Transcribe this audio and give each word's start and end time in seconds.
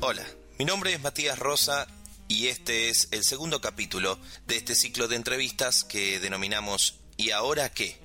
Hola, 0.00 0.24
mi 0.58 0.64
nombre 0.64 0.92
es 0.92 1.00
Matías 1.00 1.38
Rosa 1.38 1.86
y 2.28 2.48
este 2.48 2.88
es 2.88 3.08
el 3.10 3.24
segundo 3.24 3.60
capítulo 3.60 4.18
de 4.46 4.56
este 4.56 4.74
ciclo 4.74 5.08
de 5.08 5.16
entrevistas 5.16 5.84
que 5.84 6.20
denominamos 6.20 7.00
¿Y 7.16 7.30
ahora 7.30 7.68
qué? 7.70 7.98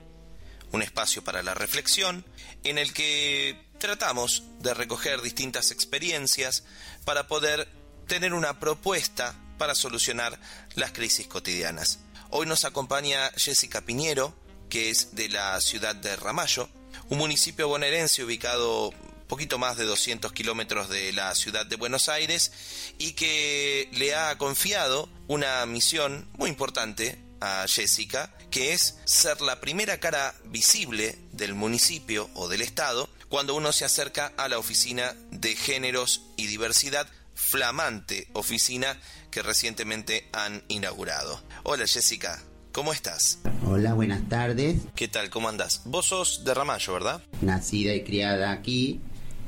Un 0.72 0.82
espacio 0.82 1.24
para 1.24 1.44
la 1.44 1.54
reflexión 1.54 2.26
en 2.64 2.78
el 2.78 2.94
que 2.94 3.66
tratamos 3.80 4.44
de 4.60 4.74
recoger 4.74 5.22
distintas 5.22 5.72
experiencias 5.72 6.64
para 7.06 7.28
poder 7.28 7.68
tener 8.08 8.34
una 8.34 8.60
propuesta 8.60 9.36
para 9.58 9.76
solucionar 9.76 10.40
las 10.76 10.92
crisis 10.92 11.28
cotidianas. 11.28 12.00
Hoy 12.30 12.46
nos 12.46 12.66
acompaña 12.66 13.32
Jessica 13.36 13.82
Piñero, 13.82 14.36
que 14.70 14.90
es 14.90 15.16
de 15.16 15.30
la 15.30 15.60
ciudad 15.62 15.96
de 15.96 16.16
Ramallo, 16.16 16.70
un 17.10 17.18
municipio 17.18 17.68
bonaerense 17.68 18.24
ubicado 18.24 18.94
poquito 19.28 19.60
más 19.60 19.78
de 19.78 19.86
200 19.86 20.34
kilómetros 20.34 20.90
de 20.90 21.14
la 21.14 21.34
ciudad 21.36 21.66
de 21.66 21.76
Buenos 21.76 22.10
Aires 22.10 22.52
y 22.98 23.14
que 23.14 23.88
le 23.94 24.16
ha 24.16 24.38
confiado 24.38 25.08
una 25.28 25.66
misión 25.68 26.28
muy 26.34 26.50
importante 26.50 27.20
a 27.40 27.66
Jessica, 27.68 28.34
que 28.50 28.74
es 28.74 28.98
ser 29.06 29.40
la 29.42 29.62
primera 29.62 30.00
cara 30.00 30.34
visible 30.46 31.18
del 31.32 31.54
municipio 31.54 32.30
o 32.34 32.48
del 32.48 32.62
estado 32.62 33.08
cuando 33.30 33.54
uno 33.54 33.72
se 33.72 33.86
acerca 33.86 34.34
a 34.36 34.50
la 34.50 34.58
oficina 34.58 35.16
de 35.30 35.56
géneros 35.56 36.24
y 36.36 36.48
diversidad, 36.48 37.08
flamante 37.36 38.28
oficina 38.34 39.00
que 39.30 39.44
recientemente 39.44 40.28
han 40.34 40.64
inaugurado. 40.68 41.42
Hola 41.64 41.86
Jessica, 41.86 42.44
¿cómo 42.72 42.94
estás? 42.94 43.40
Hola, 43.66 43.94
buenas 43.94 44.28
tardes. 44.30 44.82
¿Qué 44.96 45.08
tal? 45.08 45.30
¿Cómo 45.30 45.50
andás? 45.50 45.82
Vos 45.86 46.08
sos 46.08 46.44
de 46.46 46.54
Ramallo, 46.54 46.94
¿verdad? 46.94 47.22
Nacida 47.42 47.94
y 47.94 48.04
criada 48.04 48.52
aquí, 48.52 49.00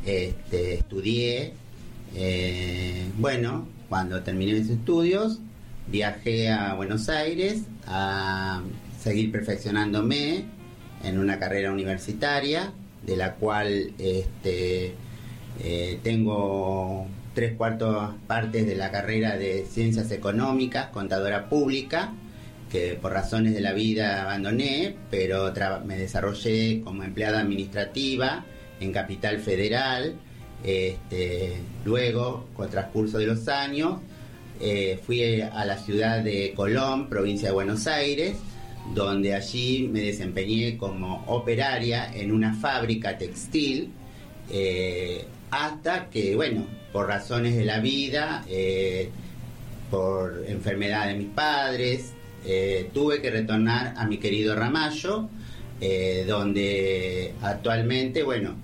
este, 0.06 0.76
estudié. 0.76 1.54
Eh, 2.16 3.08
bueno, 3.18 3.68
cuando 3.90 4.22
terminé 4.24 4.54
mis 4.54 4.70
estudios, 4.70 5.40
viajé 5.88 6.50
a 6.50 6.74
Buenos 6.74 7.10
Aires 7.10 7.64
a 7.88 8.62
seguir 9.02 9.32
perfeccionándome 9.32 10.46
en 11.04 11.20
una 11.20 11.40
carrera 11.40 11.72
universitaria, 11.72 12.74
de 13.04 13.18
la 13.18 13.36
cual 13.36 13.94
este, 13.98 14.96
eh, 15.60 16.00
tengo 16.04 17.08
tres 17.34 17.56
cuartos 17.56 18.14
partes 18.28 18.68
de 18.68 18.76
la 18.76 18.92
carrera 18.92 19.38
de 19.38 19.66
Ciencias 19.66 20.12
Económicas, 20.12 20.88
Contadora 20.88 21.50
Pública, 21.50 22.14
que 22.72 22.96
por 22.96 23.12
razones 23.12 23.54
de 23.54 23.62
la 23.62 23.74
vida 23.74 24.22
abandoné, 24.22 24.96
pero 25.10 25.52
me 25.84 25.98
desarrollé 25.98 26.82
como 26.82 27.04
empleada 27.04 27.42
administrativa 27.42 28.46
en 28.80 28.94
Capital 28.94 29.40
Federal. 29.40 30.16
Este, 30.64 31.58
luego, 31.84 32.48
con 32.56 32.70
transcurso 32.70 33.18
de 33.18 33.28
los 33.28 33.48
años, 33.48 34.00
eh, 34.62 35.00
fui 35.06 35.42
a 35.42 35.66
la 35.66 35.78
ciudad 35.78 36.24
de 36.24 36.54
Colón, 36.56 37.10
provincia 37.10 37.50
de 37.50 37.54
Buenos 37.54 37.88
Aires, 37.88 38.38
donde 38.94 39.34
allí 39.34 39.90
me 39.92 40.02
desempeñé 40.02 40.78
como 40.78 41.24
operaria 41.28 42.12
en 42.14 42.32
una 42.32 42.54
fábrica 42.54 43.18
textil, 43.18 43.92
eh, 44.50 45.26
hasta 45.50 46.10
que, 46.10 46.36
bueno, 46.36 46.66
por 46.94 47.08
razones 47.08 47.56
de 47.56 47.66
la 47.66 47.80
vida, 47.80 48.46
eh, 48.50 49.10
por 49.90 50.46
enfermedad 50.48 51.08
de 51.08 51.16
mis 51.16 51.30
padres, 51.30 52.14
tuve 52.94 53.22
que 53.22 53.32
retornar 53.32 53.94
a 53.98 54.06
mi 54.06 54.18
querido 54.18 54.56
Ramallo, 54.56 55.30
donde 56.28 57.34
actualmente, 57.42 58.24
bueno, 58.24 58.56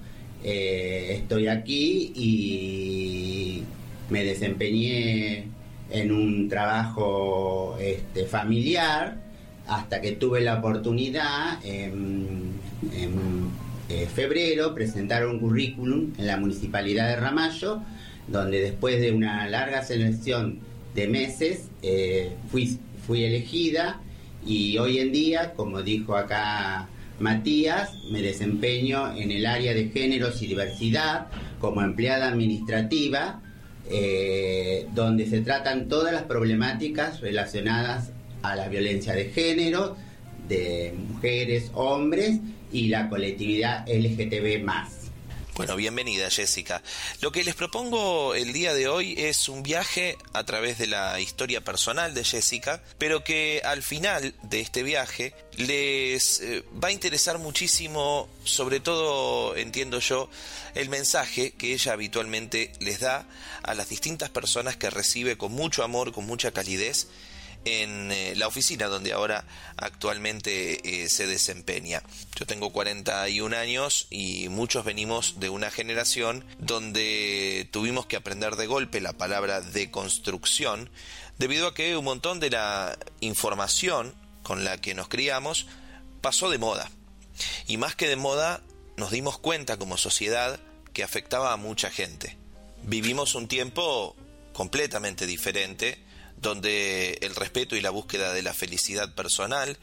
estoy 0.43 1.47
aquí 1.47 2.11
y 2.15 3.63
me 4.09 4.23
desempeñé 4.23 5.47
en 5.89 6.11
un 6.11 6.49
trabajo 6.49 7.77
este, 7.79 8.25
familiar 8.25 9.17
hasta 9.67 10.01
que 10.01 10.13
tuve 10.13 10.41
la 10.41 10.55
oportunidad 10.55 11.63
en, 11.63 12.57
eh, 13.89 14.07
febrero 14.13 14.73
presentar 14.75 15.25
un 15.25 15.39
currículum 15.39 16.13
en 16.17 16.27
la 16.27 16.37
municipalidad 16.37 17.07
de 17.07 17.15
Ramallo, 17.15 17.81
donde 18.27 18.59
después 18.59 18.99
de 18.99 19.13
una 19.13 19.47
larga 19.47 19.81
selección 19.83 20.59
de 20.93 21.07
meses 21.07 21.69
eh, 21.81 22.33
fui, 22.51 22.79
fui 23.07 23.23
elegida 23.23 24.01
y 24.45 24.77
hoy 24.77 24.99
en 24.99 25.11
día, 25.11 25.53
como 25.53 25.81
dijo 25.81 26.15
acá 26.15 26.89
Matías, 27.19 27.93
me 28.11 28.21
desempeño 28.21 29.15
en 29.15 29.31
el 29.31 29.45
área 29.45 29.73
de 29.73 29.89
géneros 29.89 30.41
y 30.43 30.47
diversidad 30.47 31.27
como 31.59 31.81
empleada 31.81 32.27
administrativa 32.27 33.41
eh, 33.89 34.85
donde 34.93 35.25
se 35.27 35.39
tratan 35.39 35.87
todas 35.87 36.11
las 36.11 36.23
problemáticas 36.23 37.21
relacionadas 37.21 38.11
a 38.41 38.55
la 38.57 38.67
violencia 38.67 39.13
de 39.13 39.29
género, 39.29 39.95
de 40.49 40.93
mujeres, 41.07 41.71
hombres 41.73 42.39
y 42.71 42.89
la 42.89 43.07
colectividad 43.07 43.87
LGTB 43.87 44.63
bueno, 45.57 45.75
bienvenida 45.75 46.29
Jessica. 46.29 46.83
Lo 47.19 47.31
que 47.31 47.43
les 47.43 47.55
propongo 47.55 48.35
el 48.35 48.53
día 48.53 48.75
de 48.75 48.87
hoy 48.87 49.15
es 49.17 49.49
un 49.49 49.63
viaje 49.63 50.15
a 50.33 50.43
través 50.43 50.77
de 50.77 50.85
la 50.85 51.19
historia 51.19 51.63
personal 51.63 52.13
de 52.13 52.23
Jessica, 52.23 52.83
pero 52.99 53.23
que 53.23 53.61
al 53.65 53.81
final 53.81 54.35
de 54.43 54.59
este 54.61 54.83
viaje 54.83 55.33
les 55.55 56.41
eh, 56.41 56.63
va 56.81 56.89
a 56.89 56.91
interesar 56.91 57.39
muchísimo, 57.39 58.29
sobre 58.43 58.79
todo, 58.79 59.55
entiendo 59.55 59.99
yo, 59.99 60.29
el 60.75 60.89
mensaje 60.89 61.53
que 61.53 61.73
ella 61.73 61.93
habitualmente 61.93 62.71
les 62.79 62.99
da 62.99 63.27
a 63.63 63.73
las 63.73 63.89
distintas 63.89 64.29
personas 64.29 64.77
que 64.77 64.91
recibe 64.91 65.39
con 65.39 65.53
mucho 65.53 65.83
amor, 65.83 66.13
con 66.13 66.27
mucha 66.27 66.51
calidez 66.51 67.07
en 67.67 68.11
eh, 68.11 68.33
la 68.35 68.47
oficina 68.47 68.87
donde 68.87 69.11
ahora 69.11 69.43
actualmente 69.75 71.03
eh, 71.03 71.09
se 71.09 71.27
desempeña. 71.27 72.01
Yo 72.35 72.45
tengo 72.45 72.71
41 72.71 73.55
años 73.55 74.07
y 74.09 74.47
muchos 74.49 74.85
venimos 74.85 75.39
de 75.39 75.49
una 75.49 75.69
generación 75.69 76.45
donde 76.59 77.67
tuvimos 77.71 78.05
que 78.05 78.15
aprender 78.15 78.55
de 78.55 78.67
golpe 78.67 79.01
la 79.01 79.13
palabra 79.13 79.61
deconstrucción 79.61 80.89
debido 81.37 81.67
a 81.67 81.73
que 81.73 81.97
un 81.97 82.05
montón 82.05 82.39
de 82.39 82.51
la 82.51 82.97
información 83.19 84.13
con 84.43 84.63
la 84.63 84.77
que 84.79 84.95
nos 84.95 85.09
criamos 85.09 85.67
pasó 86.21 86.49
de 86.49 86.57
moda. 86.57 86.89
Y 87.67 87.77
más 87.77 87.95
que 87.95 88.07
de 88.07 88.15
moda, 88.15 88.61
nos 88.95 89.11
dimos 89.11 89.37
cuenta 89.37 89.77
como 89.77 89.97
sociedad 89.97 90.59
que 90.93 91.03
afectaba 91.03 91.53
a 91.53 91.57
mucha 91.57 91.91
gente. 91.91 92.37
Vivimos 92.83 93.35
un 93.35 93.47
tiempo 93.47 94.15
completamente 94.53 95.27
diferente 95.27 96.06
donde 96.41 97.17
el 97.21 97.35
respeto 97.35 97.75
y 97.75 97.81
la 97.81 97.89
búsqueda 97.89 98.33
de 98.33 98.43
la 98.43 98.53
felicidad 98.53 99.13
personal 99.15 99.77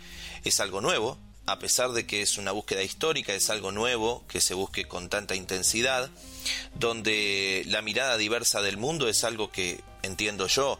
es 0.44 0.60
algo 0.60 0.80
nuevo, 0.80 1.18
a 1.46 1.58
pesar 1.58 1.92
de 1.92 2.06
que 2.06 2.22
es 2.22 2.38
una 2.38 2.52
búsqueda 2.52 2.82
histórica, 2.82 3.34
es 3.34 3.50
algo 3.50 3.70
nuevo 3.70 4.24
que 4.28 4.40
se 4.40 4.54
busque 4.54 4.86
con 4.86 5.08
tanta 5.08 5.34
intensidad, 5.34 6.10
donde 6.74 7.64
la 7.66 7.82
mirada 7.82 8.16
diversa 8.16 8.62
del 8.62 8.78
mundo 8.78 9.08
es 9.08 9.24
algo 9.24 9.50
que, 9.50 9.82
entiendo 10.02 10.46
yo, 10.46 10.78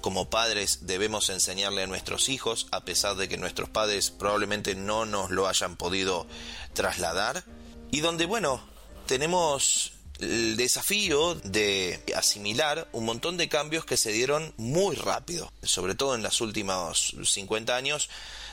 como 0.00 0.28
padres 0.28 0.80
debemos 0.86 1.30
enseñarle 1.30 1.82
a 1.82 1.86
nuestros 1.86 2.28
hijos, 2.28 2.68
a 2.70 2.84
pesar 2.84 3.16
de 3.16 3.28
que 3.28 3.38
nuestros 3.38 3.70
padres 3.70 4.10
probablemente 4.10 4.74
no 4.74 5.06
nos 5.06 5.30
lo 5.30 5.48
hayan 5.48 5.76
podido 5.76 6.26
trasladar, 6.74 7.42
y 7.90 8.00
donde, 8.00 8.26
bueno, 8.26 8.62
tenemos 9.06 9.93
el 10.20 10.56
desafío 10.56 11.34
de 11.34 12.00
asimilar 12.16 12.88
un 12.92 13.04
montón 13.04 13.36
de 13.36 13.48
cambios 13.48 13.84
que 13.84 13.96
se 13.96 14.12
dieron 14.12 14.52
muy 14.56 14.96
rápido, 14.96 15.52
sobre 15.62 15.94
todo 15.94 16.14
en 16.14 16.22
los 16.22 16.40
últimos 16.40 17.16
50 17.22 17.74
años 17.74 18.08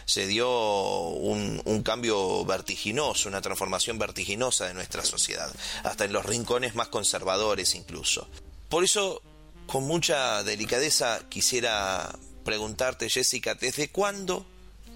se 0.06 0.28
dio 0.28 0.50
un, 0.50 1.62
un, 1.64 1.84
cambio 1.84 2.44
vertiginoso, 2.44 3.30
una 3.30 3.42
transformación 3.42 4.00
vertiginosa 4.00 4.68
de 4.68 4.74
nuestra 4.74 5.06
sociedad, 5.06 5.50
hasta 5.84 6.06
en 6.06 6.12
los 6.12 6.26
rincones 6.26 6.76
más 6.76 6.88
conservadores 6.88 7.76
incluso. 7.76 8.28
Por 8.68 8.84
eso, 8.84 9.22
con 9.68 9.84
mucha 9.84 10.44
delicadeza, 10.44 11.22
quisiera 11.30 12.14
preguntarte, 12.44 13.10
Jessica, 13.10 13.54
¿desde 13.54 13.90
cuándo 13.90 14.46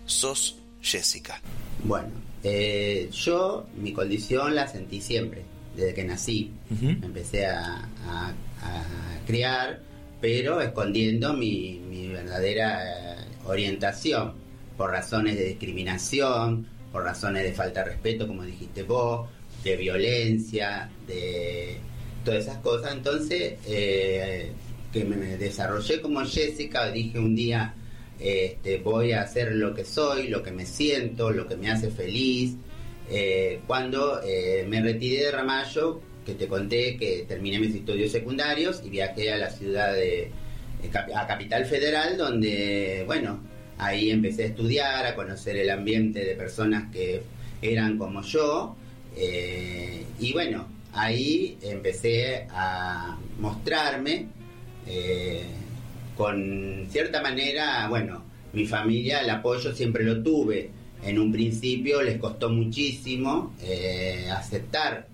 sos 0.06 0.56
Jessica? 0.82 1.40
Bueno, 1.84 2.10
eh, 2.44 3.10
yo 3.12 3.68
mi 3.76 3.94
condición 3.94 4.56
la 4.56 4.68
sentí 4.68 5.02
siempre 5.02 5.46
desde 5.76 5.94
que 5.94 6.04
nací. 6.04 6.52
Me 6.70 7.06
empecé 7.06 7.46
a, 7.46 7.88
criar, 9.26 9.82
pero 10.22 10.62
escondiendo 10.62 11.34
mi, 11.34 12.10
verdadera 12.14 12.84
eh, 12.84 13.26
orientación 13.46 14.34
por 14.78 14.92
razones 14.92 15.36
de 15.36 15.46
discriminación, 15.46 16.68
por 16.92 17.04
razones 17.04 17.44
de 17.44 17.54
falta 17.54 17.84
de 17.84 17.92
respeto, 17.92 18.28
como 18.28 18.44
dijiste 18.44 18.84
vos, 18.84 19.28
de 19.64 19.76
violencia, 19.76 20.90
de 21.08 21.78
todas 22.24 22.44
esas 22.44 22.58
cosas. 22.60 22.94
Entonces, 22.94 23.56
eh, 23.68 24.52
que 24.94 25.04
me 25.04 25.38
desarrollé 25.38 26.02
como 26.02 26.22
Jessica, 26.22 26.90
dije 26.92 27.20
un 27.20 27.36
día, 27.36 27.74
este, 28.20 28.78
voy 28.78 29.12
a 29.12 29.22
hacer 29.22 29.54
lo 29.56 29.74
que 29.74 29.84
soy, 29.84 30.30
lo 30.30 30.42
que 30.42 30.52
me 30.52 30.66
siento, 30.66 31.32
lo 31.32 31.48
que 31.48 31.58
me 31.58 31.70
hace 31.70 31.92
feliz, 31.92 32.56
eh, 33.10 33.62
cuando 33.68 34.22
eh, 34.24 34.66
me 34.68 34.82
retiré 34.82 35.26
de 35.26 35.32
Ramallo, 35.32 36.02
que 36.26 36.34
te 36.34 36.48
conté 36.48 36.98
que 36.98 37.26
terminé 37.28 37.60
mis 37.60 37.76
estudios 37.76 38.12
secundarios 38.12 38.82
y 38.84 38.90
viajé 38.90 39.32
a 39.32 39.38
la 39.38 39.50
ciudad 39.50 39.94
de 39.94 40.32
a 41.16 41.26
Capital 41.26 41.66
Federal, 41.66 42.18
donde, 42.18 43.04
bueno, 43.08 43.40
ahí 43.78 44.12
empecé 44.12 44.44
a 44.44 44.48
estudiar, 44.48 45.06
a 45.06 45.16
conocer 45.16 45.58
el 45.58 45.70
ambiente 45.70 46.24
de 46.24 46.36
personas 46.36 46.92
que 46.92 47.24
eran 47.62 47.98
como 47.98 48.22
yo, 48.22 48.76
y 50.20 50.34
bueno, 50.34 50.68
ahí 50.94 51.58
empecé 51.64 52.46
a 52.52 53.18
mostrarme 53.40 54.28
con 56.16 56.88
cierta 56.92 57.22
manera, 57.22 57.88
bueno, 57.90 58.24
mi 58.56 58.66
familia, 58.66 59.20
el 59.22 59.30
apoyo 59.30 59.74
siempre 59.76 60.04
lo 60.04 60.24
tuve. 60.24 60.70
En 61.06 61.20
un 61.20 61.32
principio 61.32 62.02
les 62.02 62.18
costó 62.18 62.50
muchísimo 62.50 63.54
eh, 63.62 64.28
aceptar, 64.36 65.08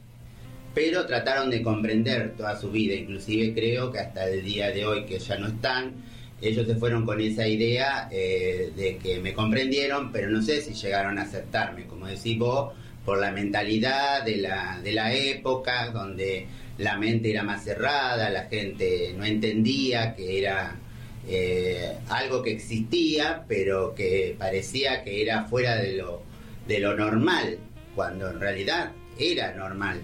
pero 0.74 1.06
trataron 1.06 1.50
de 1.50 1.62
comprender 1.62 2.34
toda 2.38 2.58
su 2.60 2.72
vida. 2.72 2.96
Inclusive 2.96 3.54
creo 3.54 3.92
que 3.92 4.00
hasta 4.00 4.30
el 4.30 4.44
día 4.44 4.72
de 4.72 4.86
hoy, 4.86 5.04
que 5.04 5.20
ya 5.20 5.38
no 5.38 5.48
están, 5.48 5.94
ellos 6.42 6.66
se 6.66 6.76
fueron 6.76 7.06
con 7.06 7.20
esa 7.20 7.46
idea 7.46 8.08
eh, 8.10 8.72
de 8.76 8.98
que 8.98 9.20
me 9.20 9.34
comprendieron, 9.34 10.14
pero 10.14 10.30
no 10.30 10.42
sé 10.42 10.62
si 10.62 10.74
llegaron 10.74 11.20
a 11.20 11.24
aceptarme, 11.24 11.86
como 11.86 12.08
decís 12.08 12.40
vos, 12.40 12.74
por 13.04 13.20
la 13.20 13.32
mentalidad 13.32 14.24
de 14.24 14.38
la, 14.38 14.80
de 14.82 14.94
la 14.94 15.14
época, 15.14 15.92
donde 15.92 16.48
la 16.78 16.98
mente 16.98 17.32
era 17.32 17.44
más 17.44 17.66
cerrada, 17.66 18.30
la 18.30 18.46
gente 18.46 19.14
no 19.18 19.26
entendía 19.26 20.16
que 20.16 20.40
era 20.40 20.78
eh, 21.28 21.98
algo 22.10 22.42
que 22.42 22.52
existía, 22.52 23.46
pero 23.48 23.94
que 23.94 24.36
parecía 24.38 25.04
que 25.04 25.22
era 25.22 25.46
fuera 25.46 25.76
de 25.76 25.94
lo, 25.94 26.24
de 26.68 26.80
lo 26.80 26.96
normal, 26.96 27.58
cuando 27.96 28.30
en 28.30 28.40
realidad 28.40 28.92
era 29.18 29.54
normal, 29.54 30.02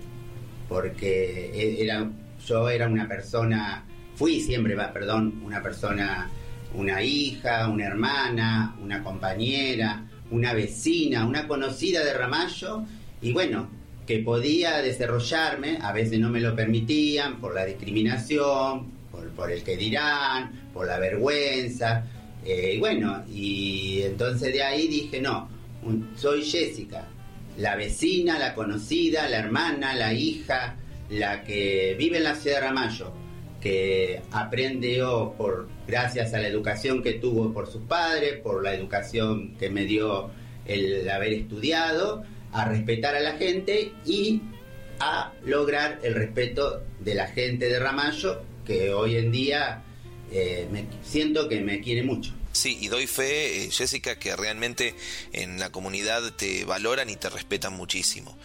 porque 0.70 1.52
e, 1.54 1.84
era, 1.84 2.10
yo 2.46 2.70
era 2.70 2.88
una 2.88 3.08
persona, 3.08 3.84
fui 4.16 4.40
siempre, 4.42 4.76
perdón, 4.94 5.42
una 5.44 5.62
persona, 5.64 6.30
una 6.76 7.02
hija, 7.02 7.68
una 7.68 7.86
hermana, 7.86 8.76
una 8.82 9.04
compañera, 9.04 10.06
una 10.30 10.54
vecina, 10.54 11.26
una 11.26 11.48
conocida 11.48 12.04
de 12.04 12.14
Ramallo, 12.14 12.84
y 13.22 13.34
bueno, 13.34 13.70
que 14.06 14.20
podía 14.20 14.78
desarrollarme, 14.82 15.80
a 15.82 15.92
veces 15.92 16.20
no 16.20 16.30
me 16.30 16.40
lo 16.40 16.56
permitían 16.56 17.40
por 17.42 17.56
la 17.56 17.66
discriminación, 17.66 18.97
por, 19.38 19.52
el 19.52 19.64
que 19.64 19.78
dirán, 19.78 20.70
por 20.74 20.88
la 20.88 21.00
vergüenza. 21.00 22.04
Eh, 22.44 22.74
y 22.76 22.80
bueno, 22.80 23.24
y 23.32 24.02
entonces 24.02 24.52
de 24.52 24.64
ahí 24.64 24.88
dije, 24.88 25.22
no, 25.22 25.48
soy 26.16 26.44
Jessica, 26.44 27.08
la 27.58 27.76
vecina, 27.76 28.38
la 28.40 28.54
conocida, 28.54 29.30
la 29.30 29.38
hermana, 29.38 29.96
la 29.96 30.14
hija, 30.14 30.76
la 31.10 31.44
que 31.44 31.96
vive 31.98 32.18
en 32.18 32.24
la 32.24 32.36
ciudad 32.36 32.58
de 32.58 32.68
Ramallo, 32.68 33.14
que 33.62 34.22
aprendió 34.32 35.34
por 35.38 35.70
gracias 35.88 36.34
a 36.34 36.40
la 36.40 36.48
educación 36.48 37.02
que 37.02 37.14
tuvo 37.14 37.54
por 37.54 37.68
sus 37.72 37.84
padres, 37.84 38.40
por 38.42 38.64
la 38.64 38.74
educación 38.74 39.56
que 39.58 39.70
me 39.70 39.86
dio 39.86 40.32
el 40.66 41.10
haber 41.10 41.34
estudiado, 41.34 42.24
a 42.52 42.66
respetar 42.66 43.16
a 43.16 43.20
la 43.20 43.34
gente 43.34 43.94
y 44.06 44.42
a 45.00 45.34
lograr 45.46 46.00
el 46.04 46.16
respeto 46.16 46.82
de 47.00 47.16
la 47.16 47.28
gente 47.28 47.70
de 47.70 47.80
Ramallo 47.80 48.42
que 48.68 48.94
hoy 48.94 49.16
en 49.16 49.32
día 49.32 49.82
eh, 50.32 50.68
me 50.70 50.86
siento 51.04 51.48
que 51.48 51.62
me 51.62 51.80
quiere 51.80 52.04
mucho. 52.04 52.34
Sí, 52.52 52.78
y 52.82 52.88
doy 52.90 53.08
fe, 53.08 53.64
eh, 53.64 53.72
Jessica, 53.72 54.20
que 54.20 54.36
realmente 54.36 54.96
en 55.32 55.60
la 55.60 55.72
comunidad 55.72 56.34
te 56.34 56.66
valoran 56.66 57.10
y 57.10 57.16
te 57.16 57.30
respetan 57.30 57.74
muchísimo. 57.74 58.38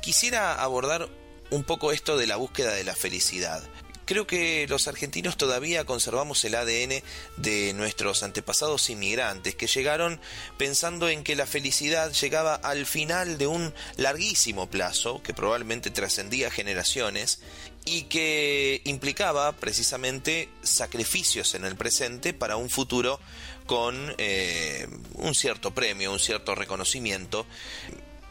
Quisiera 0.00 0.54
abordar 0.54 1.08
un 1.50 1.64
poco 1.64 1.92
esto 1.92 2.16
de 2.16 2.26
la 2.26 2.36
búsqueda 2.36 2.72
de 2.74 2.84
la 2.84 2.94
felicidad. 2.94 3.62
Creo 4.06 4.24
que 4.24 4.66
los 4.68 4.86
argentinos 4.86 5.36
todavía 5.36 5.84
conservamos 5.84 6.44
el 6.44 6.54
ADN 6.54 7.02
de 7.38 7.72
nuestros 7.74 8.22
antepasados 8.22 8.88
inmigrantes 8.88 9.56
que 9.56 9.66
llegaron 9.66 10.20
pensando 10.56 11.08
en 11.08 11.24
que 11.24 11.34
la 11.34 11.44
felicidad 11.44 12.12
llegaba 12.12 12.54
al 12.54 12.86
final 12.86 13.36
de 13.36 13.48
un 13.48 13.74
larguísimo 13.96 14.70
plazo 14.70 15.20
que 15.24 15.34
probablemente 15.34 15.90
trascendía 15.90 16.52
generaciones 16.52 17.40
y 17.86 18.02
que 18.02 18.82
implicaba 18.84 19.52
precisamente 19.52 20.50
sacrificios 20.62 21.54
en 21.54 21.64
el 21.64 21.76
presente 21.76 22.34
para 22.34 22.56
un 22.56 22.68
futuro 22.68 23.20
con 23.64 24.14
eh, 24.18 24.88
un 25.14 25.34
cierto 25.34 25.72
premio, 25.72 26.12
un 26.12 26.18
cierto 26.18 26.54
reconocimiento. 26.54 27.46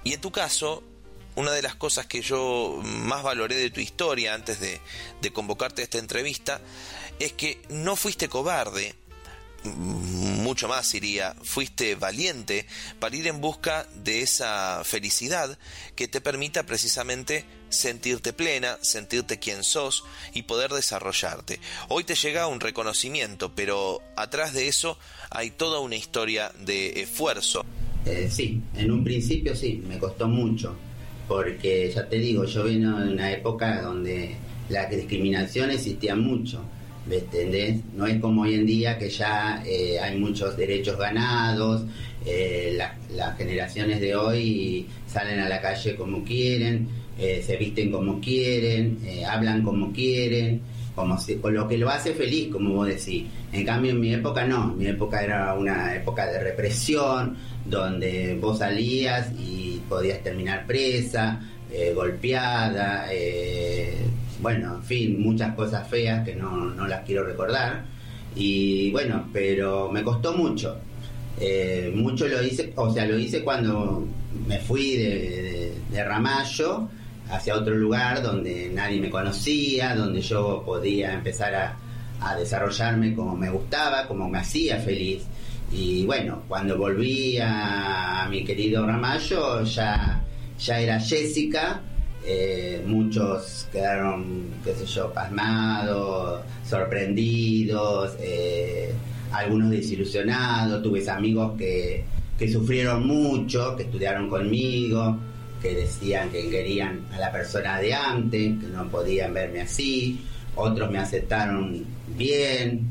Y 0.03 0.13
en 0.13 0.21
tu 0.21 0.31
caso, 0.31 0.83
una 1.35 1.51
de 1.51 1.61
las 1.61 1.75
cosas 1.75 2.05
que 2.05 2.21
yo 2.21 2.79
más 2.83 3.23
valoré 3.23 3.55
de 3.55 3.69
tu 3.69 3.79
historia 3.79 4.33
antes 4.33 4.59
de, 4.59 4.81
convocarte 5.31 5.81
a 5.81 5.85
esta 5.85 5.97
entrevista 5.97 6.61
es 7.19 7.33
que 7.33 7.61
no 7.69 7.95
fuiste 7.95 8.29
cobarde, 8.29 8.93
mucho 9.65 10.67
más 10.67 10.93
iría, 10.93 11.35
fuiste 11.41 11.95
valiente 11.95 12.65
para 12.99 13.15
ir 13.15 13.27
en 13.27 13.41
busca 13.41 13.87
de 14.03 14.21
esa 14.21 14.83
felicidad 14.83 15.57
que 15.95 16.07
te 16.07 16.21
permita 16.21 16.65
precisamente 16.65 17.45
sentirte 17.69 18.33
plena, 18.33 18.77
sentirte 18.81 19.39
quien 19.39 19.63
sos 19.63 20.03
y 20.33 20.43
poder 20.43 20.71
desarrollarte. 20.71 21.59
Hoy 21.89 22.03
te 22.03 22.15
llega 22.15 22.47
un 22.47 22.59
reconocimiento, 22.59 23.53
pero 23.53 24.01
atrás 24.15 24.53
de 24.53 24.67
eso 24.67 24.97
hay 25.29 25.51
toda 25.51 25.79
una 25.79 25.95
historia 25.95 26.51
de 26.59 27.01
esfuerzo. 27.01 27.65
Eh, 28.05 28.29
sí, 28.31 28.61
en 28.75 28.91
un 28.91 29.03
principio 29.03 29.55
sí, 29.55 29.81
me 29.87 29.97
costó 29.97 30.27
mucho 30.27 30.75
porque 31.27 31.91
ya 31.93 32.07
te 32.07 32.17
digo, 32.17 32.45
yo 32.45 32.63
vino 32.63 32.99
de 32.99 33.13
una 33.13 33.31
época 33.31 33.81
donde 33.81 34.35
la 34.69 34.85
discriminación 34.87 35.71
existía 35.71 36.15
mucho, 36.15 36.63
No 37.93 38.07
es 38.07 38.19
como 38.19 38.41
hoy 38.41 38.55
en 38.55 38.65
día 38.65 38.97
que 38.97 39.09
ya 39.09 39.63
eh, 39.65 39.99
hay 39.99 40.17
muchos 40.17 40.57
derechos 40.57 40.97
ganados, 40.97 41.83
eh, 42.25 42.79
las 43.15 43.37
generaciones 43.37 44.01
de 44.01 44.15
hoy 44.15 44.87
salen 45.05 45.39
a 45.39 45.47
la 45.47 45.61
calle 45.61 45.95
como 45.95 46.23
quieren, 46.23 46.87
eh, 47.19 47.43
se 47.45 47.57
visten 47.57 47.91
como 47.91 48.19
quieren, 48.19 48.99
hablan 49.27 49.61
como 49.61 49.93
quieren, 49.93 50.61
como 50.95 51.17
con 51.41 51.53
lo 51.53 51.67
que 51.67 51.77
lo 51.77 51.89
hace 51.89 52.13
feliz, 52.13 52.51
como 52.51 52.73
vos 52.73 52.87
decís. 52.87 53.25
En 53.53 53.63
cambio, 53.63 53.91
en 53.91 53.99
mi 53.99 54.13
época 54.13 54.43
no, 54.45 54.73
mi 54.73 54.87
época 54.87 55.23
era 55.23 55.53
una 55.53 55.95
época 55.95 56.25
de 56.25 56.39
represión, 56.39 57.37
donde 57.65 58.35
vos 58.41 58.59
salías 58.59 59.31
y 59.37 59.79
podías 59.87 60.23
terminar 60.23 60.65
presa, 60.65 61.39
golpeada, 61.93 63.07
bueno, 64.45 64.75
en 64.75 64.83
fin, 64.83 65.19
muchas 65.19 65.55
cosas 65.55 65.87
feas 65.87 66.23
que 66.23 66.35
no, 66.35 66.51
no, 66.69 66.85
las 66.85 67.03
quiero 67.03 67.25
recordar. 67.25 67.83
Y 68.35 68.91
bueno, 68.91 69.27
pero 69.33 69.91
me 69.91 70.03
costó 70.03 70.33
mucho. 70.33 70.77
Eh, 71.39 71.91
mucho 71.95 72.27
lo 72.27 72.43
hice, 72.43 72.71
o 72.75 72.93
sea, 72.93 73.07
lo 73.07 73.17
hice 73.17 73.43
cuando 73.43 74.07
me 74.45 74.59
fui 74.59 74.97
de, 74.97 75.73
de 75.89 76.03
Ramallo 76.03 76.87
hacia 77.31 77.55
otro 77.55 77.73
lugar 77.73 78.21
donde 78.21 78.69
nadie 78.71 79.01
me 79.01 79.09
conocía, 79.09 79.95
donde 79.95 80.21
yo 80.21 80.61
podía 80.63 81.15
empezar 81.15 81.55
a, 81.55 82.35
desarrollarme 82.37 83.15
como 83.15 83.35
me 83.35 83.49
gustaba, 83.49 84.07
como 84.07 84.29
me 84.29 84.37
hacía 84.37 84.77
feliz. 84.77 85.23
Y 85.71 86.05
bueno, 86.05 86.43
cuando 86.47 86.77
volví 86.77 87.39
a, 87.41 88.27
mi 88.29 88.43
querido 88.43 88.85
Ramallo, 88.85 89.63
ya, 89.63 90.23
ya 90.59 90.79
era 90.79 90.99
Jessica. 90.99 91.81
Eh, 92.27 92.81
muchos 92.85 93.67
quedaron, 93.71 94.47
qué 94.63 94.73
sé 94.73 94.85
yo, 94.85 95.13
pasmados, 95.13 96.41
sorprendidos, 96.67 98.15
eh, 98.19 98.91
algunos 99.31 99.69
desilusionados. 99.69 100.81
Tuve 100.81 101.07
amigos 101.09 101.53
que, 101.57 102.03
que 102.37 102.51
sufrieron 102.51 103.05
mucho, 103.05 103.75
que 103.75 103.83
estudiaron 103.83 104.29
conmigo 104.29 105.17
que 105.65 105.73
decían 105.73 106.29
que 106.29 106.47
querían 106.49 107.05
a 107.11 107.17
la 107.17 107.31
persona 107.31 107.79
de 107.79 107.91
antes, 107.93 108.59
que 108.59 108.67
no 108.67 108.87
podían 108.87 109.33
verme 109.33 109.61
así, 109.61 110.19
otros 110.55 110.91
me 110.91 110.99
aceptaron 110.99 111.83
bien, 112.15 112.87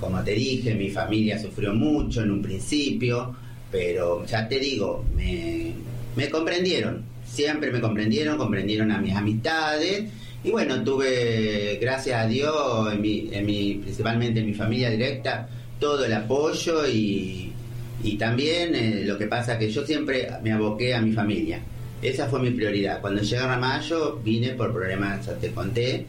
como 0.00 0.22
te 0.24 0.32
dije, 0.32 0.74
mi 0.74 0.90
familia 0.90 1.38
sufrió 1.38 1.72
mucho 1.74 2.22
en 2.22 2.32
un 2.32 2.42
principio, 2.42 3.36
pero 3.70 4.24
ya 4.26 4.48
te 4.48 4.58
digo, 4.58 5.04
me, 5.14 5.74
me 6.16 6.28
comprendieron, 6.28 7.04
siempre 7.30 7.70
me 7.70 7.80
comprendieron, 7.80 8.38
comprendieron 8.38 8.90
a 8.92 8.98
mis 8.98 9.14
amistades, 9.14 10.04
y 10.42 10.50
bueno, 10.50 10.82
tuve, 10.84 11.78
gracias 11.80 12.24
a 12.24 12.26
Dios, 12.26 12.92
en 12.92 13.00
mi, 13.00 13.28
en 13.32 13.44
mi, 13.44 13.74
principalmente 13.74 14.40
en 14.40 14.46
mi 14.46 14.54
familia 14.54 14.90
directa, 14.90 15.48
todo 15.80 16.04
el 16.04 16.12
apoyo 16.12 16.86
y, 16.86 17.52
y 18.02 18.16
también 18.16 18.74
eh, 18.74 19.02
lo 19.04 19.18
que 19.18 19.26
pasa 19.26 19.58
que 19.58 19.70
yo 19.70 19.84
siempre 19.84 20.28
me 20.42 20.52
aboqué 20.52 20.94
a 20.94 21.00
mi 21.00 21.12
familia. 21.12 21.60
Esa 22.00 22.28
fue 22.28 22.40
mi 22.40 22.50
prioridad. 22.50 23.00
Cuando 23.00 23.22
llegaron 23.22 23.52
a 23.52 23.58
mayo 23.58 24.20
vine 24.22 24.50
por 24.50 24.72
problemas, 24.72 25.26
ya 25.26 25.34
te 25.34 25.50
conté, 25.50 26.06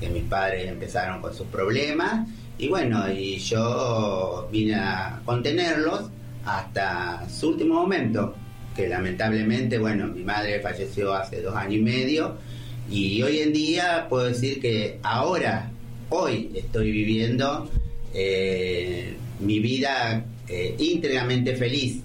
que 0.00 0.08
mis 0.08 0.24
padres 0.24 0.68
empezaron 0.68 1.20
con 1.20 1.34
sus 1.34 1.46
problemas 1.46 2.26
y 2.58 2.68
bueno, 2.68 3.10
y 3.12 3.36
yo 3.38 4.48
vine 4.50 4.74
a 4.76 5.20
contenerlos 5.24 6.04
hasta 6.44 7.28
su 7.28 7.50
último 7.50 7.74
momento. 7.74 8.34
Que 8.76 8.88
lamentablemente, 8.88 9.78
bueno, 9.78 10.06
mi 10.08 10.22
madre 10.22 10.60
falleció 10.60 11.14
hace 11.14 11.40
dos 11.40 11.56
años 11.56 11.74
y 11.74 11.82
medio 11.82 12.36
y 12.90 13.22
hoy 13.22 13.38
en 13.38 13.52
día 13.52 14.06
puedo 14.08 14.26
decir 14.26 14.60
que 14.60 14.98
ahora, 15.02 15.70
hoy 16.10 16.52
estoy 16.54 16.92
viviendo 16.92 17.68
eh, 18.14 19.16
mi 19.40 19.58
vida 19.58 20.24
eh, 20.48 20.76
íntegramente 20.78 21.56
feliz, 21.56 22.00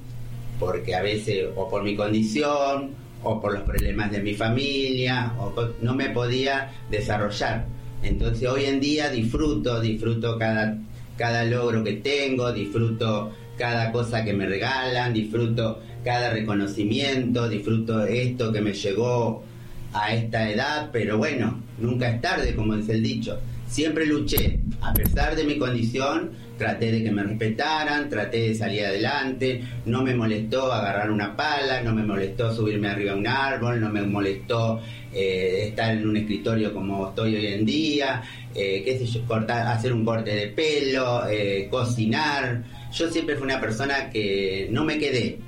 porque 0.60 0.96
a 0.96 1.02
veces 1.02 1.50
o 1.56 1.70
por 1.70 1.84
mi 1.84 1.96
condición 1.96 2.92
o 3.24 3.40
por 3.40 3.54
los 3.54 3.64
problemas 3.64 4.12
de 4.12 4.22
mi 4.22 4.34
familia, 4.34 5.34
no 5.82 5.94
me 5.94 6.10
podía 6.10 6.72
desarrollar. 6.90 7.68
Entonces 8.02 8.50
hoy 8.50 8.66
en 8.66 8.80
día 8.80 9.12
disfruto, 9.12 9.80
disfruto 9.80 10.40
cada, 10.40 10.80
cada 11.18 11.44
logro 11.46 11.84
que 11.84 11.94
tengo, 11.94 12.52
disfruto 12.52 13.32
cada 13.58 13.92
cosa 13.92 14.26
que 14.26 14.34
me 14.34 14.48
regalan, 14.48 15.14
disfruto 15.14 15.80
cada 16.04 16.32
reconocimiento, 16.32 17.48
disfruto 17.48 18.06
esto 18.06 18.52
que 18.52 18.62
me 18.62 18.74
llegó 18.74 19.44
a 19.94 20.14
esta 20.14 20.50
edad, 20.50 20.90
pero 20.92 21.18
bueno, 21.18 21.62
nunca 21.80 22.10
es 22.10 22.22
tarde, 22.22 22.56
como 22.56 22.76
dice 22.76 22.94
el 22.94 23.04
dicho. 23.04 23.40
Siempre 23.68 24.06
luché, 24.06 24.60
a 24.82 24.94
pesar 24.94 25.36
de 25.36 25.46
mi 25.46 25.58
condición, 25.58 26.32
traté 26.58 26.92
de 26.92 27.04
que 27.04 27.12
me 27.12 27.24
respetaran, 27.24 28.10
traté 28.10 28.50
de 28.50 28.56
salir 28.56 28.86
adelante, 28.86 29.64
no 29.86 30.04
me 30.04 30.14
molestó 30.14 30.72
agarrar 30.72 31.10
una 31.10 31.36
pala, 31.36 31.82
no 31.82 31.94
me 31.96 32.04
molestó 32.04 32.54
subirme 32.54 32.90
arriba 32.90 33.14
a 33.14 33.16
un 33.16 33.26
árbol, 33.26 33.80
no 33.80 33.90
me 33.90 34.02
molestó 34.02 34.82
eh, 35.14 35.68
estar 35.70 35.92
en 35.96 36.08
un 36.08 36.18
escritorio 36.18 36.74
como 36.74 37.10
estoy 37.10 37.36
hoy 37.36 37.48
en 37.48 37.66
día, 37.66 38.22
eh, 38.54 38.84
qué 38.86 39.00
sé 39.00 39.06
yo, 39.06 39.26
cortar, 39.26 39.66
hacer 39.68 39.94
un 39.94 40.06
corte 40.06 40.36
de 40.36 40.48
pelo, 40.48 41.28
eh, 41.30 41.68
cocinar. 41.72 42.64
Yo 42.94 43.10
siempre 43.10 43.36
fui 43.38 43.46
una 43.46 43.60
persona 43.60 44.10
que 44.10 44.68
no 44.70 44.84
me 44.84 45.00
quedé, 45.00 45.40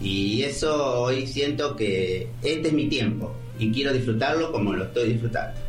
y 0.00 0.42
eso 0.42 1.02
hoy 1.02 1.26
siento 1.26 1.76
que 1.76 2.28
este 2.42 2.68
es 2.68 2.72
mi 2.72 2.88
tiempo 2.88 3.34
y 3.58 3.70
quiero 3.72 3.92
disfrutarlo 3.92 4.50
como 4.52 4.72
lo 4.72 4.84
estoy 4.84 5.12
disfrutando. 5.12 5.60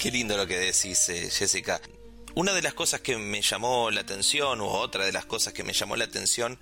Qué 0.00 0.10
lindo 0.10 0.36
lo 0.36 0.46
que 0.46 0.58
decís, 0.58 1.08
eh, 1.08 1.28
Jessica. 1.30 1.80
Una 2.36 2.52
de 2.52 2.62
las 2.62 2.74
cosas 2.74 3.00
que 3.00 3.16
me 3.16 3.42
llamó 3.42 3.92
la 3.92 4.00
atención, 4.00 4.60
o 4.60 4.66
otra 4.66 5.04
de 5.06 5.12
las 5.12 5.24
cosas 5.24 5.52
que 5.52 5.62
me 5.62 5.72
llamó 5.72 5.94
la 5.94 6.04
atención 6.04 6.58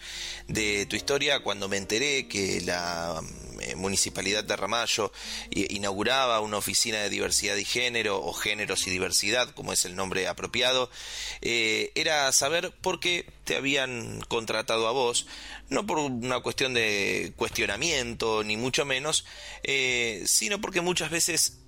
de 0.47 0.85
tu 0.85 0.97
historia, 0.97 1.41
cuando 1.41 1.67
me 1.67 1.79
enteré 1.79 2.29
que 2.29 2.61
la 2.61 3.23
Municipalidad 3.76 4.45
de 4.45 4.57
Ramallo 4.57 5.12
inauguraba 5.50 6.40
una 6.40 6.59
oficina 6.59 6.99
de 6.99 7.11
diversidad 7.11 7.57
y 7.57 7.64
género, 7.64 8.23
o 8.23 8.33
géneros 8.33 8.87
y 8.87 8.90
diversidad, 8.90 9.50
como 9.50 9.73
es 9.73 9.85
el 9.85 9.97
nombre 9.97 10.28
apropiado, 10.28 10.90
eh, 11.40 11.92
era 11.95 12.31
saber 12.33 12.73
por 12.81 13.00
qué 13.00 13.26
te 13.45 13.57
habían 13.57 14.21
contratado 14.28 14.88
a 14.88 14.92
vos, 14.92 15.26
no 15.69 15.87
por 15.87 15.99
una 15.99 16.40
cuestión 16.40 16.75
de 16.75 17.33
cuestionamiento, 17.37 18.45
ni 18.45 18.57
mucho 18.57 18.85
menos, 18.85 19.25
eh, 19.62 20.23
sino 20.26 20.61
porque 20.61 20.81
muchas 20.81 21.11
veces 21.11 21.59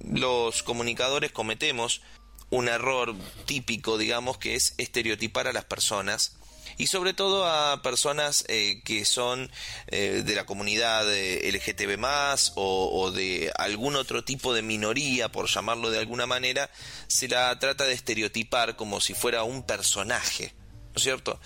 los 0.00 0.62
comunicadores 0.62 1.32
cometemos 1.32 2.02
un 2.50 2.68
error 2.68 3.14
típico, 3.46 3.98
digamos, 3.98 4.38
que 4.38 4.54
es 4.54 4.74
estereotipar 4.78 5.48
a 5.48 5.52
las 5.52 5.64
personas 5.64 6.36
y 6.76 6.86
sobre 6.86 7.14
todo 7.14 7.44
a 7.46 7.82
personas 7.82 8.44
eh, 8.48 8.82
que 8.84 9.04
son 9.04 9.50
eh, 9.88 10.22
de 10.24 10.34
la 10.34 10.46
comunidad 10.46 11.04
LGTB 11.06 11.98
más 11.98 12.52
o, 12.56 13.10
de 13.10 13.52
algún 13.56 13.96
otro 13.96 14.24
tipo 14.24 14.54
de 14.54 14.62
minoría, 14.62 15.30
por 15.30 15.48
llamarlo 15.48 15.90
de 15.90 15.98
alguna 15.98 16.26
manera, 16.26 16.70
se 17.06 17.28
la 17.28 17.58
trata 17.58 17.84
de 17.84 17.92
estereotipar 17.92 18.76
como 18.76 19.00
si 19.00 19.14
fuera 19.14 19.44
un 19.44 19.62
personaje 19.62 20.54
cierto? 21.02 21.40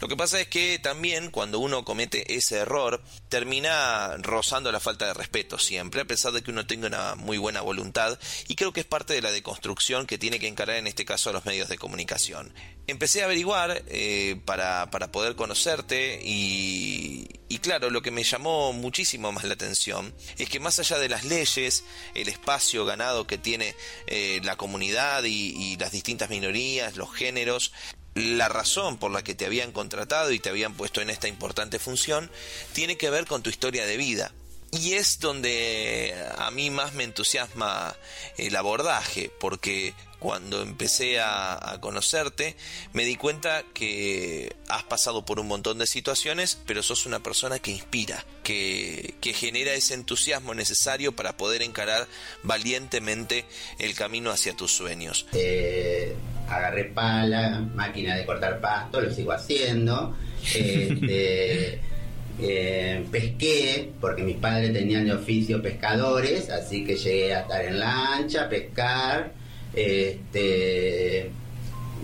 Lo 0.00 0.08
que 0.08 0.16
pasa 0.16 0.40
es 0.40 0.48
que 0.48 0.78
también 0.78 1.30
cuando 1.30 1.58
uno 1.58 1.84
comete 1.84 2.36
ese 2.36 2.58
error, 2.58 3.02
termina 3.28 4.16
rozando 4.18 4.70
la 4.70 4.80
falta 4.80 5.06
de 5.06 5.14
respeto 5.14 5.58
siempre, 5.58 6.02
a 6.02 6.04
pesar 6.04 6.32
de 6.32 6.42
que 6.42 6.50
uno 6.50 6.66
tenga 6.66 6.86
una 6.86 7.14
muy 7.14 7.38
buena 7.38 7.60
voluntad, 7.62 8.18
y 8.48 8.56
creo 8.56 8.72
que 8.72 8.80
es 8.80 8.86
parte 8.86 9.14
de 9.14 9.22
la 9.22 9.32
deconstrucción 9.32 10.06
que 10.06 10.18
tiene 10.18 10.38
que 10.38 10.48
encarar 10.48 10.76
en 10.76 10.86
este 10.86 11.04
caso 11.04 11.30
a 11.30 11.32
los 11.32 11.44
medios 11.44 11.68
de 11.68 11.78
comunicación. 11.78 12.52
Empecé 12.86 13.22
a 13.22 13.26
averiguar 13.26 13.84
eh, 13.86 14.40
para, 14.44 14.90
para, 14.90 15.12
poder 15.12 15.36
conocerte 15.36 16.20
y, 16.22 17.26
y 17.48 17.58
claro, 17.58 17.90
lo 17.90 18.02
que 18.02 18.10
me 18.10 18.24
llamó 18.24 18.72
muchísimo 18.72 19.30
más 19.32 19.44
la 19.44 19.54
atención 19.54 20.14
es 20.38 20.48
que 20.48 20.60
más 20.60 20.78
allá 20.78 20.98
de 20.98 21.08
las 21.08 21.24
leyes, 21.24 21.84
el 22.14 22.28
espacio 22.28 22.84
ganado 22.84 23.26
que 23.26 23.38
tiene 23.38 23.74
eh, 24.06 24.40
la 24.42 24.56
comunidad 24.56 25.22
y 25.24 25.76
las 25.76 25.92
distintas 25.92 26.30
minorías, 26.30 26.96
los 26.96 27.12
géneros, 27.12 27.72
la 28.14 28.48
razón 28.48 28.98
por 28.98 29.10
la 29.10 29.22
que 29.22 29.34
te 29.34 29.46
habían 29.46 29.72
contratado 29.72 30.32
y 30.32 30.40
te 30.40 30.48
habían 30.48 30.74
puesto 30.74 31.00
en 31.00 31.10
esta 31.10 31.28
importante 31.28 31.78
función 31.78 32.30
tiene 32.72 32.96
que 32.96 33.10
ver 33.10 33.26
con 33.26 33.42
tu 33.42 33.50
historia 33.50 33.86
de 33.86 33.96
vida. 33.96 34.32
Y 34.72 34.92
es 34.92 35.18
donde 35.18 36.14
a 36.38 36.50
mí 36.52 36.70
más 36.70 36.94
me 36.94 37.02
entusiasma 37.02 37.96
el 38.36 38.54
abordaje, 38.54 39.32
porque 39.40 39.94
cuando 40.20 40.62
empecé 40.62 41.18
a, 41.18 41.78
conocerte 41.80 42.54
me 42.92 43.04
di 43.04 43.16
cuenta 43.16 43.64
que 43.74 44.54
has 44.68 44.84
pasado 44.84 45.24
por 45.24 45.40
un 45.40 45.48
montón 45.48 45.78
de 45.78 45.86
situaciones, 45.86 46.56
pero 46.66 46.84
sos 46.84 47.06
una 47.06 47.20
persona 47.20 47.58
que 47.58 47.72
inspira, 47.72 48.24
que, 48.44 49.14
que 49.20 49.32
genera 49.32 49.72
ese 49.72 49.94
entusiasmo 49.94 50.54
necesario 50.54 51.16
para 51.16 51.36
poder 51.36 51.62
encarar 51.62 52.06
valientemente 52.44 53.46
el 53.80 53.94
camino 53.94 54.30
hacia 54.30 54.54
tus 54.54 54.70
sueños. 54.70 55.26
Eh, 55.32 56.14
agarré 56.50 56.84
pala, 56.84 57.60
máquina 57.74 58.16
de 58.16 58.26
cortar 58.26 58.60
pasto, 58.60 59.00
lo 59.00 59.10
sigo 59.10 59.32
haciendo. 59.32 60.16
Este, 60.54 61.78
eh, 62.42 63.04
pesqué, 63.10 63.90
porque 64.00 64.22
mis 64.22 64.36
padres 64.36 64.72
tenían 64.72 65.04
de 65.04 65.12
oficio 65.12 65.62
pescadores, 65.62 66.50
así 66.50 66.84
que 66.84 66.96
llegué 66.96 67.34
a 67.34 67.40
estar 67.40 67.64
en 67.64 67.78
lancha, 67.78 68.48
pescar, 68.48 69.32
este, 69.74 71.30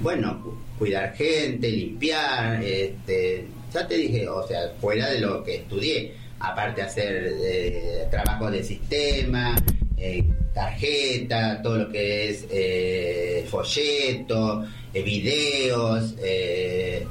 bueno, 0.02 0.60
cuidar 0.78 1.14
gente, 1.14 1.70
limpiar, 1.70 2.62
este, 2.62 3.46
ya 3.72 3.86
te 3.86 3.96
dije, 3.96 4.28
o 4.28 4.46
sea, 4.46 4.72
fuera 4.80 5.08
de 5.10 5.20
lo 5.20 5.42
que 5.42 5.56
estudié, 5.56 6.14
aparte 6.38 6.82
hacer 6.82 7.32
eh, 7.42 8.06
trabajo 8.10 8.50
de 8.50 8.62
sistema, 8.62 9.56
eh, 9.96 10.24
tarjeta, 10.56 11.60
todo 11.60 11.76
lo 11.76 11.88
que 11.90 12.30
es 12.30 12.46
eh, 12.50 13.46
folleto, 13.50 14.64
eh, 14.94 15.02
videos, 15.02 16.14
eh, 16.24 17.06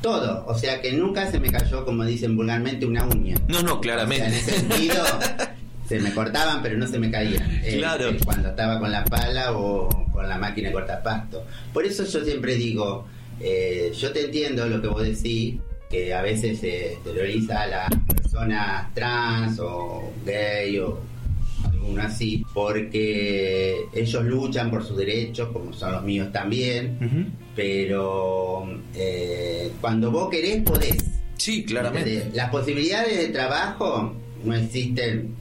todo. 0.00 0.44
O 0.46 0.56
sea 0.56 0.80
que 0.80 0.92
nunca 0.92 1.28
se 1.28 1.40
me 1.40 1.50
cayó, 1.50 1.84
como 1.84 2.04
dicen 2.04 2.36
vulgarmente, 2.36 2.86
una 2.86 3.04
uña. 3.04 3.34
No, 3.48 3.62
no, 3.62 3.80
claramente. 3.80 4.26
en 4.26 4.32
ese 4.32 4.60
sentido, 4.60 5.02
se 5.88 5.98
me 5.98 6.14
cortaban, 6.14 6.62
pero 6.62 6.78
no 6.78 6.86
se 6.86 7.00
me 7.00 7.10
caían. 7.10 7.60
Claro. 7.78 8.12
cuando 8.24 8.50
estaba 8.50 8.78
con 8.78 8.92
la 8.92 9.04
pala 9.04 9.52
o 9.52 9.88
con 10.12 10.28
la 10.28 10.38
máquina 10.38 10.68
de 10.68 10.74
cortapasto. 10.74 11.44
Por 11.72 11.84
eso 11.84 12.04
yo 12.04 12.24
siempre 12.24 12.54
digo, 12.54 13.08
yo 13.40 14.12
te 14.12 14.26
entiendo 14.26 14.66
lo 14.66 14.80
que 14.80 14.86
vos 14.86 15.02
decís, 15.02 15.56
que 15.90 16.14
a 16.14 16.22
veces 16.22 16.60
se 16.60 16.92
exterioriza 16.92 17.62
a 17.62 17.66
las 17.66 17.90
personas 18.06 18.94
trans 18.94 19.58
o 19.58 20.12
gay 20.24 20.78
o 20.78 21.11
así, 22.00 22.44
porque 22.54 23.86
ellos 23.92 24.24
luchan 24.24 24.70
por 24.70 24.84
sus 24.84 24.96
derechos, 24.96 25.50
como 25.52 25.72
son 25.72 25.92
los 25.92 26.02
míos 26.02 26.32
también, 26.32 27.32
pero 27.54 28.66
eh, 28.94 29.70
cuando 29.80 30.10
vos 30.10 30.30
querés, 30.30 30.62
podés. 30.62 31.04
Sí, 31.36 31.64
claramente. 31.64 32.30
Las 32.34 32.50
posibilidades 32.50 33.18
de 33.18 33.28
trabajo 33.28 34.14
no 34.44 34.54
existen, 34.54 35.34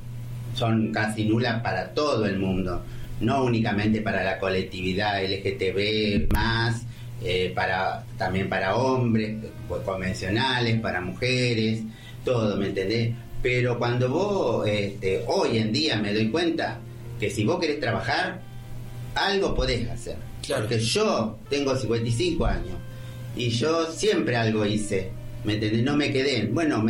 son 0.56 0.92
casi 0.92 1.26
nulas 1.26 1.62
para 1.62 1.94
todo 1.94 2.26
el 2.26 2.40
mundo, 2.40 2.84
no 3.20 3.44
únicamente 3.44 4.02
para 4.02 4.24
la 4.24 4.40
colectividad 4.40 5.24
LGTB 5.24 6.32
más, 6.34 6.84
eh, 7.24 7.52
para 7.54 8.04
también 8.18 8.50
para 8.50 8.76
hombres 8.76 9.38
pues, 9.68 9.82
convencionales, 9.84 10.80
para 10.80 11.02
mujeres, 11.02 11.84
todo, 12.26 12.58
¿me 12.58 12.68
entendés? 12.68 13.14
Pero 13.42 13.80
cuando 13.80 14.10
vos, 14.10 14.68
este, 14.68 15.24
hoy 15.28 15.58
en 15.58 15.74
día 15.74 15.98
me 15.98 16.14
doy 16.14 16.30
cuenta 16.30 16.80
que 17.20 17.30
si 17.30 17.44
vos 17.44 17.60
querés 17.60 17.80
trabajar, 17.80 18.42
algo 19.16 19.56
podés 19.56 19.90
hacer. 19.90 20.18
Porque 20.48 20.80
yo 20.80 21.38
tengo 21.50 21.76
55 21.76 22.46
años 22.46 22.76
y 23.36 23.50
yo 23.50 23.92
siempre 23.92 24.36
algo 24.36 24.66
hice, 24.66 25.12
¿me 25.44 25.54
entendés? 25.54 25.84
No 25.84 25.96
me 25.96 26.12
quedé. 26.12 26.46
Bueno, 26.48 26.84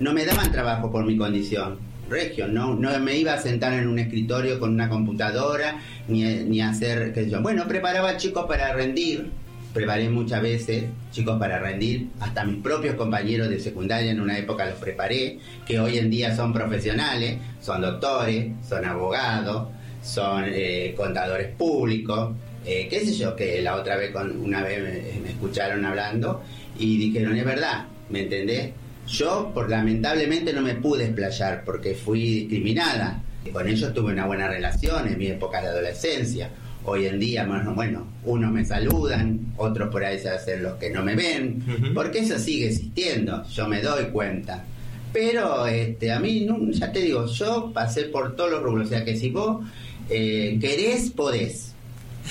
no 0.00 0.12
me 0.12 0.24
daban 0.24 0.52
trabajo 0.52 0.90
por 0.90 1.04
mi 1.04 1.16
condición. 1.16 1.78
Regio, 2.08 2.48
no, 2.48 2.74
no 2.74 2.98
me 3.00 3.16
iba 3.16 3.34
a 3.34 3.38
sentar 3.38 3.74
en 3.74 3.86
un 3.86 3.98
escritorio 3.98 4.58
con 4.58 4.70
una 4.70 4.88
computadora 4.88 5.78
ni, 6.08 6.22
ni 6.22 6.60
hacer, 6.60 7.12
qué 7.12 7.24
sé 7.24 7.30
yo. 7.30 7.42
Bueno, 7.42 7.68
preparaba 7.68 8.16
chicos 8.16 8.46
para 8.46 8.72
rendir, 8.72 9.30
preparé 9.72 10.08
muchas 10.08 10.42
veces 10.42 10.84
chicos 11.10 11.38
para 11.38 11.58
rendir, 11.58 12.08
hasta 12.20 12.44
mis 12.44 12.62
propios 12.62 12.94
compañeros 12.94 13.48
de 13.48 13.60
secundaria 13.60 14.10
en 14.10 14.20
una 14.20 14.38
época 14.38 14.66
los 14.66 14.78
preparé, 14.78 15.38
que 15.66 15.78
hoy 15.80 15.98
en 15.98 16.10
día 16.10 16.34
son 16.34 16.52
profesionales, 16.52 17.38
son 17.60 17.82
doctores, 17.82 18.52
son 18.66 18.84
abogados, 18.84 19.68
son 20.02 20.44
eh, 20.46 20.94
contadores 20.96 21.48
públicos, 21.54 22.34
eh, 22.64 22.86
qué 22.88 23.00
sé 23.00 23.14
yo, 23.14 23.34
que 23.34 23.62
la 23.62 23.76
otra 23.76 23.96
vez, 23.96 24.10
con, 24.10 24.40
una 24.40 24.62
vez 24.62 24.82
me, 25.22 25.30
escucharon 25.30 25.84
hablando 25.84 26.42
y 26.78 26.98
dijeron, 26.98 27.36
es 27.36 27.44
verdad, 27.44 27.86
¿me 28.10 28.22
entendés? 28.22 28.72
Yo, 29.06 29.52
por, 29.54 29.70
lamentablemente, 29.70 30.52
no 30.52 30.60
me 30.60 30.74
pude 30.74 31.04
explayar 31.04 31.64
porque 31.64 31.94
fui 31.94 32.40
discriminada. 32.40 33.22
Con 33.52 33.66
ellos 33.66 33.94
tuve 33.94 34.12
una 34.12 34.26
buena 34.26 34.48
relación 34.48 35.08
en 35.08 35.16
mi 35.16 35.28
época 35.28 35.62
de 35.62 35.68
adolescencia. 35.68 36.50
Hoy 36.90 37.04
en 37.04 37.20
día, 37.20 37.46
bueno, 37.74 38.06
unos 38.24 38.50
me 38.50 38.64
saludan, 38.64 39.52
otros 39.58 39.90
por 39.90 40.02
ahí 40.02 40.18
se 40.18 40.30
hacen 40.30 40.62
los 40.62 40.74
que 40.74 40.88
no 40.88 41.04
me 41.04 41.14
ven, 41.14 41.92
porque 41.94 42.20
eso 42.20 42.38
sigue 42.38 42.68
existiendo, 42.68 43.44
yo 43.48 43.68
me 43.68 43.82
doy 43.82 44.06
cuenta. 44.06 44.64
Pero 45.12 45.66
este, 45.66 46.10
a 46.10 46.18
mí, 46.18 46.48
ya 46.70 46.90
te 46.90 47.00
digo, 47.00 47.26
yo 47.26 47.70
pasé 47.74 48.04
por 48.04 48.34
todos 48.36 48.52
los 48.52 48.62
rubros, 48.62 48.86
o 48.86 48.88
sea 48.88 49.04
que 49.04 49.18
si 49.18 49.28
vos 49.28 49.66
eh, 50.08 50.56
querés, 50.58 51.10
podés. 51.10 51.74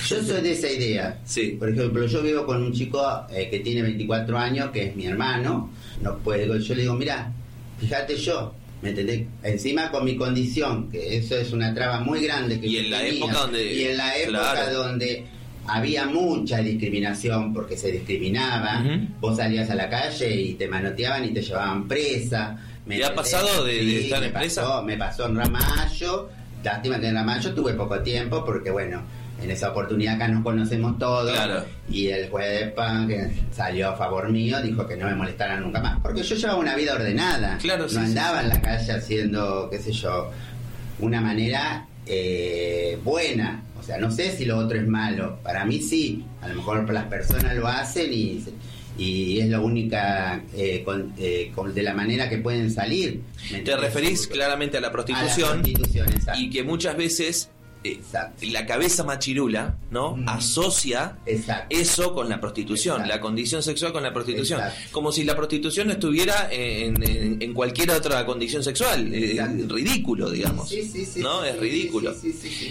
Yo 0.08 0.22
soy 0.24 0.42
de 0.42 0.52
esa 0.52 0.68
idea. 0.68 1.20
Sí. 1.24 1.56
Por 1.56 1.70
ejemplo, 1.70 2.04
yo 2.06 2.20
vivo 2.20 2.44
con 2.44 2.60
un 2.60 2.72
chico 2.72 3.00
eh, 3.30 3.48
que 3.48 3.60
tiene 3.60 3.82
24 3.82 4.38
años, 4.38 4.70
que 4.72 4.86
es 4.86 4.96
mi 4.96 5.06
hermano. 5.06 5.70
No 6.02 6.18
puede, 6.18 6.46
yo 6.46 6.74
le 6.74 6.82
digo, 6.82 6.94
mira, 6.94 7.32
fíjate 7.78 8.16
yo, 8.16 8.54
¿me 8.82 8.90
entendés? 8.90 9.26
Encima 9.42 9.90
con 9.90 10.04
mi 10.04 10.16
condición, 10.16 10.90
que 10.90 11.16
eso 11.16 11.36
es 11.36 11.52
una 11.52 11.74
traba 11.74 12.00
muy 12.00 12.20
grande 12.20 12.60
que 12.60 12.66
y 12.66 12.76
en 12.76 12.90
la 12.90 13.06
época 13.06 13.32
donde 13.32 13.74
y 13.74 13.84
en 13.84 13.96
la 13.96 14.16
época 14.16 14.70
donde 14.72 15.26
había 15.66 16.06
mucha 16.06 16.58
discriminación 16.58 17.52
porque 17.52 17.76
se 17.76 17.92
discriminaba, 17.92 18.82
vos 19.20 19.36
salías 19.36 19.68
a 19.70 19.74
la 19.74 19.88
calle 19.88 20.34
y 20.34 20.54
te 20.54 20.66
manoteaban 20.66 21.24
y 21.24 21.30
te 21.30 21.42
llevaban 21.42 21.86
presa. 21.86 22.56
¿Me 22.86 23.04
ha 23.04 23.14
pasado 23.14 23.64
de, 23.64 24.00
estar 24.00 24.22
en 24.22 24.32
presa? 24.32 24.80
me 24.82 24.96
pasó 24.96 25.26
en 25.26 25.36
Ramallo, 25.36 26.30
lástima 26.64 26.98
que 26.98 27.08
en 27.08 27.14
Ramallo 27.14 27.54
tuve 27.54 27.74
poco 27.74 28.00
tiempo 28.00 28.44
porque 28.44 28.70
bueno, 28.70 29.02
en 29.42 29.50
esa 29.50 29.70
oportunidad 29.70 30.16
acá 30.16 30.28
nos 30.28 30.42
conocemos 30.42 30.98
todos 30.98 31.38
y 31.90 32.08
el 32.08 32.28
juez 32.28 32.60
de 32.60 32.66
PAN 32.68 33.06
que 33.06 33.30
salió 33.54 33.90
a 33.90 33.96
favor 33.96 34.28
mío 34.30 34.60
dijo 34.62 34.86
que 34.86 34.96
no 34.96 35.06
me 35.06 35.14
molestaran 35.14 35.62
nunca 35.62 35.80
más 35.80 36.00
porque 36.00 36.22
yo 36.22 36.34
llevaba 36.34 36.58
una 36.58 36.74
vida 36.74 36.94
ordenada. 36.94 37.58
Claro, 37.58 37.86
no 37.92 38.00
andaba 38.00 38.42
en 38.42 38.48
la 38.48 38.60
calle 38.60 38.92
haciendo 38.92 39.68
qué 39.70 39.78
sé 39.78 39.92
yo 39.92 40.30
una 40.98 41.20
manera 41.20 41.86
eh, 42.06 42.98
buena. 43.04 43.62
O 43.78 43.82
sea 43.82 43.98
no 43.98 44.10
sé 44.10 44.36
si 44.36 44.44
lo 44.44 44.58
otro 44.58 44.78
es 44.78 44.86
malo. 44.86 45.38
Para 45.42 45.64
mí 45.64 45.80
sí. 45.80 46.24
A 46.40 46.48
lo 46.48 46.56
mejor 46.56 46.88
las 46.92 47.04
personas 47.04 47.54
lo 47.54 47.66
hacen 47.66 48.12
y 48.12 48.44
y 48.98 49.38
es 49.38 49.48
la 49.48 49.60
única 49.60 50.42
eh, 50.54 50.84
eh, 51.18 51.52
de 51.72 51.82
la 51.82 51.94
manera 51.94 52.28
que 52.28 52.38
pueden 52.38 52.70
salir. 52.70 53.22
Te 53.64 53.76
referís 53.76 54.26
claramente 54.26 54.76
a 54.76 54.80
la 54.80 54.90
prostitución, 54.90 55.62
y 56.36 56.50
que 56.50 56.64
muchas 56.64 56.96
veces 56.96 57.48
eh, 57.92 58.50
la 58.50 58.66
cabeza 58.66 59.04
machirula, 59.04 59.76
¿no? 59.90 60.18
Asocia 60.26 61.18
eso 61.70 62.14
con 62.14 62.28
la 62.28 62.40
prostitución, 62.40 63.06
la 63.08 63.20
condición 63.20 63.62
sexual 63.62 63.92
con 63.92 64.02
la 64.02 64.12
prostitución. 64.12 64.60
Como 64.90 65.12
si 65.12 65.24
la 65.24 65.36
prostitución 65.36 65.88
no 65.88 65.94
estuviera 65.94 66.48
en, 66.50 67.54
cualquier 67.54 67.90
otra 67.90 68.24
condición 68.24 68.62
sexual. 68.62 69.10
ridículo, 69.68 70.30
digamos. 70.30 70.72
¿No? 71.16 71.44
es 71.44 71.58
ridículo. 71.58 72.14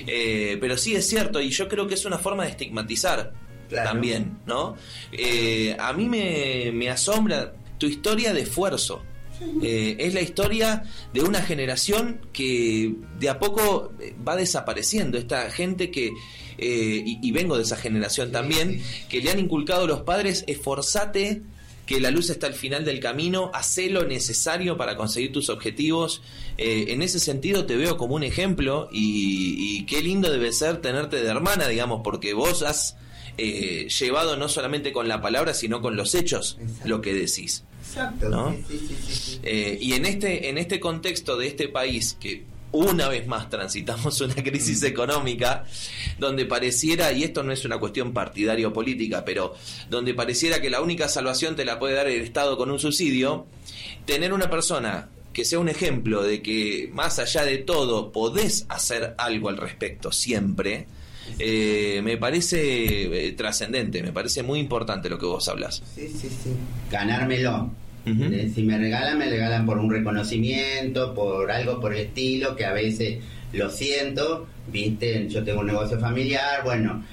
pero 0.05 0.77
sí 0.77 0.95
es 0.95 1.07
cierto, 1.07 1.41
y 1.41 1.49
yo 1.49 1.67
creo 1.67 1.87
que 1.87 1.95
es 1.95 2.05
una 2.05 2.17
forma 2.17 2.43
de 2.43 2.51
estigmatizar 2.51 3.33
también, 3.69 4.39
¿no? 4.45 4.75
Eh, 5.11 5.75
a 5.79 5.93
mí 5.93 6.07
me, 6.07 6.71
me 6.73 6.89
asombra 6.89 7.53
tu 7.77 7.85
historia 7.85 8.33
de 8.33 8.41
esfuerzo. 8.41 9.03
Eh, 9.61 9.95
es 9.99 10.13
la 10.13 10.21
historia 10.21 10.83
de 11.13 11.21
una 11.21 11.41
generación 11.41 12.21
que 12.33 12.95
de 13.19 13.29
a 13.29 13.39
poco 13.39 13.93
eh, 13.99 14.15
va 14.27 14.35
desapareciendo. 14.35 15.17
Esta 15.17 15.49
gente 15.51 15.91
que, 15.91 16.13
y, 16.57 17.31
vengo 17.31 17.57
de 17.57 17.63
esa 17.63 17.77
generación 17.77 18.31
también, 18.31 18.81
que 19.09 19.21
le 19.21 19.31
han 19.31 19.39
inculcado 19.39 19.87
los 19.87 20.01
padres, 20.01 20.43
esforzate, 20.47 21.41
que 21.85 21.99
la 22.01 22.11
luz 22.11 22.29
está 22.29 22.47
al 22.47 22.53
final 22.53 22.83
del 22.83 22.99
camino, 22.99 23.51
haz 23.53 23.77
lo 23.89 24.05
necesario 24.05 24.75
para 24.75 24.97
conseguir 24.97 25.31
tus 25.31 25.49
objetivos. 25.49 26.21
en 26.57 27.01
ese 27.01 27.19
sentido 27.19 27.65
te 27.65 27.77
veo 27.77 27.95
como 27.95 28.15
un 28.15 28.23
ejemplo 28.23 28.89
y, 28.91 29.77
y, 29.77 29.85
qué 29.85 30.01
lindo 30.01 30.31
debe 30.31 30.51
ser 30.51 30.81
tenerte 30.81 31.21
de 31.21 31.29
hermana, 31.29 31.67
digamos, 31.67 32.01
porque 32.03 32.33
vos 32.33 32.63
has 32.63 32.97
eh, 33.39 33.87
llevado 33.89 34.35
no 34.35 34.49
solamente 34.49 34.91
con 34.91 35.07
la 35.07 35.21
palabra, 35.21 35.53
sino 35.53 35.79
con 35.79 35.95
los 35.95 36.15
hechos, 36.15 36.57
lo 36.85 37.01
que 37.01 37.13
decís. 37.13 37.63
Exacto. 37.87 38.55
Eh, 39.43 39.77
y 39.79 39.93
en 39.93 40.05
este, 40.05 40.49
en 40.49 40.57
este 40.57 40.79
contexto 40.79 41.37
de 41.37 41.47
este 41.47 41.69
país 41.69 42.17
que 42.19 42.43
una 42.71 43.07
vez 43.07 43.27
más 43.27 43.49
transitamos 43.49 44.19
una 44.21 44.35
crisis 44.35 44.83
económica 44.83 45.65
donde 46.19 46.45
pareciera, 46.45 47.11
y 47.11 47.23
esto 47.23 47.43
no 47.43 47.51
es 47.51 47.63
una 47.65 47.79
cuestión 47.79 48.13
partidaria 48.13 48.67
o 48.67 48.73
política, 48.73 49.23
pero 49.23 49.55
donde 49.89 50.13
pareciera 50.13 50.61
que 50.61 50.69
la 50.69 50.81
única 50.81 51.07
salvación 51.07 51.55
te 51.55 51.65
la 51.65 51.79
puede 51.79 51.95
dar 51.95 52.07
el 52.07 52.21
Estado 52.21 52.57
con 52.57 52.69
un 52.71 52.79
subsidio, 52.79 53.45
tener 54.05 54.33
una 54.33 54.49
persona 54.49 55.09
que 55.33 55.45
sea 55.45 55.59
un 55.59 55.69
ejemplo 55.69 56.23
de 56.23 56.41
que 56.41 56.89
más 56.93 57.19
allá 57.19 57.45
de 57.45 57.59
todo 57.59 58.11
podés 58.11 58.65
hacer 58.69 59.13
algo 59.17 59.49
al 59.49 59.57
respecto 59.57 60.11
siempre, 60.11 60.87
eh, 61.39 62.01
me 62.03 62.17
parece 62.17 63.27
eh, 63.27 63.31
trascendente, 63.33 64.01
me 64.01 64.11
parece 64.11 64.43
muy 64.43 64.59
importante 64.59 65.09
lo 65.09 65.17
que 65.17 65.25
vos 65.25 65.47
hablas. 65.47 65.83
Sí, 65.95 66.07
sí, 66.07 66.29
sí. 66.29 66.51
Ganármelo. 66.91 67.71
Eh, 68.05 68.49
si 68.55 68.63
me 68.63 68.77
regalan, 68.77 69.17
me 69.17 69.29
regalan 69.29 69.65
por 69.65 69.77
un 69.79 69.91
reconocimiento, 69.91 71.13
por 71.13 71.51
algo 71.51 71.81
por 71.81 71.93
el 71.93 72.05
estilo, 72.05 72.55
que 72.55 72.63
a 72.63 72.71
veces 72.71 73.19
lo 73.51 73.69
siento, 73.69 74.47
viste, 74.71 75.27
yo 75.27 75.43
tengo 75.43 75.59
un 75.59 75.67
negocio 75.67 75.99
familiar, 75.99 76.63
bueno, 76.63 77.03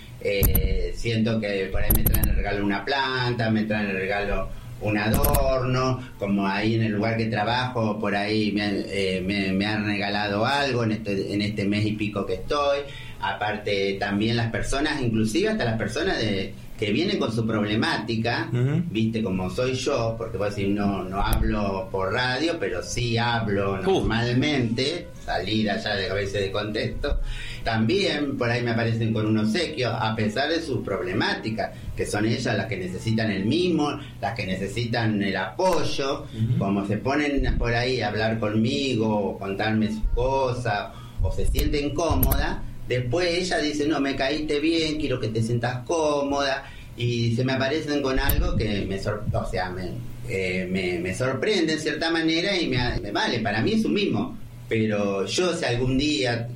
siento 0.95 1.41
que 1.41 1.69
por 1.73 1.83
ahí 1.83 1.91
me 1.97 2.05
traen 2.05 2.29
el 2.29 2.37
regalo 2.37 2.65
una 2.65 2.85
planta, 2.85 3.51
me 3.51 3.65
traen 3.65 3.91
el 3.91 3.97
regalo 3.97 4.49
un 4.83 4.97
adorno, 4.97 6.01
como 6.17 6.47
ahí 6.47 6.77
en 6.77 6.85
el 6.85 6.93
lugar 6.93 7.17
que 7.17 7.27
trabajo, 7.27 7.99
por 7.99 8.15
ahí 8.15 8.53
me, 8.53 9.51
me, 9.53 9.67
han 9.67 9.85
regalado 9.85 10.47
algo 10.47 10.85
en 10.85 10.93
este, 10.93 11.35
en 11.35 11.43
este 11.43 11.65
mes 11.65 11.87
y 11.87 11.93
pico 11.93 12.25
que 12.25 12.35
estoy 12.35 12.79
aparte 13.25 13.97
también 13.99 14.37
las 14.37 14.51
personas, 14.51 15.01
inclusive 15.01 15.49
hasta 15.49 15.65
las 15.65 15.79
personas 15.79 16.19
de, 16.19 16.55
que 16.79 16.93
vienen 16.93 17.19
con 17.19 17.33
su 17.33 17.47
problemática, 17.47 18.49
viste 18.91 19.23
como 19.23 19.49
soy 19.49 19.75
yo, 19.75 20.15
porque 20.19 20.37
vos 20.37 20.49
decir 20.49 20.69
no, 20.69 21.05
no 21.05 21.21
hablo 21.21 21.89
por 21.91 22.13
radio, 22.13 22.57
pero 22.59 22.83
sí 22.83 23.17
hablo 23.17 23.81
normalmente, 23.81 25.09
salida 25.25 25.79
ya 25.79 25.95
de 25.95 26.11
a 26.11 26.15
veces 26.15 26.43
de 26.43 26.53
contexto, 26.53 27.21
también 27.63 28.37
por 28.37 28.51
ahí 28.51 28.63
me 28.63 28.73
aparecen 28.73 29.13
con 29.13 29.25
un 29.27 29.39
obsequio, 29.39 29.91
a 29.91 30.15
pesar 30.17 30.51
de 30.51 30.61
su 30.61 30.83
problemática, 30.83 31.73
que 31.97 32.07
son 32.07 32.27
ellas 32.27 32.57
las 32.57 32.67
que 32.67 32.77
necesitan 32.77 33.31
el 33.31 33.47
mismo, 33.47 33.99
las 34.21 34.35
que 34.35 34.45
necesitan 34.45 35.23
el 35.23 35.37
apoyo, 35.37 36.27
como 36.59 36.87
se 36.87 36.99
ponen 36.99 37.57
por 37.57 37.73
ahí 37.73 38.01
a 38.01 38.09
hablar 38.09 38.41
conmigo, 38.41 39.39
contarme 39.39 39.89
sus 39.89 40.05
cosas, 40.15 40.89
o 41.23 41.33
se 41.33 41.47
sienten 41.47 41.95
cómodas, 41.95 42.59
Después 42.89 43.29
ella 43.29 43.59
dice, 43.59 43.87
no, 43.87 44.01
me 44.01 44.15
caíste 44.15 44.61
bien, 44.61 44.99
quiero 44.99 45.19
que 45.19 45.29
te 45.29 45.43
sientas 45.43 45.85
cómoda. 45.87 46.71
Y 46.97 47.35
se 47.35 47.45
me 47.45 47.53
aparecen 47.53 48.03
con 48.03 48.19
algo 48.19 48.57
que 48.57 48.85
me, 48.87 48.97
o 48.99 49.51
sea, 49.51 49.75
eh, 50.29 50.69
me, 50.71 50.99
me, 51.01 51.15
sorprende 51.15 51.73
en 51.73 51.81
cierta 51.81 52.11
manera 52.11 52.57
y 52.57 52.69
me, 52.69 53.11
vale, 53.11 53.41
para 53.41 53.63
mí 53.63 53.73
es 53.73 53.85
un 53.85 53.95
mismo. 53.95 54.39
Pero 54.69 55.27
yo 55.27 55.55
si 55.55 55.65
algún 55.65 55.99
día, 55.99 56.49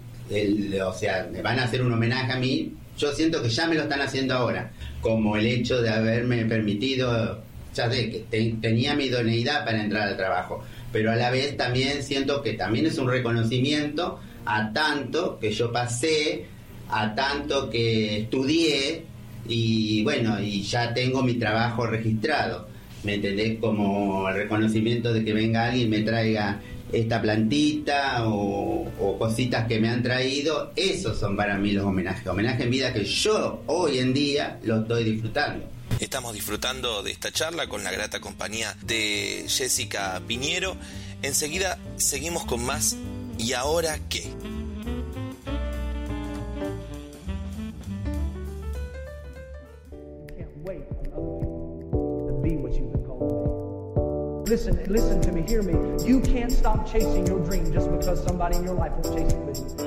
o 0.84 0.92
sea, 0.92 1.28
me 1.32 1.42
van 1.42 1.58
a 1.58 1.64
hacer 1.64 1.82
un 1.82 1.92
homenaje 1.92 2.32
a 2.32 2.36
mí, 2.36 2.72
yo 2.96 3.12
siento 3.12 3.42
que 3.42 3.48
ya 3.48 3.66
me 3.66 3.74
lo 3.74 3.82
están 3.82 4.00
haciendo 4.00 4.34
ahora. 4.34 4.70
Como 5.00 5.36
el 5.36 5.46
hecho 5.46 5.80
de 5.80 5.90
haberme 5.90 6.44
permitido, 6.44 7.42
ya 7.74 7.90
sé, 7.90 8.10
que 8.10 8.54
tenía 8.60 8.94
mi 8.94 9.04
idoneidad 9.04 9.64
para 9.64 9.82
entrar 9.82 10.08
al 10.08 10.16
trabajo. 10.16 10.64
Pero 10.92 11.10
a 11.10 11.16
la 11.16 11.30
vez 11.30 11.56
también 11.56 12.02
siento 12.02 12.42
que 12.42 12.54
también 12.54 12.86
es 12.86 12.98
un 12.98 13.08
reconocimiento 13.08 14.20
a 14.48 14.72
tanto 14.72 15.38
que 15.38 15.52
yo 15.52 15.70
pasé, 15.70 16.46
a 16.88 17.14
tanto 17.14 17.68
que 17.68 18.20
estudié 18.20 19.04
y 19.46 20.02
bueno, 20.02 20.40
y 20.40 20.62
ya 20.62 20.94
tengo 20.94 21.22
mi 21.22 21.34
trabajo 21.34 21.86
registrado. 21.86 22.66
¿Me 23.04 23.14
entendés? 23.14 23.58
Como 23.60 24.26
el 24.28 24.34
reconocimiento 24.34 25.12
de 25.12 25.24
que 25.24 25.32
venga 25.34 25.66
alguien 25.66 25.86
y 25.86 25.90
me 25.90 26.00
traiga 26.00 26.60
esta 26.90 27.20
plantita 27.20 28.26
o, 28.26 28.90
o, 28.98 29.18
cositas 29.18 29.68
que 29.68 29.78
me 29.78 29.90
han 29.90 30.02
traído, 30.02 30.72
esos 30.74 31.18
son 31.18 31.36
para 31.36 31.58
mí 31.58 31.72
los 31.72 31.84
homenajes. 31.84 32.26
Homenaje 32.26 32.62
en 32.62 32.70
vida 32.70 32.92
que 32.94 33.04
yo 33.04 33.62
hoy 33.66 33.98
en 33.98 34.14
día 34.14 34.58
lo 34.62 34.80
estoy 34.80 35.04
disfrutando. 35.04 35.66
Estamos 36.00 36.32
disfrutando 36.32 37.02
de 37.02 37.10
esta 37.10 37.30
charla 37.30 37.68
con 37.68 37.84
la 37.84 37.92
grata 37.92 38.20
compañía 38.20 38.74
de 38.86 39.44
Jessica 39.46 40.20
Piñero. 40.26 40.76
Enseguida 41.22 41.78
seguimos 41.96 42.44
con 42.44 42.64
más 42.64 42.96
¿Y 43.38 43.52
ahora 43.52 43.98
qué? 44.08 44.28
Listen, 54.48 54.80
listen 54.88 55.20
to 55.20 55.30
me, 55.30 55.42
hear 55.42 55.62
me. 55.62 55.74
You 56.06 56.20
can't 56.20 56.50
stop 56.50 56.90
chasing 56.90 57.26
your 57.26 57.38
dream 57.40 57.70
just 57.70 57.90
because 57.90 58.24
somebody 58.24 58.56
in 58.56 58.64
your 58.64 58.74
life 58.74 58.92
won't 58.92 59.14
chase 59.14 59.30
it 59.30 59.38
with 59.44 59.58
you. 59.58 59.78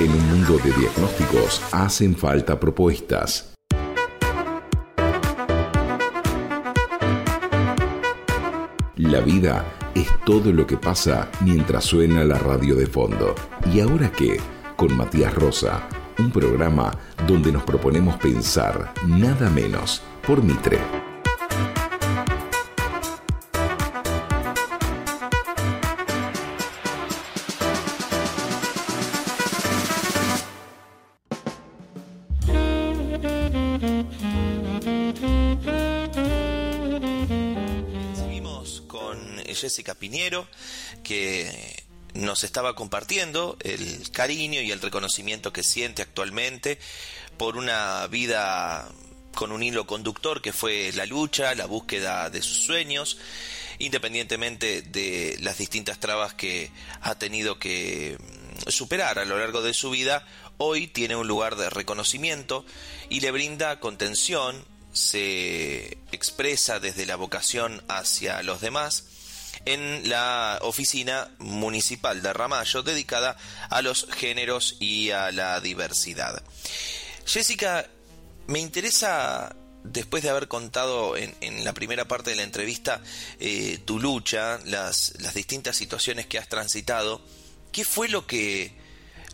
En 0.00 0.10
un 0.10 0.28
mundo 0.30 0.52
mundo 0.52 0.58
de 0.64 0.72
diagnósticos 0.72 1.60
hacen 1.72 2.16
falta 2.16 2.58
propuestas. 2.58 3.51
La 9.12 9.20
vida 9.20 9.62
es 9.94 10.08
todo 10.24 10.50
lo 10.54 10.66
que 10.66 10.78
pasa 10.78 11.30
mientras 11.42 11.84
suena 11.84 12.24
la 12.24 12.38
radio 12.38 12.74
de 12.74 12.86
fondo. 12.86 13.34
¿Y 13.70 13.80
ahora 13.80 14.10
qué? 14.10 14.40
Con 14.74 14.96
Matías 14.96 15.34
Rosa, 15.34 15.86
un 16.18 16.30
programa 16.30 16.90
donde 17.26 17.52
nos 17.52 17.62
proponemos 17.62 18.16
pensar 18.16 18.94
nada 19.06 19.50
menos 19.50 20.02
por 20.26 20.42
Mitre. 20.42 21.01
Nos 42.32 42.44
estaba 42.44 42.74
compartiendo 42.74 43.58
el 43.60 44.10
cariño 44.10 44.62
y 44.62 44.70
el 44.70 44.80
reconocimiento 44.80 45.52
que 45.52 45.62
siente 45.62 46.00
actualmente 46.00 46.78
por 47.36 47.58
una 47.58 48.06
vida 48.06 48.88
con 49.34 49.52
un 49.52 49.62
hilo 49.62 49.86
conductor 49.86 50.40
que 50.40 50.54
fue 50.54 50.92
la 50.92 51.04
lucha, 51.04 51.54
la 51.54 51.66
búsqueda 51.66 52.30
de 52.30 52.40
sus 52.40 52.64
sueños, 52.64 53.18
independientemente 53.78 54.80
de 54.80 55.36
las 55.42 55.58
distintas 55.58 56.00
trabas 56.00 56.32
que 56.32 56.70
ha 57.02 57.16
tenido 57.16 57.58
que 57.58 58.16
mm, 58.18 58.70
superar 58.70 59.18
a 59.18 59.26
lo 59.26 59.38
largo 59.38 59.60
de 59.60 59.74
su 59.74 59.90
vida, 59.90 60.26
hoy 60.56 60.86
tiene 60.86 61.16
un 61.16 61.28
lugar 61.28 61.56
de 61.56 61.68
reconocimiento 61.68 62.64
y 63.10 63.20
le 63.20 63.30
brinda 63.30 63.78
contención, 63.78 64.64
se 64.94 65.98
expresa 66.12 66.80
desde 66.80 67.04
la 67.04 67.16
vocación 67.16 67.84
hacia 67.88 68.42
los 68.42 68.62
demás 68.62 69.04
en 69.64 70.08
la 70.08 70.58
oficina 70.62 71.30
municipal 71.38 72.22
de 72.22 72.32
Ramallo 72.32 72.82
dedicada 72.82 73.36
a 73.70 73.82
los 73.82 74.06
géneros 74.10 74.76
y 74.80 75.10
a 75.10 75.32
la 75.32 75.60
diversidad. 75.60 76.42
Jessica, 77.24 77.86
me 78.46 78.58
interesa, 78.58 79.54
después 79.84 80.22
de 80.22 80.30
haber 80.30 80.48
contado 80.48 81.16
en, 81.16 81.34
en 81.40 81.64
la 81.64 81.72
primera 81.72 82.06
parte 82.06 82.30
de 82.30 82.36
la 82.36 82.42
entrevista 82.42 83.00
eh, 83.40 83.78
tu 83.84 84.00
lucha, 84.00 84.58
las, 84.64 85.14
las 85.20 85.34
distintas 85.34 85.76
situaciones 85.76 86.26
que 86.26 86.38
has 86.38 86.48
transitado, 86.48 87.20
¿qué 87.70 87.84
fue 87.84 88.08
lo 88.08 88.26
que, 88.26 88.72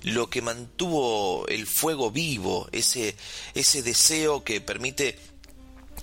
lo 0.02 0.30
que 0.30 0.42
mantuvo 0.42 1.46
el 1.48 1.66
fuego 1.66 2.10
vivo, 2.10 2.68
ese, 2.72 3.16
ese 3.54 3.82
deseo 3.82 4.44
que 4.44 4.60
permite 4.60 5.18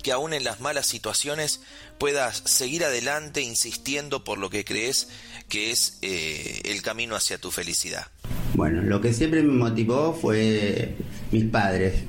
que 0.06 0.12
aún 0.12 0.34
en 0.34 0.44
las 0.44 0.62
malas 0.62 0.86
situaciones 0.86 1.62
puedas 1.98 2.44
seguir 2.46 2.84
adelante 2.84 3.42
insistiendo 3.42 4.24
por 4.24 4.38
lo 4.38 4.52
que 4.52 4.64
crees 4.64 5.08
que 5.50 5.72
es 5.72 5.98
eh, 6.04 6.62
el 6.66 6.84
camino 6.84 7.16
hacia 7.16 7.40
tu 7.40 7.50
felicidad? 7.50 8.06
Bueno, 8.54 8.84
lo 8.84 9.02
que 9.02 9.14
siempre 9.14 9.42
me 9.42 9.54
motivó 9.54 10.14
fue 10.14 10.94
mis 11.32 11.46
padres. 11.46 12.04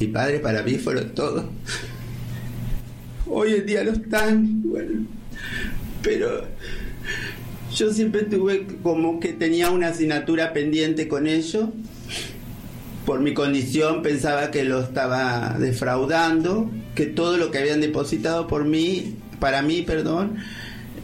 Mis 0.00 0.08
padres 0.08 0.40
para 0.40 0.64
mí 0.64 0.78
fueron 0.78 1.14
todo. 1.14 1.48
Hoy 3.28 3.54
en 3.54 3.66
día 3.66 3.84
no 3.84 3.92
están, 3.92 4.62
bueno, 4.64 5.06
pero 6.02 6.44
yo 7.72 7.92
siempre 7.92 8.24
tuve 8.24 8.66
como 8.82 9.20
que 9.20 9.32
tenía 9.32 9.70
una 9.70 9.90
asignatura 9.90 10.52
pendiente 10.52 11.06
con 11.06 11.28
ellos. 11.28 11.68
Por 13.06 13.20
mi 13.20 13.32
condición 13.32 14.02
pensaba 14.02 14.50
que 14.50 14.64
lo 14.64 14.80
estaba 14.80 15.56
defraudando, 15.56 16.68
que 16.98 17.06
todo 17.06 17.36
lo 17.36 17.52
que 17.52 17.58
habían 17.58 17.80
depositado 17.80 18.48
por 18.48 18.64
mí, 18.64 19.14
para 19.38 19.62
mí, 19.62 19.82
perdón, 19.82 20.38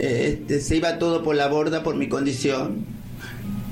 este, 0.01 0.59
se 0.59 0.75
iba 0.75 0.99
todo 0.99 1.23
por 1.23 1.37
la 1.37 1.47
borda 1.47 1.85
por 1.85 1.95
mi 1.95 2.09
condición. 2.09 2.85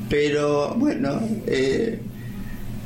Pero 0.09 0.73
bueno, 0.77 1.21
eh, 1.49 1.99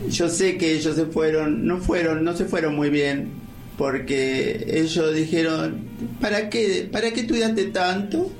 yo 0.08 0.30
sé 0.30 0.56
que 0.56 0.72
ellos 0.72 0.96
se 0.96 1.04
fueron, 1.04 1.66
no 1.66 1.80
fueron, 1.80 2.24
no 2.24 2.34
se 2.34 2.46
fueron 2.46 2.76
muy 2.76 2.88
bien, 2.88 3.28
porque 3.76 4.64
ellos 4.68 5.14
dijeron, 5.14 5.84
¿para 6.18 6.48
qué, 6.48 6.88
para 6.90 7.10
qué 7.10 7.20
estudiaste 7.20 7.64
tanto? 7.66 8.32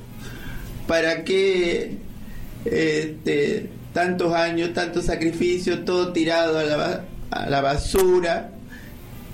¿Para 0.87 1.24
qué 1.24 1.98
este, 2.64 3.68
tantos 3.92 4.32
años, 4.32 4.72
tantos 4.72 5.04
sacrificios, 5.04 5.85
todo 5.85 6.14
tirado 6.14 6.59
a 6.59 7.50
la 7.50 7.61
basura? 7.61 8.55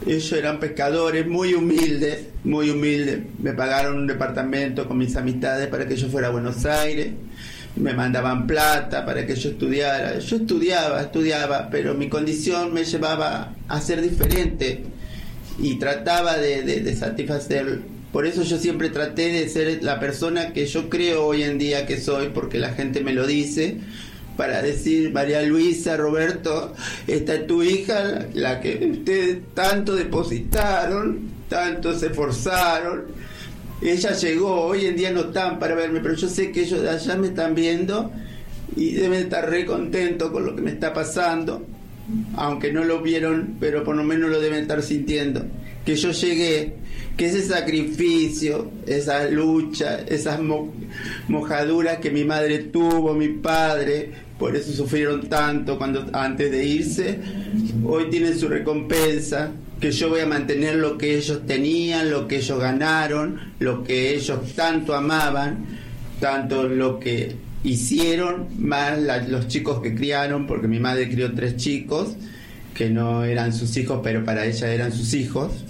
Ellos 0.06 0.32
eran 0.32 0.58
pescadores 0.58 1.26
muy 1.26 1.54
humildes, 1.54 2.26
muy 2.44 2.70
humildes. 2.70 3.20
Me 3.40 3.52
pagaron 3.52 3.98
un 3.98 4.06
departamento 4.06 4.88
con 4.88 4.98
mis 4.98 5.14
amistades 5.16 5.68
para 5.68 5.86
que 5.86 5.96
yo 5.96 6.08
fuera 6.08 6.28
a 6.28 6.30
Buenos 6.30 6.64
Aires. 6.66 7.12
Me 7.76 7.94
mandaban 7.94 8.46
plata 8.46 9.06
para 9.06 9.24
que 9.26 9.36
yo 9.36 9.50
estudiara. 9.50 10.18
Yo 10.18 10.36
estudiaba, 10.36 11.00
estudiaba, 11.00 11.68
pero 11.70 11.94
mi 11.94 12.08
condición 12.08 12.74
me 12.74 12.84
llevaba 12.84 13.54
a 13.68 13.80
ser 13.80 14.02
diferente 14.02 14.82
y 15.58 15.78
trataba 15.78 16.36
de, 16.36 16.62
de, 16.62 16.80
de 16.80 16.96
satisfacer. 16.96 17.80
Por 18.12 18.26
eso 18.26 18.42
yo 18.42 18.58
siempre 18.58 18.90
traté 18.90 19.32
de 19.32 19.48
ser 19.48 19.82
la 19.82 20.00
persona 20.00 20.52
que 20.52 20.66
yo 20.66 20.90
creo 20.90 21.24
hoy 21.24 21.44
en 21.44 21.58
día 21.58 21.86
que 21.86 21.98
soy, 21.98 22.28
porque 22.34 22.58
la 22.58 22.74
gente 22.74 23.02
me 23.02 23.14
lo 23.14 23.26
dice 23.26 23.78
para 24.36 24.62
decir, 24.62 25.12
María 25.12 25.42
Luisa, 25.42 25.96
Roberto, 25.96 26.74
esta 27.06 27.34
es 27.34 27.46
tu 27.46 27.62
hija, 27.62 28.26
la 28.34 28.60
que 28.60 28.90
ustedes 28.90 29.38
tanto 29.54 29.94
depositaron, 29.94 31.30
tanto 31.48 31.98
se 31.98 32.06
esforzaron. 32.06 33.04
Ella 33.80 34.12
llegó, 34.12 34.62
hoy 34.62 34.86
en 34.86 34.96
día 34.96 35.10
no 35.10 35.22
están 35.22 35.58
para 35.58 35.74
verme, 35.74 36.00
pero 36.00 36.14
yo 36.14 36.28
sé 36.28 36.52
que 36.52 36.62
ellos 36.62 36.82
de 36.82 36.90
allá 36.90 37.16
me 37.16 37.28
están 37.28 37.54
viendo 37.54 38.12
y 38.76 38.92
deben 38.92 39.24
estar 39.24 39.48
re 39.48 39.66
contentos 39.66 40.30
con 40.30 40.46
lo 40.46 40.54
que 40.56 40.62
me 40.62 40.70
está 40.70 40.92
pasando, 40.92 41.66
aunque 42.36 42.72
no 42.72 42.84
lo 42.84 43.02
vieron, 43.02 43.56
pero 43.60 43.84
por 43.84 43.96
lo 43.96 44.04
menos 44.04 44.30
lo 44.30 44.40
deben 44.40 44.62
estar 44.62 44.82
sintiendo. 44.82 45.44
Que 45.84 45.96
yo 45.96 46.12
llegué, 46.12 46.74
que 47.16 47.26
ese 47.26 47.42
sacrificio, 47.42 48.70
esa 48.86 49.28
lucha, 49.28 50.00
esas 50.08 50.40
mo 50.40 50.72
mojaduras 51.28 51.98
que 51.98 52.10
mi 52.10 52.24
madre 52.24 52.58
tuvo, 52.58 53.14
mi 53.14 53.28
padre, 53.28 54.10
por 54.38 54.56
eso 54.56 54.72
sufrieron 54.72 55.28
tanto 55.28 55.78
cuando 55.78 56.06
antes 56.12 56.50
de 56.50 56.64
irse, 56.64 57.18
hoy 57.84 58.10
tienen 58.10 58.38
su 58.38 58.48
recompensa, 58.48 59.50
que 59.80 59.90
yo 59.90 60.08
voy 60.08 60.20
a 60.20 60.26
mantener 60.26 60.76
lo 60.76 60.96
que 60.96 61.16
ellos 61.16 61.42
tenían, 61.46 62.10
lo 62.10 62.28
que 62.28 62.36
ellos 62.36 62.58
ganaron, 62.58 63.52
lo 63.58 63.82
que 63.84 64.14
ellos 64.14 64.54
tanto 64.54 64.94
amaban, 64.94 65.66
tanto 66.20 66.68
lo 66.68 66.98
que 66.98 67.36
hicieron, 67.64 68.48
más 68.58 68.98
los 69.28 69.48
chicos 69.48 69.80
que 69.82 69.94
criaron, 69.94 70.46
porque 70.46 70.68
mi 70.68 70.78
madre 70.78 71.10
crió 71.10 71.32
tres 71.34 71.56
chicos, 71.56 72.16
que 72.74 72.90
no 72.90 73.24
eran 73.24 73.52
sus 73.52 73.76
hijos, 73.76 74.00
pero 74.02 74.24
para 74.24 74.46
ella 74.46 74.72
eran 74.72 74.92
sus 74.92 75.14
hijos, 75.14 75.64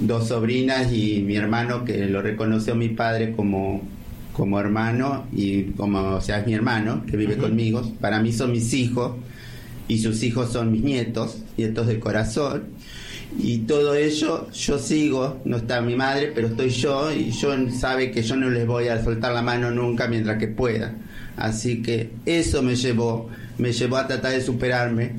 dos 0.00 0.28
sobrinas 0.28 0.92
y 0.92 1.22
mi 1.22 1.36
hermano 1.36 1.84
que 1.84 2.06
lo 2.06 2.22
reconoció 2.22 2.74
mi 2.74 2.88
padre 2.88 3.32
como, 3.32 3.82
como 4.32 4.58
hermano 4.60 5.26
y 5.32 5.64
como, 5.72 6.00
o 6.16 6.20
sea, 6.20 6.40
es 6.40 6.46
mi 6.46 6.54
hermano 6.54 7.04
que 7.06 7.16
vive 7.16 7.34
uh 7.34 7.38
-huh. 7.38 7.42
conmigo. 7.42 7.92
Para 8.00 8.20
mí 8.20 8.32
son 8.32 8.52
mis 8.52 8.72
hijos 8.74 9.12
y 9.88 9.98
sus 9.98 10.22
hijos 10.22 10.52
son 10.52 10.72
mis 10.72 10.82
nietos, 10.82 11.38
nietos 11.56 11.86
del 11.86 12.00
corazón. 12.00 12.64
Y 13.38 13.58
todo 13.58 13.94
ello 13.94 14.50
yo 14.52 14.78
sigo, 14.78 15.40
no 15.44 15.56
está 15.56 15.80
mi 15.80 15.96
madre, 15.96 16.30
pero 16.34 16.48
estoy 16.48 16.70
yo 16.70 17.12
y 17.12 17.30
yo 17.32 17.50
sabe 17.70 18.10
que 18.10 18.22
yo 18.22 18.36
no 18.36 18.48
les 18.48 18.66
voy 18.66 18.88
a 18.88 19.02
soltar 19.02 19.32
la 19.32 19.42
mano 19.42 19.70
nunca 19.70 20.06
mientras 20.06 20.38
que 20.38 20.46
pueda. 20.48 20.94
Así 21.36 21.82
que 21.82 22.10
eso 22.26 22.62
me 22.62 22.76
llevó, 22.76 23.28
me 23.58 23.72
llevó 23.72 23.96
a 23.96 24.06
tratar 24.06 24.32
de 24.32 24.40
superarme, 24.40 25.12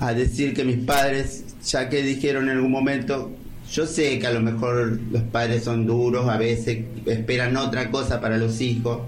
a 0.00 0.12
decir 0.12 0.52
que 0.52 0.64
mis 0.64 0.78
padres, 0.78 1.44
ya 1.64 1.88
que 1.88 2.02
dijeron 2.02 2.44
en 2.48 2.56
algún 2.56 2.72
momento 2.72 3.30
yo 3.70 3.86
sé 3.86 4.18
que 4.18 4.26
a 4.26 4.32
lo 4.32 4.40
mejor 4.40 4.98
los 5.10 5.22
padres 5.24 5.64
son 5.64 5.86
duros, 5.86 6.28
a 6.28 6.38
veces 6.38 6.78
esperan 7.06 7.56
otra 7.56 7.90
cosa 7.90 8.20
para 8.20 8.38
los 8.38 8.60
hijos, 8.60 9.00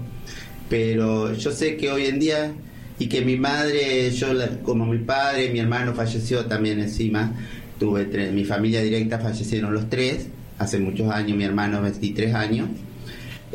pero 0.69 1.33
yo 1.33 1.51
sé 1.51 1.77
que 1.77 1.91
hoy 1.91 2.05
en 2.05 2.19
día 2.19 2.53
y 2.99 3.07
que 3.07 3.21
mi 3.21 3.37
madre, 3.37 4.11
yo 4.11 4.27
como 4.63 4.85
mi 4.85 4.99
padre, 4.99 5.49
mi 5.49 5.59
hermano 5.59 5.93
falleció 5.93 6.45
también 6.45 6.79
encima, 6.79 7.33
tuve 7.79 8.05
tres, 8.05 8.31
mi 8.31 8.45
familia 8.45 8.81
directa 8.81 9.17
fallecieron 9.17 9.73
los 9.73 9.89
tres, 9.89 10.27
hace 10.59 10.77
muchos 10.77 11.11
años, 11.11 11.35
mi 11.35 11.43
hermano 11.43 11.81
23 11.81 12.35
años. 12.35 12.69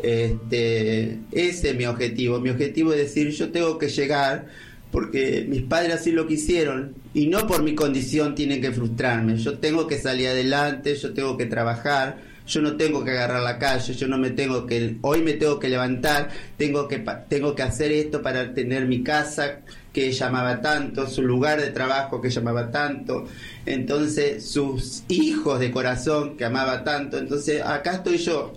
Este, 0.03 1.17
ese 1.31 1.69
es 1.69 1.75
mi 1.75 1.85
objetivo, 1.85 2.39
mi 2.39 2.49
objetivo 2.49 2.91
es 2.91 2.99
decir, 2.99 3.29
yo 3.31 3.49
tengo 3.49 3.77
que 3.77 3.87
llegar 3.87 4.47
porque 4.91 5.45
mis 5.47 5.63
padres 5.63 5.95
así 5.95 6.11
lo 6.11 6.27
quisieron 6.27 6.95
y 7.13 7.27
no 7.27 7.45
por 7.47 7.63
mi 7.63 7.75
condición 7.75 8.35
tienen 8.35 8.61
que 8.61 8.71
frustrarme. 8.71 9.37
Yo 9.37 9.59
tengo 9.59 9.87
que 9.87 9.97
salir 9.97 10.27
adelante, 10.27 10.95
yo 10.95 11.13
tengo 11.13 11.37
que 11.37 11.45
trabajar, 11.45 12.17
yo 12.47 12.61
no 12.61 12.77
tengo 12.77 13.03
que 13.03 13.11
agarrar 13.11 13.43
la 13.43 13.59
calle, 13.59 13.93
yo 13.93 14.07
no 14.07 14.17
me 14.17 14.29
tengo 14.29 14.65
que, 14.65 14.97
hoy 15.01 15.21
me 15.21 15.33
tengo 15.33 15.59
que 15.59 15.67
levantar, 15.67 16.29
tengo 16.55 16.87
que, 16.87 17.03
tengo 17.27 17.53
que 17.53 17.63
hacer 17.63 17.91
esto 17.91 18.21
para 18.21 18.53
tener 18.53 18.85
mi 18.85 19.03
casa 19.03 19.59
que 19.91 20.11
llamaba 20.11 20.61
tanto, 20.61 21.07
su 21.07 21.23
lugar 21.23 21.59
de 21.59 21.71
trabajo 21.71 22.21
que 22.21 22.29
llamaba 22.29 22.71
tanto, 22.71 23.25
entonces 23.65 24.45
sus 24.49 25.03
hijos 25.09 25.59
de 25.59 25.71
corazón 25.71 26.37
que 26.37 26.45
amaba 26.45 26.83
tanto, 26.83 27.17
entonces 27.17 27.61
acá 27.61 27.95
estoy 27.95 28.17
yo. 28.17 28.53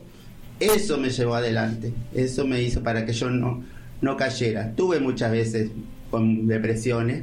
Eso 0.61 0.99
me 0.99 1.09
llevó 1.09 1.35
adelante, 1.35 1.93
eso 2.15 2.47
me 2.47 2.63
hizo 2.63 2.83
para 2.83 3.07
que 3.07 3.15
yo 3.15 3.31
no, 3.31 3.65
no 4.03 4.17
cayera. 4.17 4.73
Tuve 4.77 5.01
muchas 5.01 5.33
veces 5.33 5.71
con 6.11 6.47
depresiones, 6.47 7.23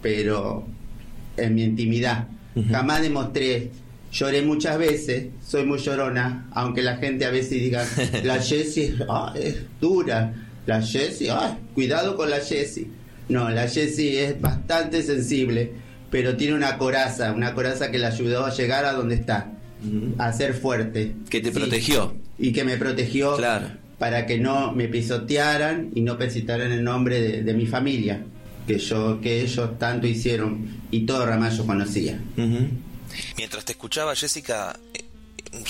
pero 0.00 0.66
en 1.36 1.54
mi 1.54 1.62
intimidad. 1.62 2.28
Jamás 2.70 3.02
demostré 3.02 3.70
lloré 4.12 4.42
muchas 4.42 4.78
veces, 4.78 5.28
soy 5.44 5.64
muy 5.64 5.78
llorona, 5.78 6.46
aunque 6.52 6.82
la 6.82 6.96
gente 6.96 7.24
a 7.24 7.30
veces 7.30 7.52
diga, 7.52 7.84
la 8.24 8.40
Jessie 8.40 8.94
ah, 9.08 9.32
es 9.34 9.56
dura, 9.80 10.34
la 10.66 10.82
Jessie, 10.82 11.30
ah, 11.30 11.58
cuidado 11.74 12.16
con 12.16 12.30
la 12.30 12.40
Jessie. 12.40 12.88
No, 13.28 13.48
la 13.48 13.68
Jessie 13.68 14.22
es 14.22 14.40
bastante 14.40 15.02
sensible, 15.02 15.72
pero 16.10 16.36
tiene 16.36 16.54
una 16.54 16.76
coraza, 16.76 17.32
una 17.32 17.54
coraza 17.54 17.90
que 17.90 17.98
la 17.98 18.08
ayudó 18.08 18.44
a 18.44 18.54
llegar 18.54 18.84
a 18.84 18.92
donde 18.92 19.14
está, 19.14 19.52
a 20.18 20.32
ser 20.32 20.54
fuerte. 20.54 21.14
Que 21.30 21.40
te 21.40 21.50
protegió. 21.50 22.14
Y 22.38 22.52
que 22.52 22.64
me 22.64 22.76
protegió 22.76 23.36
claro. 23.36 23.68
Para 24.02 24.26
que 24.26 24.36
no 24.36 24.72
me 24.72 24.88
pisotearan 24.88 25.92
y 25.94 26.00
no 26.00 26.18
pisotearan 26.18 26.72
el 26.72 26.82
nombre 26.82 27.40
de, 27.44 27.54
mi 27.54 27.66
familia, 27.68 28.20
que, 28.66 28.76
yo, 28.76 29.20
que 29.20 29.42
ellos 29.42 29.78
tanto 29.78 30.08
hicieron 30.08 30.66
y 30.90 31.06
todo 31.06 31.24
Ramallo 31.24 31.64
conocía. 31.64 32.18
Mientras 33.36 33.64
te 33.64 33.70
escuchaba, 33.70 34.16
Jessica, 34.16 34.76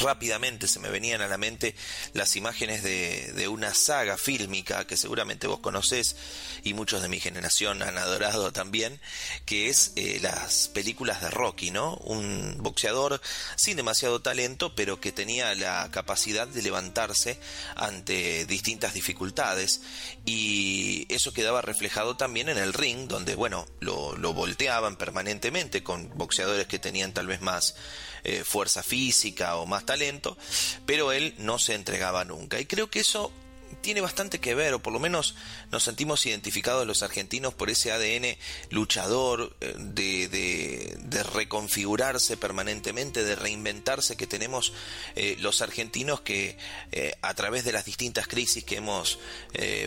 rápidamente 0.00 0.68
se 0.68 0.78
me 0.78 0.88
venían 0.88 1.22
a 1.22 1.26
la 1.26 1.38
mente 1.38 1.74
las 2.12 2.36
imágenes 2.36 2.82
de, 2.82 3.32
de, 3.32 3.48
una 3.48 3.74
saga 3.74 4.16
fílmica 4.16 4.86
que 4.86 4.96
seguramente 4.96 5.48
vos 5.48 5.58
conocés 5.58 6.16
y 6.62 6.74
muchos 6.74 7.02
de 7.02 7.08
mi 7.08 7.18
generación 7.18 7.82
han 7.82 7.98
adorado 7.98 8.52
también, 8.52 9.00
que 9.44 9.68
es 9.68 9.92
eh, 9.96 10.20
las 10.22 10.68
películas 10.68 11.20
de 11.20 11.30
Rocky, 11.30 11.70
¿no? 11.70 11.96
Un 11.96 12.58
boxeador 12.60 13.20
sin 13.56 13.76
demasiado 13.76 14.22
talento, 14.22 14.74
pero 14.74 15.00
que 15.00 15.10
tenía 15.10 15.54
la 15.54 15.88
capacidad 15.90 16.46
de 16.46 16.62
levantarse 16.62 17.38
ante 17.74 18.46
distintas 18.46 18.94
dificultades 18.94 19.80
y 20.24 21.06
eso 21.12 21.32
quedaba 21.32 21.60
reflejado 21.60 22.16
también 22.16 22.48
en 22.48 22.58
el 22.58 22.72
ring, 22.72 23.08
donde, 23.08 23.34
bueno, 23.34 23.66
lo, 23.80 24.16
lo 24.16 24.32
volteaban 24.32 24.96
permanentemente 24.96 25.82
con 25.82 26.16
boxeadores 26.16 26.66
que 26.66 26.78
tenían 26.78 27.12
tal 27.12 27.26
vez 27.26 27.40
más 27.40 27.74
eh, 28.24 28.44
fuerza 28.44 28.84
física 28.84 29.56
o 29.56 29.66
más 29.72 29.86
talento, 29.86 30.36
pero 30.86 31.12
él 31.12 31.34
no 31.38 31.58
se 31.58 31.74
entregaba 31.74 32.24
nunca. 32.24 32.60
Y 32.60 32.66
creo 32.66 32.90
que 32.90 33.00
eso 33.00 33.32
tiene 33.80 34.00
bastante 34.00 34.38
que 34.38 34.54
ver, 34.54 34.74
o 34.74 34.82
por 34.82 34.92
lo 34.92 35.00
menos 35.00 35.34
nos 35.70 35.82
sentimos 35.82 36.24
identificados 36.26 36.86
los 36.86 37.02
argentinos 37.02 37.54
por 37.54 37.70
ese 37.70 37.90
ADN 37.90 38.36
luchador, 38.70 39.56
eh, 39.60 39.74
de, 39.78 40.28
de, 40.98 41.22
reconfigurarse 41.22 42.36
permanentemente, 42.36 43.24
de 43.24 43.34
reinventarse 43.34 44.16
que 44.16 44.26
tenemos 44.26 44.74
eh, 45.14 45.36
los 45.40 45.62
argentinos 45.62 46.20
que 46.20 46.58
a 47.22 47.34
través 47.34 47.64
de 47.64 47.72
las 47.72 47.84
distintas 47.84 48.26
crisis 48.26 48.64
que 48.64 48.76
hemos 48.76 49.18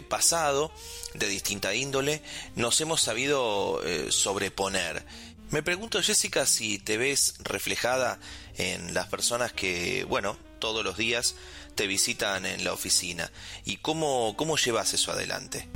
pasado, 0.10 0.72
de 1.14 1.28
distinta 1.28 1.76
índole, 1.76 2.22
nos 2.56 2.82
hemos 2.82 3.02
sabido 3.02 3.82
sobreponer. 4.10 5.06
Me 5.52 5.62
pregunto, 5.64 6.02
Jessica, 6.02 6.46
si 6.46 6.80
te 6.80 6.98
ves 6.98 7.36
reflejada 7.44 8.20
en 8.58 8.94
las 8.94 9.08
personas 9.08 9.54
que, 9.54 10.04
bueno, 10.06 10.38
todos 10.60 10.84
los 10.84 10.98
días 10.98 11.36
te 11.76 11.88
visitan 11.88 12.46
en 12.46 12.64
la 12.64 12.74
oficina. 12.74 13.32
¿Y 13.66 13.78
cómo, 13.78 14.36
cómo 14.38 14.58
llevas 14.58 14.94
eso 14.94 15.12
adelante? 15.12 15.68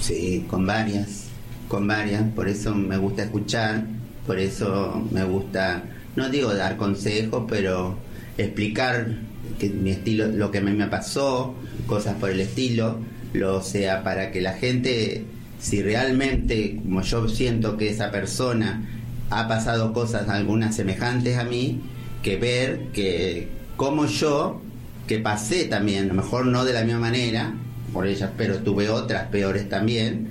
Sí, 0.00 0.46
con 0.48 0.66
varias, 0.66 1.24
con 1.68 1.86
varias. 1.86 2.22
Por 2.34 2.48
eso 2.48 2.74
me 2.74 2.96
gusta 2.96 3.24
escuchar, 3.24 3.84
por 4.26 4.38
eso 4.38 5.06
me 5.10 5.24
gusta, 5.24 5.82
no 6.16 6.28
digo 6.30 6.54
dar 6.54 6.76
consejos, 6.76 7.44
pero 7.48 7.98
explicar 8.38 9.18
que 9.58 9.68
mi 9.68 9.90
estilo, 9.90 10.28
lo 10.28 10.50
que 10.50 10.60
me 10.60 10.86
pasó, 10.86 11.54
cosas 11.86 12.16
por 12.16 12.30
el 12.30 12.40
estilo, 12.40 12.98
lo 13.32 13.62
sea 13.62 14.02
para 14.02 14.32
que 14.32 14.40
la 14.40 14.54
gente, 14.54 15.24
si 15.60 15.82
realmente, 15.82 16.76
como 16.82 17.02
yo 17.02 17.28
siento 17.28 17.76
que 17.76 17.90
esa 17.90 18.10
persona 18.10 18.99
ha 19.30 19.46
pasado 19.46 19.92
cosas 19.92 20.28
algunas 20.28 20.74
semejantes 20.74 21.38
a 21.38 21.44
mí, 21.44 21.80
que 22.22 22.36
ver 22.36 22.88
que 22.92 23.48
como 23.76 24.06
yo, 24.06 24.60
que 25.06 25.18
pasé 25.18 25.64
también, 25.64 26.04
a 26.04 26.08
lo 26.08 26.14
mejor 26.14 26.46
no 26.46 26.64
de 26.64 26.72
la 26.72 26.84
misma 26.84 27.00
manera, 27.00 27.54
por 27.92 28.06
ellas, 28.06 28.30
pero 28.36 28.58
tuve 28.58 28.88
otras 28.90 29.28
peores 29.28 29.68
también, 29.68 30.28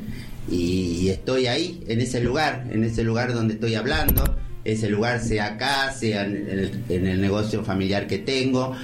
y, 0.51 1.09
estoy 1.09 1.47
ahí, 1.47 1.83
en 1.87 2.01
ese 2.01 2.21
lugar, 2.21 2.67
en 2.71 2.83
ese 2.83 3.03
lugar 3.03 3.33
donde 3.33 3.53
estoy 3.55 3.75
hablando, 3.75 4.35
ese 4.65 4.89
lugar 4.89 5.19
sea 5.21 5.53
acá, 5.53 5.91
sea 5.91 6.25
en 6.25 6.81
el, 6.89 7.21
negocio 7.21 7.63
familiar 7.63 8.07
que 8.07 8.17
tengo, 8.17 8.75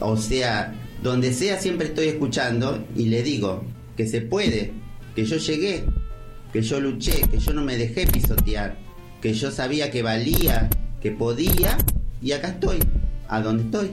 o 0.00 0.16
sea, 0.16 0.74
donde 1.02 1.32
sea 1.32 1.60
siempre 1.60 1.88
estoy 1.88 2.08
escuchando 2.08 2.84
y 2.96 3.06
le 3.06 3.22
digo 3.22 3.64
que 3.96 4.06
se 4.06 4.20
puede, 4.20 4.72
que 5.14 5.24
yo 5.24 5.36
llegué, 5.36 5.84
que 6.52 6.62
yo 6.62 6.80
luché, 6.80 7.22
que 7.30 7.38
yo 7.38 7.52
no 7.52 7.62
me 7.62 7.76
dejé 7.76 8.06
pisotear 8.06 8.76
que 9.22 9.32
yo 9.32 9.52
sabía 9.52 9.90
que 9.90 10.02
valía, 10.02 10.68
que 11.00 11.12
podía, 11.12 11.78
y 12.20 12.32
acá 12.32 12.48
estoy, 12.48 12.80
a 13.28 13.40
donde 13.40 13.62
estoy. 13.62 13.92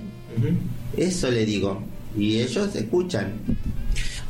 Eso 0.97 1.29
le 1.29 1.45
digo, 1.45 1.83
y 2.17 2.39
ellos 2.39 2.75
escuchan. 2.75 3.33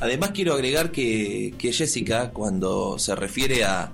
Además 0.02 0.32
quiero 0.32 0.54
agregar 0.54 0.92
que, 0.92 1.56
Jessica, 1.58 2.32
cuando 2.32 3.00
se 3.00 3.16
refiere 3.16 3.64
a, 3.64 3.84
a, 3.84 3.92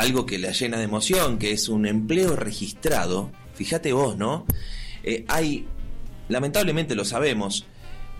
algo 0.00 0.26
que 0.26 0.38
la 0.38 0.50
llena 0.50 0.78
de 0.78 0.84
emoción, 0.84 1.38
que 1.38 1.52
es 1.52 1.68
un 1.68 1.86
empleo 1.86 2.34
registrado, 2.34 3.30
fíjate 3.54 3.92
vos, 3.92 4.16
¿no? 4.16 4.44
Eh, 5.04 5.24
hay, 5.28 5.66
lamentablemente 6.28 6.96
lo 6.96 7.04
sabemos, 7.04 7.64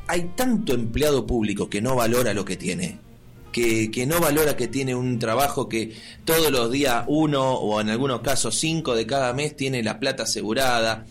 hay 0.06 0.30
tanto 0.36 0.74
empleado 0.74 1.26
público 1.26 1.68
que 1.68 1.82
no 1.82 1.96
valora 1.96 2.32
lo 2.32 2.44
que 2.44 2.56
tiene 2.56 2.98
que, 3.54 4.04
no 4.06 4.20
valora 4.20 4.56
que 4.56 4.66
tiene 4.66 4.96
un 4.96 5.18
trabajo 5.20 5.68
que 5.68 5.92
todos 6.24 6.50
los 6.50 6.72
días 6.72 7.04
uno 7.06 7.52
o 7.52 7.80
en 7.80 7.88
algunos 7.88 8.20
casos 8.20 8.56
cinco 8.58 8.96
de 8.96 9.06
cada 9.06 9.32
mes 9.32 9.56
tiene 9.56 9.82
la 9.82 10.00
plata 10.00 10.24
asegurada. 10.24 11.06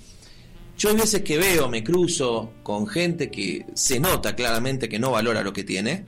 Yo 0.78 0.90
hay 0.90 0.98
veces 0.98 1.22
que 1.22 1.38
veo, 1.38 1.70
me 1.70 1.84
cruzo 1.84 2.52
con 2.62 2.86
gente 2.86 3.32
que 3.32 3.66
se 3.74 4.00
nota 4.00 4.36
claramente 4.36 4.90
que 4.90 5.00
no 5.00 5.12
valora 5.12 5.42
lo 5.42 5.54
que 5.54 5.64
tiene. 5.64 6.06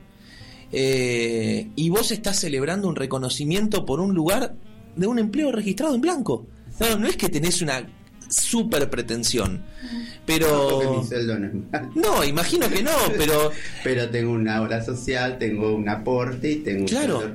Eh, 0.71 1.69
y 1.75 1.89
vos 1.89 2.11
estás 2.11 2.39
celebrando 2.39 2.89
un 2.89 2.97
reconocimiento 2.97 3.85
por 3.85 4.01
un 4.01 4.13
lugar 4.13 4.55
de 4.95 5.07
un 5.07 5.19
empleo 5.19 5.53
registrado 5.53 5.95
en 5.95 6.01
blanco. 6.01 6.47
No, 6.81 6.97
no 6.97 7.07
es 7.07 7.15
que 7.15 7.29
tenés 7.29 7.61
una 7.61 7.87
super 8.35 8.89
pretensión. 8.89 9.63
Pero. 10.25 11.03
No, 11.93 12.23
imagino 12.23 12.69
que 12.69 12.81
no, 12.81 12.91
pero. 13.17 13.51
pero 13.83 14.09
tengo 14.09 14.31
una 14.31 14.61
obra 14.61 14.83
social, 14.83 15.37
tengo 15.37 15.75
un 15.75 15.87
aporte 15.87 16.51
y 16.51 16.55
tengo 16.57 16.85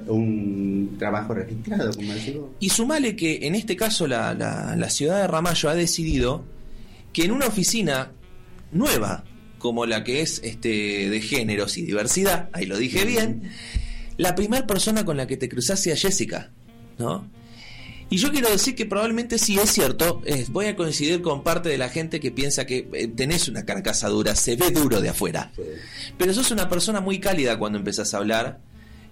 un, 0.09 0.97
trabajo 0.99 1.35
registrado, 1.35 1.93
como 1.93 2.13
digo. 2.15 2.55
Y 2.61 2.69
sumale 2.71 3.15
que 3.17 3.47
en 3.47 3.55
este 3.55 3.77
caso 3.77 4.07
la, 4.07 4.35
la, 4.35 4.91
ciudad 4.91 5.21
de 5.21 5.27
Ramallo 5.29 5.69
ha 5.69 5.75
decidido 5.75 6.45
que 7.13 7.25
en 7.25 7.33
una 7.33 7.47
oficina 7.47 8.11
nueva, 8.73 9.25
como 9.59 9.87
la 9.87 10.03
que 10.03 10.23
es 10.23 10.41
este 10.43 11.09
de 11.09 11.21
géneros 11.21 11.79
y 11.79 11.83
diversidad, 11.83 12.49
ahí 12.53 12.67
lo 12.67 12.77
dije 12.77 13.05
bien, 13.05 13.51
la 14.17 14.35
primera 14.35 14.67
persona 14.67 15.05
con 15.05 15.17
la 15.17 15.27
que 15.27 15.37
te 15.37 15.49
cruzás 15.49 15.81
sea 15.81 15.97
Jessica, 15.97 16.51
¿no? 16.99 17.40
Y 18.11 18.17
yo 18.17 18.33
quiero 18.33 18.51
decir 18.51 18.75
que 18.75 18.87
probablemente 18.87 19.39
sí 19.39 19.57
es 19.57 19.71
cierto, 19.71 20.21
voy 20.49 20.67
a 20.67 20.75
coincidir 20.75 21.23
con 21.23 21.45
parte 21.45 21.69
de 21.69 21.79
la 21.79 21.89
gente 21.89 22.19
que 22.19 22.33
piensa 22.33 22.67
que 22.67 22.89
eh, 22.93 23.07
tenés 23.07 23.49
una 23.49 23.65
carcasa 23.65 24.09
dura, 24.09 24.35
se 24.35 24.57
ve 24.57 24.73
duro 24.73 25.01
de 25.01 25.11
afuera. 25.11 25.53
Pero 26.19 26.35
sos 26.35 26.51
una 26.51 26.69
persona 26.69 27.01
muy 27.01 27.21
cálida 27.21 27.57
cuando 27.57 27.79
empezás 27.79 28.13
a 28.13 28.19
hablar 28.19 28.59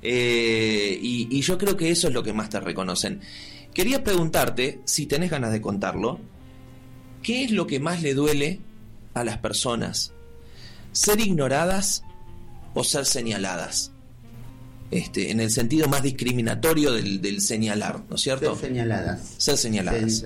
eh, 0.02 0.98
y, 1.00 1.40
yo 1.40 1.58
creo 1.58 1.76
que 1.76 1.90
eso 1.90 2.08
es 2.08 2.14
lo 2.14 2.24
que 2.24 2.32
más 2.32 2.50
te 2.50 2.58
reconocen. 2.58 3.20
Quería 3.72 4.02
preguntarte, 4.02 4.80
si 4.84 5.06
tenés 5.06 5.30
ganas 5.30 5.52
de 5.52 5.60
contarlo, 5.60 6.18
¿qué 7.22 7.44
es 7.44 7.52
lo 7.52 7.68
que 7.68 7.78
más 7.78 8.02
le 8.02 8.14
duele 8.14 8.58
a 9.14 9.22
las 9.22 9.38
personas? 9.38 10.12
¿Ser 10.90 11.20
ignoradas 11.20 12.02
o 12.74 12.82
ser 12.82 13.06
señaladas? 13.06 13.92
Este, 14.90 15.30
en 15.30 15.40
el 15.40 15.50
sentido 15.50 15.86
más 15.86 16.02
discriminatorio 16.02 16.92
del, 16.92 17.40
señalar, 17.42 18.04
¿no 18.08 18.16
es 18.16 18.22
cierto? 18.22 18.56
Ser 18.56 18.68
señaladas. 18.68 19.34
Ser 19.36 19.56
señaladas. 19.58 20.24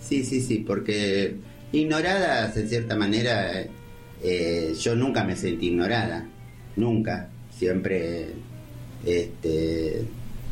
sí, 0.00 0.24
sí, 0.24 0.40
sí, 0.40 0.64
porque 0.66 1.36
ignoradas, 1.72 2.56
en 2.56 2.68
cierta 2.68 2.96
manera, 2.96 3.64
eh, 4.22 4.74
yo 4.80 4.96
nunca 4.96 5.22
me 5.22 5.36
sentí 5.36 5.68
ignorada, 5.68 6.26
nunca, 6.74 7.28
siempre, 7.56 8.30
este, 9.04 10.04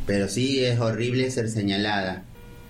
pero 0.05 0.29
sí 0.29 0.63
es 0.63 0.79
horrible 0.79 1.29
ser 1.31 1.49
señalada, 1.49 2.23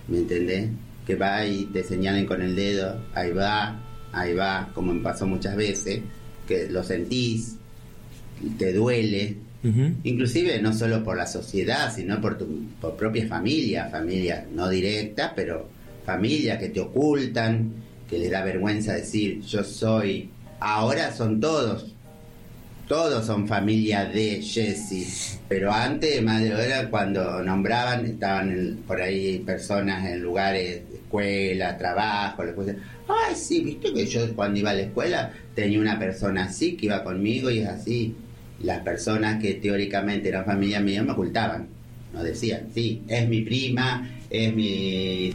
¿me 0.08 0.18
entendés? 0.18 0.70
Que 1.06 1.14
va 1.14 1.46
y 1.46 1.66
te 1.66 1.84
señalen 1.84 2.26
con 2.26 2.42
el 2.42 2.56
dedo, 2.56 3.00
ahí 3.14 3.30
va, 3.30 3.80
ahí 4.12 4.34
va, 4.34 4.70
como 4.74 4.94
me 4.94 5.02
pasó 5.02 5.28
muchas 5.28 5.54
veces, 5.54 6.00
que 6.48 6.68
lo 6.68 6.82
sentís, 6.82 7.56
te 8.58 8.72
duele, 8.72 9.36
inclusive 10.04 10.60
no 10.60 10.72
solo 10.72 11.02
por 11.02 11.16
la 11.16 11.26
sociedad, 11.26 11.92
sino 11.94 12.20
por 12.20 12.38
tu 12.38 12.46
por 12.80 12.96
propia 12.96 13.26
familia, 13.26 13.88
familia 13.90 14.46
no 14.52 14.68
directa, 14.68 15.32
pero 15.34 15.68
familia 16.04 16.58
que 16.58 16.68
te 16.68 16.80
ocultan, 16.80 17.72
que 18.08 18.18
les 18.18 18.30
da 18.30 18.44
vergüenza 18.44 18.94
decir 18.94 19.40
yo 19.42 19.64
soy, 19.64 20.30
ahora 20.60 21.12
son 21.12 21.40
todos, 21.40 21.92
todos 22.86 23.26
son 23.26 23.48
familia 23.48 24.04
de 24.04 24.40
Jesse, 24.42 25.40
pero 25.48 25.72
antes, 25.72 26.22
madre 26.22 26.52
era 26.64 26.88
cuando 26.88 27.42
nombraban, 27.42 28.06
estaban 28.06 28.78
por 28.86 29.00
ahí 29.00 29.40
personas 29.40 30.06
en 30.06 30.22
lugares, 30.22 30.82
escuela, 30.94 31.76
trabajo, 31.76 32.44
ay, 33.08 33.34
sí, 33.34 33.62
viste 33.62 33.92
que 33.92 34.06
yo 34.06 34.34
cuando 34.34 34.60
iba 34.60 34.70
a 34.70 34.74
la 34.74 34.82
escuela 34.82 35.32
tenía 35.54 35.80
una 35.80 35.98
persona 35.98 36.44
así 36.44 36.76
que 36.76 36.86
iba 36.86 37.02
conmigo 37.02 37.50
y 37.50 37.60
es 37.60 37.68
así. 37.68 38.14
Las 38.62 38.80
personas 38.80 39.40
que 39.40 39.54
teóricamente 39.54 40.28
eran 40.28 40.44
familia 40.44 40.80
mía 40.80 41.02
me 41.02 41.12
ocultaban, 41.12 41.68
no 42.12 42.22
decían, 42.22 42.68
sí, 42.74 43.02
es 43.08 43.28
mi 43.28 43.42
prima, 43.42 44.10
es 44.30 44.54
mi... 44.54 45.34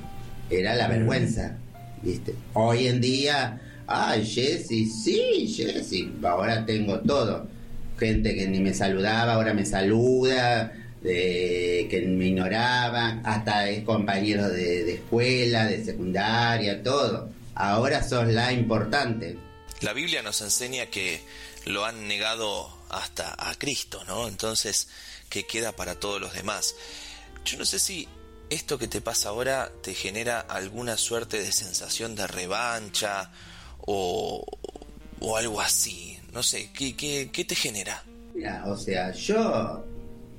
Era 0.49 0.75
la 0.75 0.87
vergüenza, 0.87 1.57
viste. 2.03 2.35
Hoy 2.53 2.87
en 2.87 2.99
día 2.99 3.61
ay, 3.91 4.25
Jessy, 4.25 4.85
sí, 4.85 5.53
Jessy, 5.55 6.11
ahora 6.23 6.65
tengo 6.65 6.99
todo. 6.99 7.47
Gente 7.99 8.33
que 8.35 8.47
ni 8.47 8.59
me 8.59 8.73
saludaba, 8.73 9.33
ahora 9.33 9.53
me 9.53 9.65
saluda, 9.65 10.73
de, 11.01 11.87
que 11.89 12.01
me 12.01 12.27
ignoraba, 12.27 13.21
hasta 13.23 13.69
es 13.69 13.83
compañero 13.83 14.49
de, 14.49 14.93
escuela, 14.93 15.65
de 15.65 15.83
secundaria, 15.83 16.81
todo. 16.81 17.29
Ahora 17.53 18.01
sos 18.01 18.27
la 18.27 18.51
importante. 18.53 19.37
La 19.81 19.93
Biblia 19.93 20.21
nos 20.21 20.41
enseña 20.41 20.87
que 20.87 21.21
lo 21.65 21.85
han 21.85 22.07
negado 22.07 22.69
hasta 22.91 23.35
a 23.37 23.55
Cristo, 23.55 24.03
¿no? 24.05 24.27
Entonces, 24.27 24.87
¿qué 25.29 25.45
queda 25.45 25.71
para 25.71 25.95
todos 25.95 26.19
los 26.19 26.33
demás? 26.33 26.75
Yo 27.45 27.57
no 27.57 27.65
sé 27.65 27.79
si 27.79 28.07
esto 28.49 28.77
que 28.77 28.87
te 28.87 29.01
pasa 29.01 29.29
ahora 29.29 29.71
te 29.81 29.93
genera 29.93 30.41
alguna 30.41 30.97
suerte 30.97 31.41
de 31.41 31.51
sensación 31.51 32.15
de 32.15 32.27
revancha 32.27 33.31
o, 33.79 34.45
algo 35.37 35.61
así. 35.61 36.19
No 36.33 36.43
sé, 36.43 36.69
¿qué, 36.73 36.95
qué, 36.95 37.45
te 37.45 37.55
genera? 37.55 38.03
Mira, 38.33 38.63
o 38.67 38.75
sea, 38.75 39.11
yo 39.11 39.85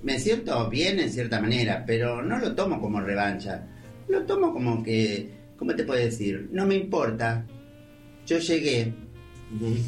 me 0.03 0.19
siento 0.19 0.69
bien 0.69 1.01
en 1.01 1.11
cierta 1.11 1.41
manera, 1.41 1.85
pero 1.87 2.23
no 2.23 2.39
lo 2.39 2.55
tomo 2.55 2.81
como 2.81 3.01
revancha. 3.01 3.67
Lo 4.09 4.25
tomo 4.25 4.53
como 4.53 4.83
que, 4.83 5.31
¿cómo 5.57 5.75
te 5.75 5.85
puedo 5.85 6.01
decir? 6.01 6.49
No 6.53 6.67
me 6.67 6.75
importa. 6.75 7.47
Yo 8.27 8.39
llegué, 8.39 8.93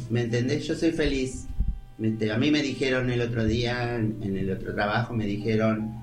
¿me 0.09 0.21
entendés? 0.21 0.65
Yo 0.65 0.75
soy 0.75 0.91
feliz. 0.91 1.45
A 1.97 2.37
mí 2.37 2.51
me 2.51 2.61
dijeron 2.61 3.09
el 3.09 3.21
otro 3.21 3.45
día, 3.45 3.95
en 3.95 4.37
el 4.37 4.51
otro 4.51 4.73
trabajo, 4.73 5.13
me 5.13 5.25
dijeron, 5.25 5.95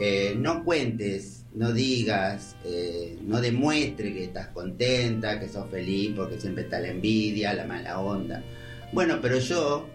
eh, 0.00 0.34
no 0.36 0.64
cuentes 0.64 1.40
no 1.54 1.72
digas, 1.72 2.56
eh, 2.64 3.18
no 3.22 3.40
demuestre 3.40 4.12
que 4.12 4.24
estás 4.24 4.48
contenta, 4.48 5.40
que 5.40 5.48
sos 5.48 5.68
feliz, 5.70 6.12
porque 6.16 6.40
siempre 6.40 6.64
está 6.64 6.78
la 6.80 6.88
envidia, 6.88 7.54
la 7.54 7.66
mala 7.66 7.98
onda. 7.98 8.42
Bueno, 8.92 9.18
pero 9.20 9.38
yo 9.38 9.88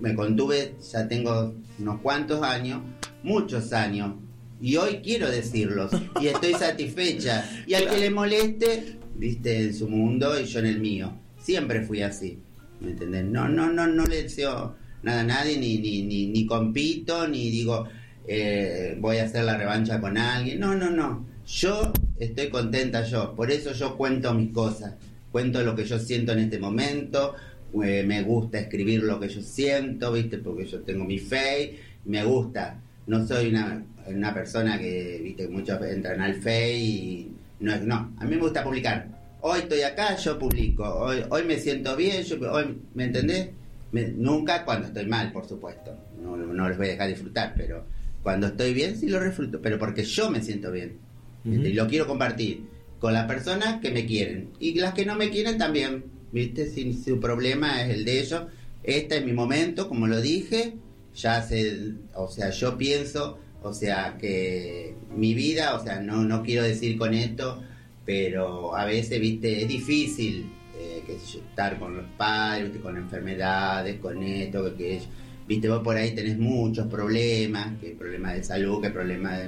me 0.00 0.14
contuve, 0.14 0.74
ya 0.92 1.08
tengo 1.08 1.54
unos 1.78 2.00
cuantos 2.00 2.42
años, 2.42 2.82
muchos 3.22 3.72
años, 3.72 4.14
y 4.60 4.76
hoy 4.76 5.00
quiero 5.02 5.30
decirlos, 5.30 5.90
y 6.20 6.26
estoy 6.26 6.52
satisfecha. 6.58 7.48
Y 7.66 7.74
al 7.74 7.88
que 7.88 7.98
le 7.98 8.10
moleste, 8.10 8.98
viste, 9.16 9.62
en 9.62 9.74
su 9.74 9.88
mundo 9.88 10.38
y 10.38 10.44
yo 10.44 10.58
en 10.58 10.66
el 10.66 10.80
mío. 10.80 11.12
Siempre 11.40 11.82
fui 11.82 12.02
así, 12.02 12.38
No, 12.80 13.48
no, 13.48 13.72
no, 13.72 13.86
no 13.86 14.06
le 14.06 14.22
deseo 14.22 14.76
nada 15.02 15.20
a 15.20 15.24
nadie, 15.24 15.58
ni, 15.58 15.78
ni, 15.78 16.26
ni, 16.26 16.46
compito, 16.46 17.26
ni 17.26 17.50
digo, 17.50 17.88
eh, 18.26 18.96
voy 19.00 19.18
a 19.18 19.24
hacer 19.24 19.44
la 19.44 19.56
revancha 19.56 20.00
con 20.00 20.16
alguien. 20.16 20.60
No, 20.60 20.74
no, 20.74 20.90
no. 20.90 21.26
Yo 21.46 21.92
estoy 22.18 22.48
contenta 22.50 23.02
yo. 23.04 23.34
Por 23.34 23.50
eso 23.50 23.72
yo 23.72 23.96
cuento 23.96 24.32
mis 24.34 24.52
cosas. 24.52 24.94
Cuento 25.32 25.62
lo 25.62 25.74
que 25.74 25.84
yo 25.84 25.98
siento 25.98 26.32
en 26.32 26.40
este 26.40 26.58
momento. 26.58 27.34
Eh, 27.82 28.04
me 28.06 28.22
gusta 28.22 28.58
escribir 28.58 29.02
lo 29.02 29.18
que 29.18 29.28
yo 29.28 29.42
siento, 29.42 30.12
¿viste? 30.12 30.38
Porque 30.38 30.66
yo 30.66 30.80
tengo 30.80 31.04
mi 31.04 31.18
fe. 31.18 31.78
Me 32.04 32.24
gusta. 32.24 32.80
No 33.06 33.26
soy 33.26 33.48
una, 33.48 33.82
una 34.06 34.34
persona 34.34 34.78
que, 34.78 35.20
¿viste? 35.22 35.48
Muchos 35.48 35.80
entran 35.82 36.20
al 36.20 36.34
fe 36.34 36.76
y 36.78 37.32
no. 37.60 37.76
No, 37.78 38.12
a 38.18 38.24
mí 38.24 38.36
me 38.36 38.42
gusta 38.42 38.62
publicar. 38.62 39.17
Hoy 39.40 39.60
estoy 39.60 39.82
acá, 39.82 40.16
yo 40.16 40.36
publico. 40.36 40.82
Hoy, 40.82 41.22
hoy 41.30 41.44
me 41.44 41.58
siento 41.58 41.94
bien, 41.94 42.24
yo, 42.24 42.36
hoy, 42.52 42.76
¿me 42.94 43.04
entendés? 43.04 43.50
nunca 43.90 44.64
cuando 44.64 44.88
estoy 44.88 45.06
mal, 45.06 45.32
por 45.32 45.46
supuesto. 45.46 45.96
No, 46.20 46.36
no 46.36 46.68
les 46.68 46.76
voy 46.76 46.88
a 46.88 46.90
dejar 46.90 47.08
disfrutar, 47.08 47.54
pero 47.56 47.84
cuando 48.22 48.48
estoy 48.48 48.74
bien, 48.74 48.96
sí 48.98 49.08
lo 49.08 49.22
disfruto, 49.22 49.62
pero 49.62 49.78
porque 49.78 50.04
yo 50.04 50.30
me 50.30 50.42
siento 50.42 50.72
bien. 50.72 50.98
Y 51.44 51.72
lo 51.72 51.86
quiero 51.86 52.06
compartir 52.06 52.64
con 52.98 53.14
las 53.14 53.26
personas 53.26 53.80
que 53.80 53.90
me 53.90 54.04
quieren. 54.04 54.50
Y 54.58 54.74
las 54.78 54.92
que 54.92 55.06
no 55.06 55.14
me 55.14 55.30
quieren 55.30 55.56
también, 55.56 56.04
¿viste? 56.32 56.68
Si 56.68 56.92
su 56.92 57.20
problema 57.20 57.82
es 57.82 57.94
el 57.94 58.04
de 58.04 58.20
ellos. 58.20 58.42
Este 58.82 59.18
es 59.18 59.24
mi 59.24 59.32
momento, 59.32 59.88
como 59.88 60.08
lo 60.08 60.20
dije. 60.20 60.74
Ya 61.14 61.42
se, 61.42 61.94
o 62.14 62.28
sea, 62.28 62.50
yo 62.50 62.76
pienso, 62.76 63.38
o 63.62 63.72
sea, 63.72 64.16
que 64.18 64.94
mi 65.16 65.32
vida, 65.34 65.74
o 65.74 65.82
sea, 65.82 66.00
no, 66.00 66.24
no 66.24 66.42
quiero 66.42 66.64
decir 66.64 66.98
con 66.98 67.14
esto, 67.14 67.62
pero 68.08 68.74
a 68.74 68.86
veces, 68.86 69.20
¿viste? 69.20 69.60
Es 69.60 69.68
difícil 69.68 70.50
eh, 70.78 71.02
que 71.04 71.16
estar 71.16 71.78
con 71.78 71.94
los 71.94 72.06
padres, 72.16 72.70
con 72.82 72.96
enfermedades, 72.96 74.00
con 74.00 74.22
esto, 74.22 74.74
que, 74.78 75.02
Viste, 75.46 75.68
vos 75.68 75.82
por 75.82 75.94
ahí 75.94 76.14
tenés 76.14 76.38
muchos 76.38 76.86
problemas, 76.86 77.78
que 77.78 77.90
problemas 77.90 78.32
de 78.32 78.44
salud, 78.44 78.80
que 78.80 78.88
problemas 78.88 79.42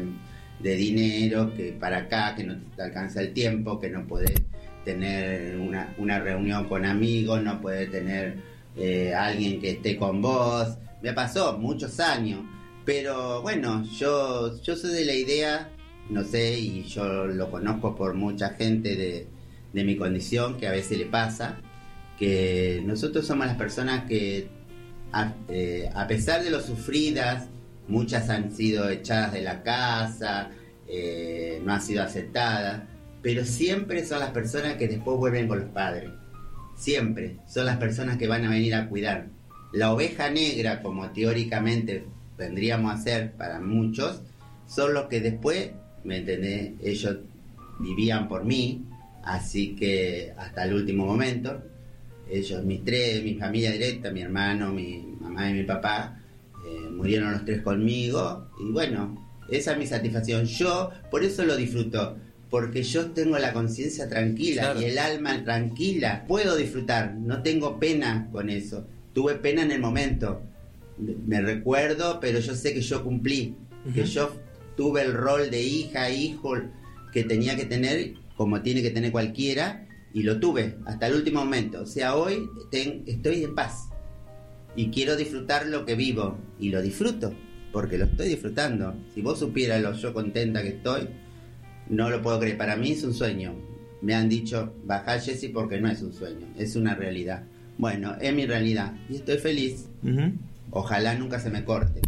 de, 0.59 0.77
dinero, 0.77 1.55
que 1.55 1.73
para 1.73 2.01
acá, 2.01 2.35
que 2.37 2.45
no 2.45 2.59
te 2.77 2.83
alcanza 2.83 3.23
el 3.23 3.33
tiempo, 3.33 3.81
que 3.81 3.89
no 3.89 4.07
podés 4.07 4.35
tener 4.85 5.57
una, 5.57 6.19
reunión 6.19 6.69
con 6.69 6.85
amigos, 6.85 7.43
no 7.43 7.63
podés 7.63 7.91
tener 7.91 8.37
eh, 8.77 9.15
alguien 9.15 9.59
que 9.59 9.71
esté 9.71 9.97
con 9.97 10.21
vos. 10.21 10.77
Me 11.01 11.15
pasó 11.15 11.57
muchos 11.57 11.99
años, 11.99 12.41
pero 12.85 13.41
bueno, 13.41 13.85
yo, 13.99 14.61
yo 14.61 14.77
soy 14.77 14.93
de 14.93 15.05
la 15.07 15.15
idea, 15.15 15.71
no 16.11 16.25
sé, 16.25 16.59
y 16.59 16.83
yo 16.85 17.27
lo 17.27 17.51
conozco 17.51 17.95
por 17.97 18.15
mucha 18.15 18.51
gente 18.51 18.97
de, 18.97 19.27
de 19.73 19.85
mi 19.85 19.97
condición, 19.97 20.57
que 20.59 20.67
a 20.67 20.73
veces 20.73 20.99
le 20.99 21.07
pasa, 21.07 21.59
que 22.19 22.83
nosotros 22.85 23.27
somos 23.27 23.47
las 23.47 23.57
personas 23.57 24.05
que 24.05 24.49
eh, 25.49 25.91
a, 25.93 26.07
pesar 26.07 26.43
de 26.45 26.51
lo 26.51 26.61
sufridas, 26.61 27.49
muchas 27.89 28.29
han 28.31 28.53
sido 28.53 28.89
echadas 28.89 29.33
de 29.33 29.43
la 29.43 29.63
casa, 29.63 30.51
eh, 30.87 31.61
no 31.65 31.73
han 31.73 31.83
sido 31.83 32.03
aceptadas, 32.03 32.83
pero 33.23 33.45
siempre 33.45 34.05
son 34.05 34.21
las 34.21 34.31
personas 34.31 34.75
que 34.75 34.89
después 34.89 35.17
vuelven 35.19 35.49
con 35.49 35.61
los 35.61 35.69
padres. 35.71 36.11
Siempre 36.77 37.39
son 37.47 37.67
las 37.67 37.77
personas 37.77 38.17
que 38.17 38.29
van 38.29 38.45
a 38.45 38.51
venir 38.51 38.75
a 38.75 38.89
cuidar. 38.89 39.27
La 39.73 39.93
oveja 39.93 40.31
negra, 40.31 40.83
como 40.83 41.11
teóricamente 41.11 42.05
vendríamos 42.39 42.95
a 42.95 42.99
ser 42.99 43.33
para 43.33 43.61
muchos, 43.61 44.23
son 44.67 44.95
los 44.95 45.07
que 45.07 45.21
después, 45.21 45.71
¿me 46.05 46.19
entendés? 46.19 46.73
Ellos 46.83 47.19
vivían 47.79 48.29
por 48.29 48.45
mí, 48.45 48.85
así 49.23 49.75
que 49.75 50.33
hasta 50.37 50.65
el 50.65 50.75
último 50.75 51.07
momento, 51.07 51.63
ellos, 52.31 52.65
mis 52.65 52.85
tres, 52.85 53.23
mi 53.25 53.35
familia 53.35 53.73
directa, 53.73 54.11
mi 54.11 54.21
hermano, 54.21 54.73
mi 54.73 55.17
mamá 55.21 55.51
y 55.51 55.55
mi 55.55 55.65
papá, 55.65 56.21
eh, 56.67 56.91
murieron 56.91 57.33
los 57.33 57.45
tres 57.45 57.63
conmigo 57.63 58.49
y 58.61 58.71
bueno, 58.71 59.31
esa 59.51 59.73
es 59.73 59.79
mi 59.79 59.87
satisfacción. 59.87 60.45
Yo 60.45 60.91
por 61.11 61.25
eso 61.25 61.45
lo 61.45 61.57
disfruto, 61.57 62.17
porque 62.51 62.83
yo 62.83 63.11
tengo 63.13 63.39
la 63.39 63.53
conciencia 63.53 64.09
tranquila 64.09 64.75
y 64.79 64.85
el 64.85 64.99
alma 64.99 65.43
tranquila. 65.45 66.25
Puedo 66.27 66.57
disfrutar, 66.57 67.15
no 67.15 67.43
tengo 67.43 67.79
pena 67.79 68.29
con 68.33 68.51
eso. 68.51 68.87
Tuve 69.13 69.37
pena 69.37 69.63
en 69.63 69.73
el 69.73 69.81
momento, 69.81 70.43
me 70.99 71.41
recuerdo, 71.41 72.21
pero 72.21 72.39
yo 72.41 72.55
sé 72.55 72.75
que 72.75 72.81
yo 72.81 73.03
cumplí, 73.03 73.57
que 73.95 74.05
yo 74.05 74.37
tuve 74.81 75.03
el 75.03 75.13
rol 75.13 75.51
de 75.51 75.61
hija, 75.61 76.09
hijo 76.09 76.55
que 77.13 77.23
tenía 77.25 77.55
que 77.55 77.67
tener, 77.67 78.15
como 78.35 78.63
tiene 78.63 78.81
que 78.81 78.89
tener 78.89 79.13
cualquiera, 79.13 79.87
y 80.15 80.23
lo 80.23 80.41
tuve 80.41 80.79
hasta 80.87 81.07
el 81.07 81.17
último 81.17 81.41
momento. 81.41 81.83
O 81.83 81.87
sea, 81.87 82.17
hoy 82.17 82.49
estoy 83.07 83.45
en 83.45 83.55
paz 83.55 83.91
y 84.75 84.89
quiero 84.89 85.17
disfrutar 85.17 85.67
lo 85.67 85.85
que 85.85 85.97
vivo 85.97 86.39
y 86.59 86.71
lo 86.71 86.81
disfruto 86.81 87.35
porque 87.75 87.99
lo 87.99 88.07
estoy 88.07 88.29
disfrutando. 88.29 88.95
Si 89.15 89.21
vos 89.21 89.39
supieras 89.39 89.83
lo 89.83 89.93
yo 89.93 90.15
contenta 90.15 90.63
que 90.63 90.71
estoy, 90.71 91.11
no 91.91 92.09
lo 92.09 92.23
puedo 92.23 92.41
creer. 92.41 92.57
Para 92.57 92.77
mí 92.77 92.93
es 92.93 93.05
un 93.05 93.13
sueño. 93.13 93.55
Me 94.01 94.15
han 94.15 94.31
dicho, 94.31 94.73
baja 94.87 95.19
Jessy 95.21 95.49
porque 95.49 95.79
no 95.79 95.91
es 95.91 96.01
un 96.01 96.15
sueño, 96.15 96.47
es 96.57 96.75
una 96.75 96.95
realidad. 96.95 97.43
Bueno, 97.77 98.17
es 98.19 98.35
mi 98.35 98.47
realidad 98.47 98.95
y 99.11 99.17
estoy 99.17 99.37
feliz. 99.37 99.91
Ojalá 100.71 101.15
nunca 101.17 101.39
se 101.39 101.51
me 101.51 101.67
corte. 101.67 102.01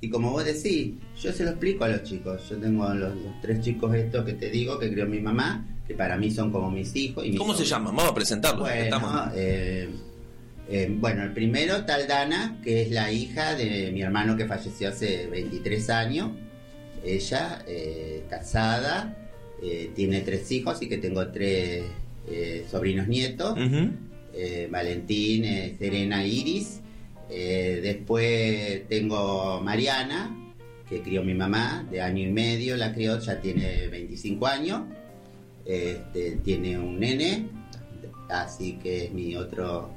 Y 0.00 0.08
como 0.08 0.30
vos 0.30 0.44
decís, 0.44 0.94
yo 1.20 1.32
se 1.32 1.44
lo 1.44 1.50
explico 1.50 1.84
a 1.84 1.88
los 1.88 2.02
chicos. 2.04 2.48
Yo 2.48 2.56
tengo 2.56 2.88
los, 2.94 3.14
los 3.14 3.40
tres 3.42 3.60
chicos 3.60 3.94
estos 3.94 4.24
que 4.24 4.32
te 4.32 4.50
digo 4.50 4.78
que 4.78 4.90
crió 4.90 5.06
mi 5.06 5.20
mamá, 5.20 5.66
que 5.86 5.94
para 5.94 6.16
mí 6.16 6.30
son 6.30 6.50
como 6.50 6.70
mis 6.70 6.94
hijos. 6.96 7.24
Y 7.26 7.30
mis 7.30 7.38
¿Cómo 7.38 7.54
se 7.54 7.64
llaman? 7.64 7.94
Vamos 7.94 8.12
a 8.12 8.14
presentarlos. 8.14 8.68
Bueno, 8.68 9.30
eh, 9.34 9.90
eh, 10.72 10.88
bueno, 10.88 11.24
el 11.24 11.32
primero, 11.32 11.84
Taldana, 11.84 12.60
que 12.62 12.82
es 12.82 12.92
la 12.92 13.10
hija 13.10 13.56
de 13.56 13.90
mi 13.92 14.02
hermano 14.02 14.36
que 14.36 14.46
falleció 14.46 14.90
hace 14.90 15.26
23 15.26 15.90
años. 15.90 16.30
Ella, 17.04 17.64
eh, 17.66 18.22
casada, 18.30 19.16
eh, 19.60 19.90
tiene 19.96 20.20
tres 20.20 20.50
hijos 20.52 20.80
y 20.80 20.88
que 20.88 20.98
tengo 20.98 21.26
tres 21.28 21.84
sobrinos 22.70 23.08
nietos. 23.08 23.58
Valentín, 24.70 25.44
Serena, 25.76 26.24
Iris. 26.24 26.80
Eh, 27.30 27.80
después 27.82 28.88
tengo 28.88 29.60
Mariana, 29.60 30.36
que 30.88 31.00
crió 31.02 31.22
mi 31.22 31.34
mamá, 31.34 31.86
de 31.90 32.02
año 32.02 32.24
y 32.26 32.32
medio 32.32 32.76
la 32.76 32.92
crió, 32.92 33.18
ya 33.20 33.40
tiene 33.40 33.86
25 33.88 34.46
años. 34.46 34.82
Este, 35.64 36.32
tiene 36.42 36.78
un 36.78 36.98
nene, 36.98 37.46
así 38.28 38.78
que 38.82 39.04
es 39.04 39.12
mi 39.12 39.36
otro 39.36 39.90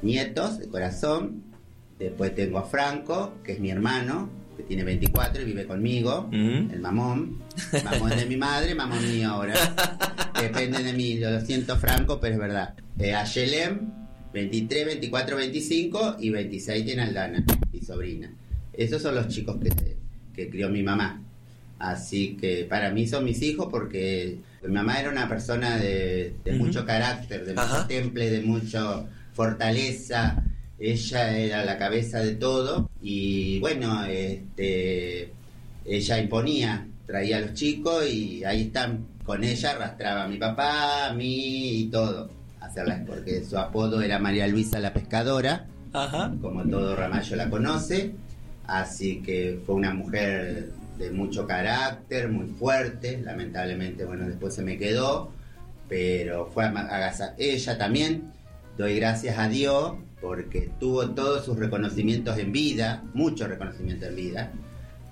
nietos 0.00 0.58
de 0.58 0.68
corazón. 0.68 1.42
Después 1.98 2.34
tengo 2.34 2.58
a 2.58 2.64
Franco, 2.64 3.34
que 3.44 3.52
es 3.52 3.60
mi 3.60 3.70
hermano, 3.70 4.30
que 4.56 4.62
tiene 4.62 4.84
24 4.84 5.42
y 5.42 5.44
vive 5.44 5.66
conmigo. 5.66 6.28
Ujú. 6.28 6.72
El 6.72 6.80
mamón. 6.80 7.42
Mamón 7.84 8.10
de 8.10 8.26
mi 8.26 8.36
madre, 8.36 8.74
mamón 8.74 9.06
mío 9.12 9.30
ahora. 9.30 9.54
Depende 10.40 10.82
de 10.82 10.92
mí, 10.92 11.18
yo 11.18 11.30
lo 11.30 11.40
siento 11.40 11.76
Franco, 11.76 12.18
pero 12.18 12.34
es 12.34 12.40
verdad. 12.40 12.74
Eh, 12.98 13.14
a 13.14 13.24
Yelem, 13.24 13.90
23, 14.34 14.86
24, 14.86 15.36
25 15.36 16.16
y 16.18 16.30
26 16.30 16.84
tiene 16.84 17.02
Aldana, 17.02 17.44
mi 17.72 17.80
sobrina. 17.80 18.32
Esos 18.72 19.00
son 19.00 19.14
los 19.14 19.28
chicos 19.28 19.56
que, 19.62 19.70
que 20.34 20.50
crió 20.50 20.68
mi 20.68 20.82
mamá. 20.82 21.22
Así 21.78 22.36
que 22.36 22.64
para 22.64 22.90
mí 22.90 23.06
son 23.06 23.24
mis 23.24 23.40
hijos 23.42 23.68
porque 23.70 24.38
mi 24.62 24.72
mamá 24.72 24.98
era 24.98 25.10
una 25.10 25.28
persona 25.28 25.76
de, 25.76 26.34
mucho 26.58 26.84
carácter, 26.84 27.44
de 27.44 27.54
mucho 27.54 27.86
temple, 27.86 28.30
de 28.30 28.40
mucha 28.40 29.04
fortaleza. 29.34 30.42
Ella 30.80 31.38
era 31.38 31.64
la 31.64 31.78
cabeza 31.78 32.18
de 32.18 32.34
todo 32.34 32.90
y 33.00 33.60
bueno, 33.60 34.04
este, 34.04 35.30
ella 35.84 36.18
imponía, 36.18 36.88
traía 37.06 37.36
a 37.36 37.40
los 37.40 37.54
chicos 37.54 38.04
y 38.10 38.42
ahí 38.44 38.62
están. 38.62 39.14
Con 39.24 39.42
ella 39.42 39.70
arrastraba 39.70 40.24
a 40.24 40.28
mi 40.28 40.36
papá, 40.36 41.06
a 41.06 41.14
mí 41.14 41.80
y 41.80 41.86
todo. 41.86 42.28
A 42.78 42.82
Hacerlas, 42.82 43.00
porque 43.06 43.44
su 43.44 43.56
apodo 43.58 44.02
era 44.02 44.18
María 44.18 44.46
Luisa 44.48 44.80
la 44.80 44.92
Pescadora. 44.92 45.66
Ajá. 45.92 46.32
como 46.40 46.64
todo 46.64 46.96
Ramallo 46.96 47.36
la 47.36 47.48
conoce, 47.48 48.14
así 48.66 49.22
que 49.22 49.60
fue 49.64 49.76
una 49.76 49.94
mujer 49.94 50.70
de 50.98 51.12
mucho 51.12 51.46
carácter, 51.46 52.28
muy 52.28 52.48
fuerte, 52.48 53.20
lamentablemente, 53.22 54.04
bueno, 54.04 54.26
después 54.26 54.54
se 54.54 54.62
me 54.62 54.76
quedó, 54.76 55.30
pero 55.88 56.46
fue 56.46 56.64
agasa- 56.64 57.34
ella 57.38 57.78
también, 57.78 58.32
doy 58.76 58.96
gracias 58.96 59.38
a 59.38 59.48
Dios 59.48 59.94
porque 60.20 60.68
tuvo 60.80 61.10
todos 61.10 61.44
sus 61.44 61.56
reconocimientos 61.60 62.38
en 62.38 62.50
vida, 62.50 63.04
muchos 63.14 63.48
reconocimientos 63.48 64.08
en 64.08 64.16
vida, 64.16 64.50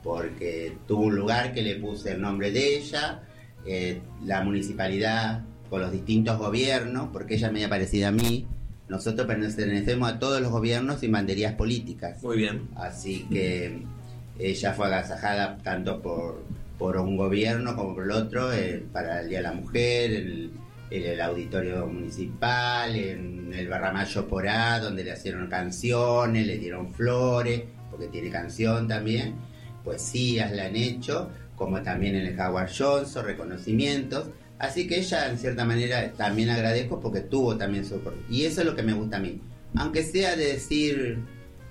porque 0.03 0.77
tuvo 0.89 1.03
un 1.05 1.15
lugar 1.15 1.53
que 1.55 1.63
le 1.63 1.77
puse 1.77 2.11
el 2.11 2.21
nombre 2.21 2.51
de 2.51 2.79
ella, 2.79 3.23
eh, 3.65 4.01
la 4.25 4.43
municipalidad 4.43 5.43
con 5.73 5.81
los 5.81 5.91
distintos 5.91 6.37
gobiernos, 6.37 7.09
porque 7.15 7.37
ella 7.37 7.47
es 7.47 7.53
media 7.55 7.71
parecida 7.71 8.09
a 8.09 8.13
mí, 8.13 8.47
nosotros 8.91 9.27
pertenecemos 9.27 10.07
a 10.07 10.19
todos 10.19 10.43
los 10.43 10.51
gobiernos 10.51 11.03
y 11.03 11.09
banderías 11.09 11.55
políticas. 11.55 12.23
Muy 12.23 12.37
bien. 12.37 12.69
Así 12.77 13.27
que 13.33 13.81
ella 14.39 14.75
fue 14.75 14.89
agasajada 14.89 15.57
tanto 15.63 16.03
por, 16.03 16.43
por 16.79 16.99
un 16.99 17.17
gobierno 17.17 17.75
como 17.75 17.95
por 17.95 18.05
el 18.05 18.11
otro, 18.11 18.53
eh, 18.53 18.85
para 18.93 19.23
el 19.23 19.31
Día 19.31 19.39
de 19.39 19.45
la 19.45 19.55
Mujer, 19.55 20.11
el, 20.11 20.51
en 20.91 21.05
el 21.07 21.21
auditorio 21.23 21.87
municipal, 21.87 22.95
en 22.95 23.55
el 23.55 23.67
Barramayo 23.67 24.29
Porá, 24.29 24.79
donde 24.79 25.05
le 25.05 25.15
hicieron 25.15 25.47
canciones, 25.47 26.47
le 26.47 26.59
dieron 26.59 26.93
flores, 26.93 27.63
porque 27.91 28.09
tiene 28.09 28.29
canción 28.29 28.87
también, 28.87 29.37
poesías 29.83 30.53
le 30.53 30.61
han 30.61 30.77
hecho, 30.77 31.31
como 31.57 31.81
también 31.81 32.15
en 32.17 32.27
el 32.27 32.39
Howard 32.39 32.69
Johnson, 32.77 33.25
reconocimientos. 33.25 34.27
Así 34.63 34.87
que 34.87 35.01
ella, 35.01 35.29
en 35.29 35.39
cierta 35.39 35.65
manera, 35.65 36.13
también 36.13 36.49
agradezco 36.49 37.01
porque 37.01 37.21
tuvo 37.21 37.57
también 37.57 37.85
su... 37.85 38.01
Y 38.31 38.45
eso 38.45 38.61
es 38.61 38.67
lo 38.67 38.77
que 38.77 38.85
me 38.85 38.93
gusta 38.93 39.17
a 39.17 39.21
mí. 39.21 39.41
Aunque 39.75 40.05
sea 40.05 40.37
de 40.37 40.53
decir 40.53 41.19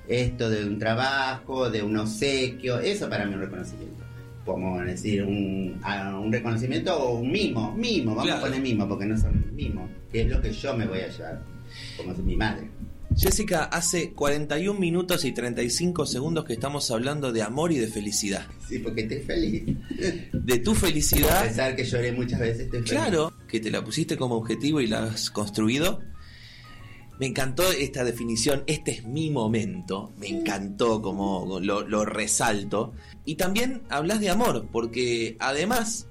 esto 0.10 0.50
de 0.50 0.66
un 0.66 0.78
trabajo, 0.78 1.70
de 1.70 1.84
un 1.84 1.96
obsequio, 1.96 2.80
eso 2.80 3.10
para 3.10 3.24
mí 3.26 3.32
es 3.32 3.38
un 3.38 3.44
reconocimiento. 3.44 4.04
Como 4.44 4.82
decir 4.82 5.24
un, 5.24 5.80
un 6.22 6.32
reconocimiento 6.34 6.94
o 7.02 7.20
un 7.20 7.32
mimo, 7.32 7.74
mimo, 7.78 8.12
vamos 8.14 8.26
Claro. 8.26 8.40
a 8.40 8.46
poner 8.48 8.62
mimo 8.62 8.86
porque 8.90 9.06
no 9.06 9.18
son 9.18 9.56
mimos, 9.56 9.90
que 10.12 10.24
es 10.24 10.28
lo 10.30 10.42
que 10.42 10.52
yo 10.52 10.76
me 10.76 10.86
voy 10.86 11.00
a 11.00 11.08
llevar, 11.08 11.42
como 11.96 12.14
mi 12.16 12.36
madre. 12.36 12.68
Jessica, 13.16 13.66
hace 13.66 14.14
41 14.14 14.80
minutos 14.80 15.26
y 15.26 15.32
35 15.34 16.06
segundos 16.06 16.46
que 16.46 16.54
estamos 16.54 16.90
hablando 16.92 17.32
de 17.32 17.42
amor 17.44 17.72
y 17.72 17.78
de 17.78 17.88
felicidad. 17.88 18.48
Sí, 18.68 18.80
porque 18.80 19.02
estoy 19.02 19.20
feliz. 19.20 19.64
De 20.34 20.60
tu 20.60 20.72
A 20.72 20.76
felicidad, 20.76 21.44
pesar 21.44 21.76
que 21.76 21.84
lloré 21.84 22.12
muchas 22.14 22.40
veces, 22.40 22.62
estoy 22.62 22.80
feliz. 22.80 22.92
claro, 22.92 23.34
que 23.48 23.60
te 23.60 23.70
la 23.70 23.84
pusiste 23.84 24.18
como 24.18 24.36
objetivo 24.36 24.80
y 24.82 24.88
la 24.88 25.04
has 25.04 25.30
construido. 25.30 26.02
Me 27.20 27.28
encantó 27.28 27.70
esta 27.72 28.04
definición, 28.04 28.64
este 28.66 28.92
es 28.92 29.06
mi 29.06 29.30
momento, 29.30 30.12
me 30.18 30.28
encantó 30.28 31.02
como 31.04 31.60
lo, 31.62 31.88
lo 31.88 32.06
resalto. 32.06 32.94
Y 33.26 33.36
también 33.36 33.84
hablas 33.90 34.20
de 34.22 34.32
amor, 34.32 34.68
porque 34.72 35.36
además 35.40 36.08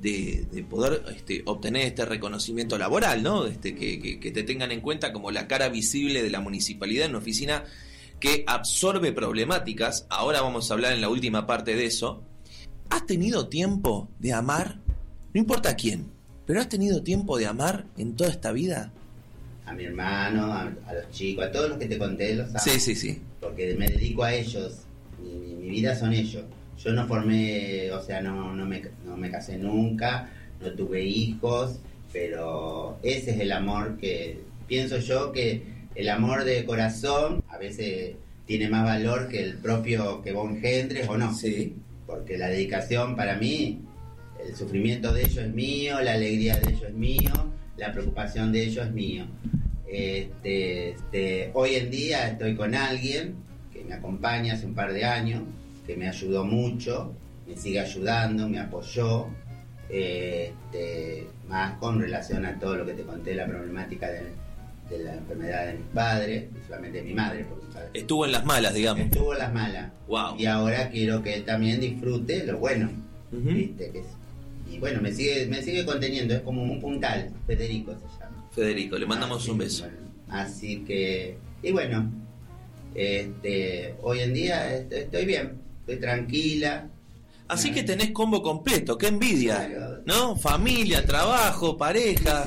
de, 0.00 0.46
de 0.52 0.62
poder 0.62 1.02
este, 1.14 1.42
obtener 1.46 1.82
este 1.86 2.04
reconocimiento 2.04 2.78
laboral, 2.78 3.22
¿no? 3.22 3.46
Este, 3.46 3.74
que, 3.74 4.00
que- 4.00 4.20
que 4.20 4.30
te 4.30 4.42
tengan 4.44 4.70
en 4.72 4.80
cuenta 4.80 5.12
como 5.12 5.30
la 5.30 5.48
cara 5.48 5.68
visible 5.68 6.22
de 6.22 6.30
la 6.30 6.40
municipalidad 6.40 7.04
en 7.06 7.10
una 7.12 7.18
oficina 7.18 7.64
que 8.20 8.44
absorbe 8.46 9.12
problemáticas, 9.12 10.06
ahora 10.08 10.40
vamos 10.40 10.70
a 10.70 10.74
hablar 10.74 10.92
en 10.92 11.00
la 11.00 11.08
última 11.08 11.46
parte 11.46 11.74
de 11.74 11.86
eso. 11.86 12.22
¿Has 12.90 13.06
tenido 13.06 13.48
tiempo 13.48 14.08
de 14.18 14.32
amar? 14.32 14.78
No 15.34 15.40
importa 15.40 15.76
quién, 15.76 16.06
pero 16.46 16.60
¿has 16.60 16.68
tenido 16.68 17.02
tiempo 17.02 17.36
de 17.38 17.46
amar 17.46 17.84
en 17.96 18.14
toda 18.16 18.30
esta 18.30 18.50
vida? 18.52 18.92
A 19.66 19.72
mi 19.74 19.84
hermano, 19.84 20.46
a, 20.52 20.62
a 20.86 20.94
los 20.94 21.10
chicos, 21.12 21.44
a 21.44 21.52
todos 21.52 21.68
los 21.70 21.78
que 21.78 21.86
te 21.86 21.98
conté, 21.98 22.34
los 22.34 22.48
amo. 22.48 22.58
Sí, 22.58 22.80
sí, 22.80 22.94
sí. 22.94 23.20
porque 23.40 23.74
me 23.78 23.88
dedico 23.88 24.24
a 24.24 24.32
ellos, 24.32 24.78
mi, 25.22 25.30
mi- 25.34 25.54
mi 25.54 25.68
vida 25.68 25.94
son 25.98 26.12
ellos. 26.14 26.44
Yo 26.82 26.92
no 26.92 27.06
formé, 27.06 27.90
o 27.90 28.00
sea, 28.00 28.20
no, 28.20 28.54
no, 28.54 28.64
me, 28.64 28.82
no 29.04 29.16
me 29.16 29.30
casé 29.30 29.58
nunca, 29.58 30.30
no 30.60 30.70
tuve 30.72 31.04
hijos, 31.04 31.80
pero 32.12 32.98
ese 33.02 33.32
es 33.32 33.40
el 33.40 33.52
amor 33.52 33.98
que 33.98 34.40
pienso 34.66 34.98
yo 34.98 35.32
que 35.32 35.62
el 35.94 36.08
amor 36.08 36.44
de 36.44 36.64
corazón 36.64 37.42
a 37.48 37.58
veces 37.58 38.14
tiene 38.46 38.68
más 38.68 38.84
valor 38.84 39.28
que 39.28 39.42
el 39.42 39.54
propio 39.54 40.22
que 40.22 40.32
vos 40.32 40.50
engendres 40.50 41.08
o 41.08 41.18
no. 41.18 41.34
Sí. 41.34 41.74
Porque 42.06 42.38
la 42.38 42.48
dedicación 42.48 43.16
para 43.16 43.36
mí, 43.36 43.82
el 44.42 44.56
sufrimiento 44.56 45.12
de 45.12 45.22
ellos 45.22 45.44
es 45.44 45.52
mío, 45.52 46.00
la 46.00 46.14
alegría 46.14 46.56
de 46.56 46.70
ellos 46.70 46.84
es 46.84 46.94
mío, 46.94 47.30
la 47.76 47.92
preocupación 47.92 48.50
de 48.50 48.62
ellos 48.62 48.86
es 48.86 48.92
mío. 48.92 49.26
Este, 49.86 50.90
este, 50.90 51.50
hoy 51.52 51.74
en 51.74 51.90
día 51.90 52.28
estoy 52.28 52.54
con 52.54 52.74
alguien 52.74 53.34
que 53.72 53.84
me 53.84 53.94
acompaña 53.94 54.54
hace 54.54 54.64
un 54.64 54.74
par 54.74 54.92
de 54.92 55.04
años, 55.04 55.42
que 55.88 55.96
me 55.96 56.06
ayudó 56.06 56.44
mucho, 56.44 57.14
me 57.48 57.56
sigue 57.56 57.80
ayudando, 57.80 58.46
me 58.48 58.60
apoyó, 58.60 59.26
este, 59.88 61.26
más 61.48 61.78
con 61.78 61.98
relación 61.98 62.44
a 62.44 62.58
todo 62.60 62.76
lo 62.76 62.86
que 62.86 62.92
te 62.92 63.02
conté, 63.04 63.34
la 63.34 63.46
problemática 63.46 64.08
de, 64.10 64.20
de 64.90 65.02
la 65.04 65.14
enfermedad 65.14 65.66
de 65.68 65.72
mis 65.78 65.86
padres, 65.94 66.44
principalmente 66.52 66.98
de 66.98 67.04
mi 67.04 67.14
madre, 67.14 67.46
porque 67.48 67.66
mi 67.66 67.72
padre 67.72 67.88
Estuvo 67.94 68.26
en 68.26 68.32
las 68.32 68.44
malas, 68.44 68.74
digamos. 68.74 69.06
estuvo 69.06 69.32
en 69.32 69.38
las 69.38 69.52
malas. 69.54 69.90
Wow. 70.08 70.36
Y 70.38 70.44
ahora 70.44 70.90
quiero 70.90 71.22
que 71.22 71.34
él 71.34 71.44
también 71.44 71.80
disfrute 71.80 72.44
lo 72.44 72.58
bueno. 72.58 72.90
¿viste? 73.32 73.90
Que 73.90 73.98
es- 74.00 74.06
y 74.70 74.78
bueno, 74.78 75.00
me 75.00 75.10
sigue, 75.12 75.46
me 75.46 75.62
sigue 75.62 75.86
conteniendo, 75.86 76.34
es 76.34 76.40
como 76.42 76.62
un 76.62 76.78
puntal, 76.82 77.30
Federico 77.46 77.92
se 77.94 78.20
llama. 78.22 78.46
Federico, 78.52 78.98
le 78.98 79.06
mandamos 79.06 79.40
Así, 79.42 79.50
un 79.50 79.56
beso. 79.58 79.84
bueno, 79.84 79.98
así 80.28 80.84
que, 80.84 81.38
y 81.62 81.72
bueno, 81.72 82.10
este, 82.94 83.94
hoy 84.02 84.20
en 84.20 84.34
día 84.34 84.74
est- 84.74 84.92
estoy 84.92 85.24
bien, 85.24 85.52
estoy 85.88 86.00
tranquila. 86.00 86.88
Así 87.48 87.72
que 87.72 87.82
tenés 87.82 88.10
combo 88.10 88.42
completo, 88.42 88.98
qué 88.98 89.06
envidia. 89.06 90.00
¿No? 90.04 90.36
Familia, 90.36 91.04
trabajo, 91.04 91.78
pareja. 91.78 92.44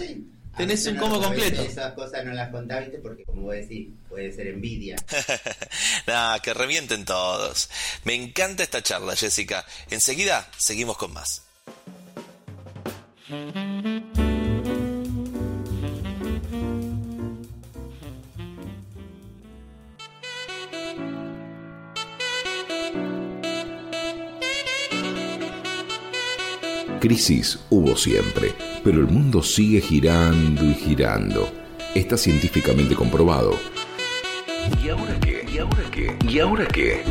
Tenés 0.56 0.86
un 0.86 0.98
combo 0.98 1.20
completo. 1.20 1.64
Esas 1.64 1.94
cosas 1.94 2.24
no 2.24 2.34
las 2.34 2.50
contás, 2.52 2.82
¿viste? 2.82 3.00
Porque 3.00 3.24
como 3.24 3.44
vos 3.44 3.56
decís, 3.56 3.90
puede 4.08 4.32
ser 4.32 4.48
envidia. 4.48 4.96
Nah, 6.08 6.40
que 6.40 6.54
revienten 6.54 7.06
todos. 7.06 7.70
Me 8.04 8.14
encanta 8.14 8.64
esta 8.64 8.84
charla, 8.84 9.16
Jessica. 9.16 9.66
Enseguida 9.90 10.48
seguimos 10.58 10.98
con 10.98 11.14
más. 11.14 11.44
Crisis 27.02 27.58
hubo 27.72 27.98
siempre, 27.98 28.54
pero 28.84 29.00
el 29.00 29.08
mundo 29.08 29.42
sigue 29.42 29.82
girando 29.82 30.64
y 30.64 30.76
girando. 30.76 31.50
Está 31.96 32.16
científicamente 32.16 32.94
comprobado. 32.94 33.58
¿Y 34.84 34.90
ahora 34.90 35.20
qué? 35.20 35.44
¿Y 35.52 35.58
ahora 35.58 35.84
qué? 35.92 36.16
¿Y 36.30 36.40
ahora 36.40 36.68
qué? 36.68 37.02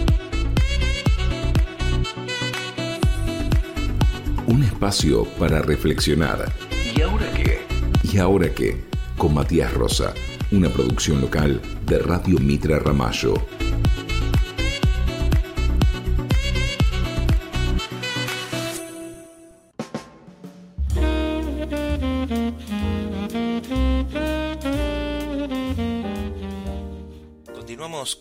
Un 4.47 4.63
espacio 4.63 5.25
para 5.41 5.61
reflexionar. 5.61 6.53
¿Y 6.97 7.01
ahora 7.01 7.27
qué? 7.33 7.59
¿Y 8.05 8.19
ahora 8.19 8.55
qué? 8.55 8.85
Con 9.19 9.35
Matías 9.35 9.75
Rosa, 9.75 10.15
una 10.53 10.69
producción 10.69 11.21
local 11.21 11.61
de 11.85 11.99
Radio 11.99 12.39
Mitra 12.39 12.79
Ramallo. 12.79 13.35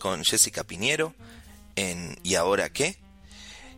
Con 0.00 0.24
Jessica 0.24 0.64
Piñero 0.64 1.14
en 1.76 2.18
¿Y 2.24 2.34
ahora 2.34 2.72
qué? 2.72 2.96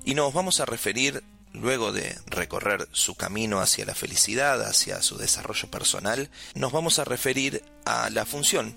Y 0.06 0.14
nos 0.14 0.32
vamos 0.32 0.60
a 0.60 0.64
referir, 0.64 1.22
luego 1.52 1.92
de 1.92 2.16
recorrer 2.26 2.88
su 2.92 3.14
camino 3.14 3.60
hacia 3.60 3.84
la 3.84 3.94
felicidad, 3.94 4.62
hacia 4.62 5.02
su 5.02 5.18
desarrollo 5.18 5.70
personal, 5.70 6.30
nos 6.54 6.72
vamos 6.72 6.98
a 6.98 7.04
referir 7.04 7.62
a 7.84 8.08
la 8.08 8.24
función 8.24 8.76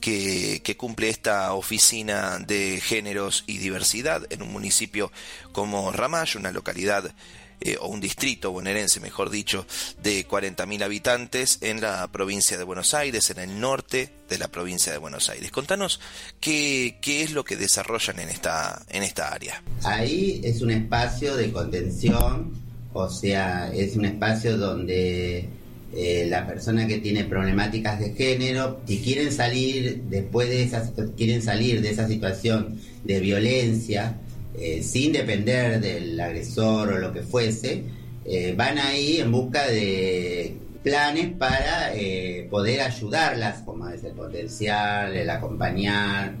que, 0.00 0.76
cumple 0.76 1.08
esta 1.08 1.52
oficina 1.54 2.38
de 2.38 2.80
géneros 2.80 3.44
y 3.46 3.58
diversidad 3.58 4.26
en 4.30 4.42
un 4.42 4.52
municipio 4.52 5.10
como 5.52 5.92
Ramallo, 5.92 6.40
una 6.40 6.50
localidad 6.52 7.14
eh, 7.60 7.76
o 7.80 7.88
un 7.88 8.00
distrito 8.00 8.52
bonaerense, 8.52 9.00
mejor 9.00 9.30
dicho, 9.30 9.66
de 10.02 10.26
40.000 10.26 10.82
habitantes 10.82 11.58
en 11.60 11.80
la 11.80 12.06
provincia 12.08 12.58
de 12.58 12.64
Buenos 12.64 12.94
Aires, 12.94 13.30
en 13.30 13.38
el 13.38 13.60
norte 13.60 14.10
de 14.28 14.38
la 14.38 14.48
provincia 14.48 14.92
de 14.92 14.98
Buenos 14.98 15.28
Aires. 15.28 15.50
Contanos 15.50 16.00
qué, 16.40 16.98
qué 17.00 17.22
es 17.22 17.32
lo 17.32 17.44
que 17.44 17.56
desarrollan 17.56 18.18
en 18.18 18.28
esta, 18.28 18.82
en 18.88 19.02
esta 19.02 19.32
área. 19.32 19.62
Ahí 19.82 20.40
es 20.44 20.62
un 20.62 20.70
espacio 20.70 21.36
de 21.36 21.52
contención, 21.52 22.52
o 22.92 23.08
sea, 23.08 23.72
es 23.72 23.96
un 23.96 24.04
espacio 24.04 24.56
donde 24.56 25.48
eh, 25.96 26.26
la 26.28 26.44
persona 26.44 26.88
que 26.88 26.98
tiene 26.98 27.22
problemáticas 27.24 28.00
de 28.00 28.14
género 28.14 28.80
y 28.88 28.98
quieren 28.98 29.30
salir 29.30 30.02
después 30.08 30.48
de 30.48 30.64
esas 30.64 30.90
quieren 31.16 31.40
salir 31.40 31.82
de 31.82 31.90
esa 31.90 32.08
situación 32.08 32.80
de 33.04 33.20
violencia 33.20 34.16
eh, 34.56 34.84
sin 34.84 35.12
depender 35.12 35.80
del 35.80 36.18
agresor 36.20 36.92
o 36.92 36.98
lo 36.98 37.12
que 37.12 37.22
fuese, 37.22 37.82
eh, 38.24 38.54
van 38.56 38.78
ahí 38.78 39.16
en 39.20 39.32
busca 39.32 39.66
de 39.66 40.56
planes 40.82 41.32
para 41.36 41.92
eh, 41.94 42.46
poder 42.48 42.82
ayudarlas, 42.82 43.62
como 43.62 43.88
es 43.88 44.04
el 44.04 44.12
potencial, 44.12 45.16
el 45.16 45.28
acompañar. 45.28 46.34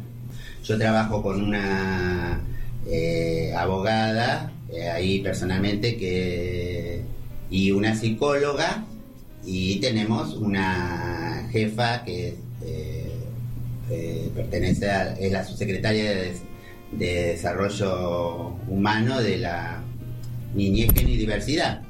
Yo 0.62 0.78
trabajo 0.78 1.22
con 1.22 1.42
una 1.42 2.40
abogada 3.56 4.52
ahí 4.92 5.20
personalmente 5.20 5.96
que 5.96 7.02
y 7.50 7.70
una 7.70 7.94
psicóloga 7.94 8.84
y 9.44 9.76
tenemos 9.80 10.34
una 10.34 11.48
jefa 11.50 12.04
que 12.04 12.36
pertenece 14.34 14.90
a, 14.90 15.14
es 15.14 15.32
la 15.32 15.44
subsecretaria 15.44 16.10
de 16.10 16.32
de 16.98 17.32
desarrollo 17.32 18.56
humano 18.68 19.20
de 19.20 19.38
la 19.38 19.82
niñez, 20.54 20.90
y 20.96 21.16
diversidad. 21.16 21.82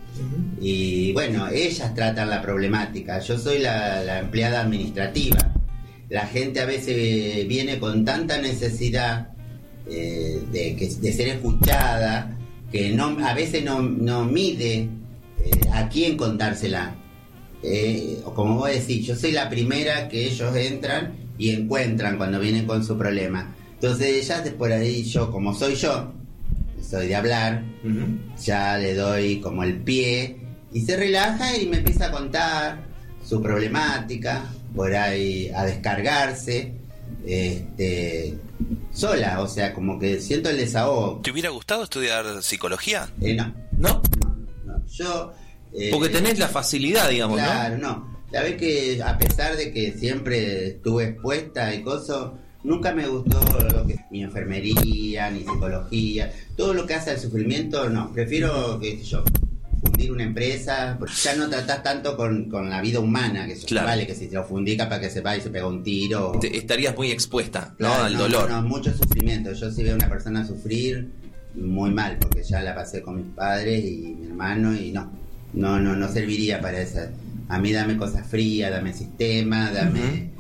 Y 0.61 1.13
bueno, 1.13 1.49
ellas 1.49 1.95
tratan 1.95 2.31
la 2.31 2.41
problemática, 2.41 3.19
yo 3.19 3.39
soy 3.39 3.59
la, 3.59 4.21
empleada 4.21 4.61
administrativa. 4.63 5.39
La 6.09 6.27
gente 6.27 6.61
a 6.61 6.67
veces 6.67 7.49
viene 7.49 7.79
con 7.79 8.05
tanta 8.05 8.39
necesidad 8.41 9.29
eh, 9.89 10.41
de, 10.53 10.77
que, 10.77 10.89
de 10.89 11.13
ser 11.13 11.29
escuchada 11.29 12.35
que 12.75 12.91
no, 12.91 13.17
a 13.25 13.35
veces 13.35 13.65
no, 13.65 13.83
no 13.83 14.25
mide 14.25 14.89
eh, 15.39 15.51
a 15.73 15.89
quién 15.89 16.17
contársela. 16.17 16.97
Eh, 17.63 18.19
como 18.35 18.57
vos 18.57 18.69
decís, 18.69 19.07
yo 19.07 19.15
soy 19.15 19.31
la 19.31 19.49
primera 19.49 20.09
que 20.09 20.27
ellos 20.27 20.57
entran 20.57 21.15
y 21.39 21.51
encuentran 21.51 22.17
cuando 22.17 22.41
vienen 22.41 22.67
con 22.67 22.85
su 22.85 22.99
problema. 22.99 23.55
Entonces 23.85 24.27
ya 24.27 24.43
por 24.57 24.73
ahí 24.73 25.05
yo, 25.05 25.31
como 25.31 25.55
soy 25.55 25.75
yo, 25.75 26.11
soy 26.81 27.07
de 27.07 27.17
hablar, 27.17 27.63
ya 28.43 28.79
le 28.79 28.95
doy 28.95 29.41
como 29.41 29.63
el 29.63 29.83
pie 29.83 30.39
y 30.73 30.81
se 30.81 30.97
relaja 30.97 31.55
y 31.59 31.67
me 31.67 31.77
empieza 31.77 32.07
a 32.07 32.11
contar 32.11 32.83
su 33.23 33.43
problemática, 33.43 34.47
por 34.75 34.95
ahí 34.95 35.51
a 35.55 35.67
descargarse, 35.67 36.73
este, 37.27 38.39
sola, 38.91 39.43
o 39.43 39.49
sea, 39.49 39.75
como 39.75 39.99
que 39.99 40.19
siento 40.19 40.49
el 40.49 40.57
desahogo. 40.57 41.21
¿Te 41.23 41.31
hubiera 41.31 41.51
gustado 41.51 41.85
estudiar 41.85 42.43
psicología? 42.43 43.11
Eh, 43.21 43.35
no. 43.35 43.53
¿No? 43.77 44.03
No, 44.65 44.83
yo... 44.87 45.35
Eh, 45.75 45.91
Porque 45.93 46.09
tenés 46.09 46.39
la 46.39 46.49
facilidad, 46.49 47.11
digamos, 47.11 47.37
claro, 47.37 47.77
no. 47.77 48.25
La 48.33 48.41
vez 48.41 48.57
que 48.57 49.03
a 49.03 49.19
pesar 49.19 49.59
de 49.59 49.75
que 49.75 49.93
siempre 49.93 50.69
estuve 50.69 51.05
expuesta 51.05 51.75
y 51.75 51.83
cosas, 51.83 52.31
Nunca 52.65 52.93
me 52.93 53.07
gustó 53.07 53.39
lo 53.85 53.89
que, 53.89 54.05
ni 54.11 54.23
enfermería, 54.23 55.31
ni 55.31 55.41
psicología, 55.41 56.33
todo 56.57 56.75
lo 56.75 56.87
que 56.87 56.95
hace 56.95 57.11
al 57.11 57.19
sufrimiento, 57.19 57.89
no. 57.89 58.13
Prefiero, 58.13 58.79
qué 58.81 58.99
sé 58.99 59.05
yo, 59.05 59.25
fundir 59.85 60.13
una 60.13 60.25
empresa, 60.25 60.97
porque 60.99 61.15
ya 61.23 61.37
no 61.37 61.49
tratás 61.49 61.83
tanto 61.83 62.17
con, 62.17 62.49
la 62.71 62.81
vida 62.81 63.01
humana, 63.01 63.47
que 63.47 63.53
eso 63.53 63.67
vale, 63.75 64.07
que 64.07 64.15
si 64.15 64.29
te 64.29 64.35
lo 64.35 64.45
fundí 64.45 64.77
capaz 64.77 65.01
que 65.01 65.11
se 65.11 65.21
va 65.21 65.37
y 65.37 65.41
se 65.41 65.51
pega 65.51 65.67
un 65.67 65.83
tiro. 65.83 66.41
estarías 66.43 66.97
muy 66.97 67.11
expuesta, 67.11 67.75
¿no? 67.79 67.93
Al 67.93 68.17
dolor. 68.17 68.51
No, 68.51 68.63
mucho 68.63 68.93
sufrimiento. 68.93 69.53
Yo 69.53 69.71
si 69.71 69.83
veo 69.83 69.93
a 69.93 69.97
una 69.97 70.09
persona 70.09 70.47
sufrir, 70.47 71.09
muy 71.55 71.91
mal, 71.91 72.19
porque 72.19 72.43
ya 72.43 72.63
la 72.63 72.75
pasé 72.75 73.03
con 73.03 73.17
mis 73.17 73.35
padres 73.35 73.85
y 73.85 74.17
mi 74.19 74.27
hermano 74.27 74.75
y 74.75 74.91
no, 74.91 75.11
no, 75.53 75.79
no, 75.79 75.95
no 75.95 76.09
serviría 76.09 76.61
para 76.61 76.81
eso. 76.81 77.01
A 77.49 77.59
mí 77.59 77.73
dame 77.73 77.97
cosas 77.97 78.27
frías, 78.27 78.71
dame 78.71 78.93
sistema, 78.93 79.71
dame... 79.71 80.34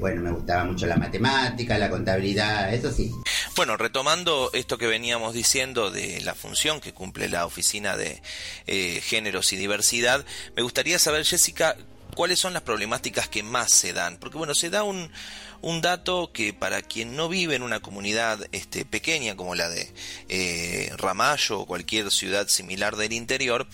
Bueno, 0.00 0.22
me 0.22 0.30
gustaba 0.32 0.64
mucho 0.64 0.86
la 0.86 0.96
matemática, 0.96 1.78
la 1.78 1.90
contabilidad, 1.90 2.72
eso 2.74 2.90
sí. 2.90 3.12
Bueno, 3.56 3.76
retomando 3.76 4.50
esto 4.52 4.78
que 4.78 4.86
veníamos 4.86 5.34
diciendo 5.34 5.90
de 5.90 6.20
la 6.22 6.34
función 6.34 6.80
que 6.80 6.92
cumple 6.92 7.28
la 7.28 7.46
Oficina 7.46 7.96
de 7.96 8.22
eh, 8.66 9.00
Géneros 9.02 9.52
y 9.52 9.56
Diversidad, 9.56 10.24
me 10.56 10.62
gustaría 10.62 10.98
saber, 10.98 11.24
Jessica, 11.24 11.76
cuáles 12.14 12.38
son 12.38 12.52
las 12.52 12.62
problemáticas 12.62 13.28
que 13.28 13.42
más 13.42 13.72
se 13.72 13.92
dan. 13.92 14.18
Porque 14.18 14.38
bueno, 14.38 14.54
se 14.54 14.70
da 14.70 14.82
un, 14.82 15.10
un 15.62 15.80
dato 15.80 16.32
que 16.32 16.52
para 16.52 16.82
quien 16.82 17.16
no 17.16 17.28
vive 17.28 17.56
en 17.56 17.62
una 17.62 17.80
comunidad 17.80 18.46
este, 18.52 18.84
pequeña 18.84 19.36
como 19.36 19.54
la 19.54 19.68
de 19.68 19.92
eh, 20.28 20.92
Ramallo 20.96 21.60
o 21.60 21.66
cualquier 21.66 22.10
ciudad 22.10 22.48
similar 22.48 22.96
del 22.96 23.12
interior, 23.12 23.66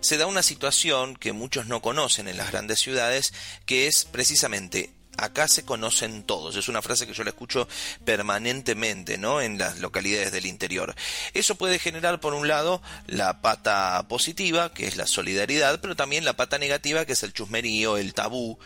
se 0.00 0.16
da 0.16 0.26
una 0.26 0.42
situación 0.42 1.16
que 1.16 1.32
muchos 1.32 1.66
no 1.66 1.82
conocen 1.82 2.28
en 2.28 2.36
las 2.36 2.50
grandes 2.50 2.78
ciudades, 2.80 3.32
que 3.66 3.86
es 3.86 4.04
precisamente 4.04 4.90
acá 5.16 5.48
se 5.48 5.64
conocen 5.64 6.22
todos. 6.22 6.56
Es 6.56 6.68
una 6.68 6.82
frase 6.82 7.06
que 7.06 7.14
yo 7.14 7.24
la 7.24 7.30
escucho 7.30 7.68
permanentemente, 8.04 9.18
¿no? 9.18 9.40
En 9.40 9.58
las 9.58 9.78
localidades 9.80 10.32
del 10.32 10.46
interior. 10.46 10.94
Eso 11.32 11.54
puede 11.54 11.78
generar, 11.78 12.20
por 12.20 12.34
un 12.34 12.48
lado, 12.48 12.82
la 13.06 13.40
pata 13.40 14.06
positiva, 14.08 14.72
que 14.72 14.86
es 14.86 14.96
la 14.96 15.06
solidaridad, 15.06 15.80
pero 15.80 15.96
también 15.96 16.24
la 16.24 16.34
pata 16.36 16.58
negativa, 16.58 17.04
que 17.04 17.12
es 17.12 17.22
el 17.22 17.32
chusmerío, 17.32 17.96
el 17.96 18.14
tabú. 18.14 18.58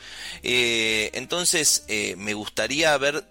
Eh, 0.43 1.11
entonces, 1.15 1.85
eh, 1.89 2.15
me 2.17 2.35
gustaría 2.35 2.97
ver 2.99 3.25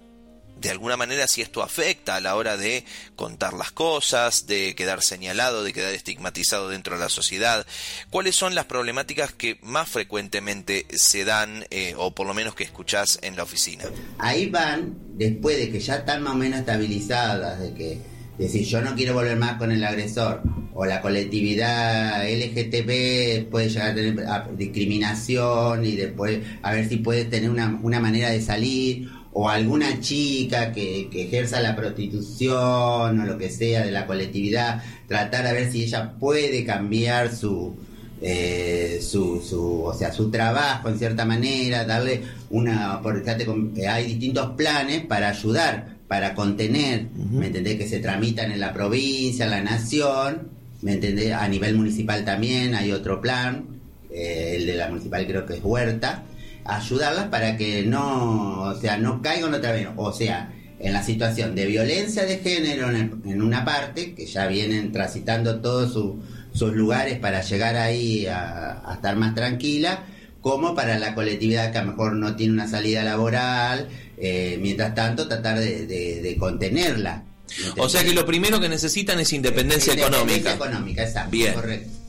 de 0.59 0.69
alguna 0.69 0.97
manera 0.97 1.27
si 1.27 1.41
esto 1.41 1.63
afecta 1.63 2.15
a 2.15 2.21
la 2.21 2.35
hora 2.35 2.57
de 2.57 2.83
contar 3.15 3.53
las 3.53 3.71
cosas, 3.71 4.47
de 4.47 4.75
quedar 4.75 5.01
señalado, 5.01 5.63
de 5.63 5.73
quedar 5.73 5.93
estigmatizado 5.93 6.69
dentro 6.69 6.95
de 6.95 7.03
la 7.03 7.09
sociedad. 7.09 7.65
¿Cuáles 8.09 8.35
son 8.35 8.55
las 8.55 8.65
problemáticas 8.65 9.31
que 9.33 9.57
más 9.61 9.89
frecuentemente 9.89 10.85
se 10.93 11.25
dan 11.25 11.65
eh, 11.69 11.93
o 11.97 12.11
por 12.11 12.27
lo 12.27 12.33
menos 12.33 12.55
que 12.55 12.63
escuchás 12.63 13.19
en 13.21 13.35
la 13.35 13.43
oficina? 13.43 13.85
Ahí 14.19 14.47
van, 14.47 14.95
después 15.15 15.57
de 15.57 15.71
que 15.71 15.79
ya 15.79 15.95
están 15.97 16.23
más 16.23 16.33
o 16.33 16.37
menos 16.37 16.59
estabilizadas, 16.59 17.59
de 17.59 17.73
que 17.73 18.01
decir 18.37 18.65
yo 18.65 18.81
no 18.81 18.95
quiero 18.95 19.13
volver 19.13 19.37
más 19.37 19.57
con 19.57 19.71
el 19.71 19.83
agresor 19.83 20.41
o 20.73 20.85
la 20.85 21.01
colectividad 21.01 22.23
LGTB 22.23 23.49
puede 23.49 23.69
llegar 23.69 23.89
a 23.89 23.95
tener 23.95 24.15
discriminación 24.55 25.83
y 25.85 25.95
después 25.95 26.39
a 26.61 26.73
ver 26.73 26.87
si 26.87 26.97
puede 26.97 27.25
tener 27.25 27.49
una, 27.49 27.79
una 27.81 27.99
manera 27.99 28.29
de 28.29 28.41
salir 28.41 29.09
o 29.39 29.47
alguna 29.49 29.99
chica 29.99 30.71
que, 30.71 31.09
ejerza 31.13 31.61
la 31.61 31.75
prostitución 31.75 33.19
o 33.19 33.23
lo 33.23 33.37
que 33.37 33.51
sea 33.51 33.85
de 33.85 33.91
la 33.91 34.07
colectividad, 34.07 34.81
tratar 35.07 35.45
a 35.45 35.53
ver 35.53 35.71
si 35.71 35.83
ella 35.83 36.13
puede 36.19 36.65
cambiar 36.65 37.31
su, 37.31 37.75
eh, 38.19 38.99
su, 38.99 39.39
su, 39.47 39.83
o 39.83 39.93
sea, 39.93 40.11
su 40.11 40.31
trabajo 40.31 40.89
en 40.89 40.97
cierta 40.97 41.23
manera, 41.23 41.85
darle 41.85 42.23
una, 42.49 42.99
porque 43.03 43.21
eh, 43.75 43.87
hay 43.87 44.07
distintos 44.07 44.53
planes 44.57 45.05
para 45.05 45.29
ayudar, 45.29 45.97
para 46.07 46.33
contener, 46.33 47.05
¿me 47.13 47.45
entendés? 47.45 47.77
Que 47.77 47.87
se 47.87 47.99
tramitan 47.99 48.51
en 48.51 48.59
la 48.59 48.73
provincia, 48.73 49.45
en 49.45 49.51
la 49.51 49.61
nación, 49.61 50.47
¿me 50.81 50.93
entendés? 50.93 51.33
A 51.33 51.47
nivel 51.47 51.75
municipal 51.75 52.25
también 52.25 52.73
hay 52.73 52.91
otro 52.91 53.21
plan, 53.21 53.65
eh, 54.09 54.55
el 54.55 54.65
de 54.65 54.73
la 54.73 54.89
municipal 54.89 55.27
creo 55.27 55.45
que 55.45 55.57
es 55.57 55.63
Huerta, 55.63 56.23
ayudarlas 56.67 57.25
para 57.25 57.57
que 57.57 57.83
no, 57.83 58.61
o 58.61 58.75
sea, 58.75 58.97
no 58.97 59.21
caigan 59.21 59.53
otra 59.53 59.71
vez, 59.71 59.87
o 59.95 60.11
sea, 60.11 60.53
en 60.79 60.93
la 60.93 61.03
situación 61.03 61.55
de 61.55 61.65
violencia 61.65 62.25
de 62.25 62.37
género 62.37 62.89
en, 62.91 63.41
una 63.41 63.65
parte, 63.65 64.13
que 64.13 64.25
ya 64.25 64.47
vienen 64.47 64.91
transitando 64.91 65.59
todos 65.59 65.93
sus 66.53 66.73
lugares 66.73 67.17
para 67.19 67.41
llegar 67.41 67.75
ahí 67.77 68.27
a, 68.27 68.83
estar 68.93 69.15
más 69.15 69.33
tranquila, 69.33 70.05
como 70.41 70.75
para 70.75 70.99
la 70.99 71.15
colectividad 71.15 71.71
que 71.71 71.79
a 71.79 71.83
lo 71.83 71.91
mejor 71.91 72.13
no 72.13 72.35
tiene 72.35 72.53
una 72.53 72.67
salida 72.67 73.03
laboral, 73.03 73.87
eh, 74.17 74.59
mientras 74.61 74.93
tanto 74.93 75.27
tratar 75.27 75.59
de 75.59 76.35
contenerla. 76.39 77.23
O 77.77 77.89
sea 77.89 78.03
que 78.03 78.13
lo 78.13 78.25
primero 78.25 78.59
que 78.59 78.69
necesitan 78.69 79.19
es 79.19 79.31
independencia, 79.33 79.93
independencia 79.93 80.51
económica. 80.51 80.53
económica, 80.53 81.03
exacto. 81.03 81.31
Bien, 81.31 81.55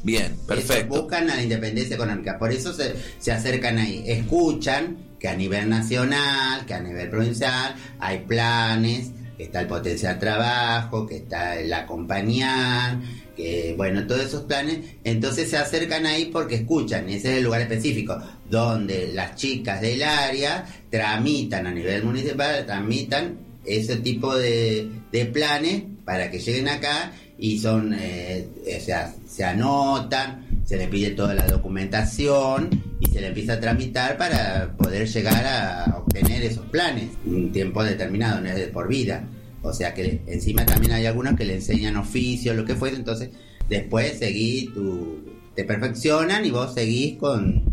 bien, 0.02 0.36
perfecto. 0.46 1.00
buscan 1.02 1.30
a 1.30 1.36
la 1.36 1.42
independencia 1.42 1.96
económica, 1.96 2.38
por 2.38 2.52
eso 2.52 2.72
se, 2.72 2.94
se 3.18 3.32
acercan 3.32 3.78
ahí, 3.78 4.04
escuchan 4.06 4.96
que 5.18 5.28
a 5.28 5.34
nivel 5.34 5.68
nacional, 5.68 6.64
que 6.66 6.74
a 6.74 6.80
nivel 6.80 7.10
provincial 7.10 7.74
hay 7.98 8.18
planes, 8.20 9.10
que 9.36 9.44
está 9.44 9.60
el 9.60 9.66
potencial 9.66 10.18
trabajo, 10.18 11.06
que 11.06 11.18
está 11.18 11.58
el 11.58 11.72
acompañar, 11.72 12.98
que 13.36 13.74
bueno, 13.76 14.04
todos 14.04 14.22
esos 14.22 14.42
planes, 14.42 14.80
entonces 15.04 15.48
se 15.48 15.56
acercan 15.56 16.06
ahí 16.06 16.26
porque 16.26 16.56
escuchan, 16.56 17.08
ese 17.08 17.30
es 17.30 17.38
el 17.38 17.44
lugar 17.44 17.60
específico, 17.60 18.20
donde 18.50 19.12
las 19.14 19.36
chicas 19.36 19.80
del 19.80 20.02
área 20.02 20.66
tramitan 20.90 21.68
a 21.68 21.70
nivel 21.70 22.02
municipal, 22.02 22.66
tramitan 22.66 23.38
ese 23.64 23.96
tipo 23.98 24.36
de, 24.36 24.90
planes 25.32 25.84
para 26.04 26.30
que 26.30 26.40
lleguen 26.40 26.68
acá 26.68 27.12
y 27.38 27.58
son, 27.58 27.94
eh, 27.94 28.48
o 28.76 28.80
sea, 28.80 29.14
se 29.26 29.44
anotan, 29.44 30.62
se 30.64 30.76
le 30.76 30.88
pide 30.88 31.10
toda 31.10 31.34
la 31.34 31.46
documentación 31.46 32.68
y 33.00 33.06
se 33.06 33.20
le 33.20 33.28
empieza 33.28 33.54
a 33.54 33.60
tramitar 33.60 34.18
para 34.18 34.76
poder 34.76 35.08
llegar 35.08 35.46
a 35.46 35.98
obtener 35.98 36.42
esos 36.42 36.66
planes, 36.66 37.10
un 37.24 37.52
tiempo 37.52 37.82
determinado, 37.84 38.40
no 38.40 38.48
es 38.48 38.56
de 38.56 38.66
por 38.66 38.88
vida. 38.88 39.24
O 39.62 39.72
sea 39.72 39.94
que 39.94 40.22
encima 40.26 40.66
también 40.66 40.92
hay 40.92 41.06
algunos 41.06 41.36
que 41.36 41.44
le 41.44 41.54
enseñan 41.54 41.96
oficio, 41.96 42.54
lo 42.54 42.64
que 42.64 42.74
fuese, 42.74 42.96
entonces 42.96 43.30
después 43.68 44.18
seguís 44.18 44.72
tu, 44.74 45.24
te 45.54 45.64
perfeccionan 45.64 46.44
y 46.44 46.50
vos 46.50 46.74
seguís 46.74 47.16
con 47.18 47.64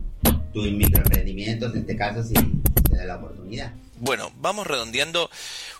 tus 0.54 0.72
microemprendimientos, 0.72 1.74
en 1.74 1.82
este 1.82 1.96
caso 1.96 2.24
si 2.24 2.34
se 2.34 2.96
da 2.96 3.06
la 3.06 3.18
oportunidad. 3.18 3.74
Bueno, 3.98 4.34
vamos 4.36 4.68
redondeando 4.68 5.32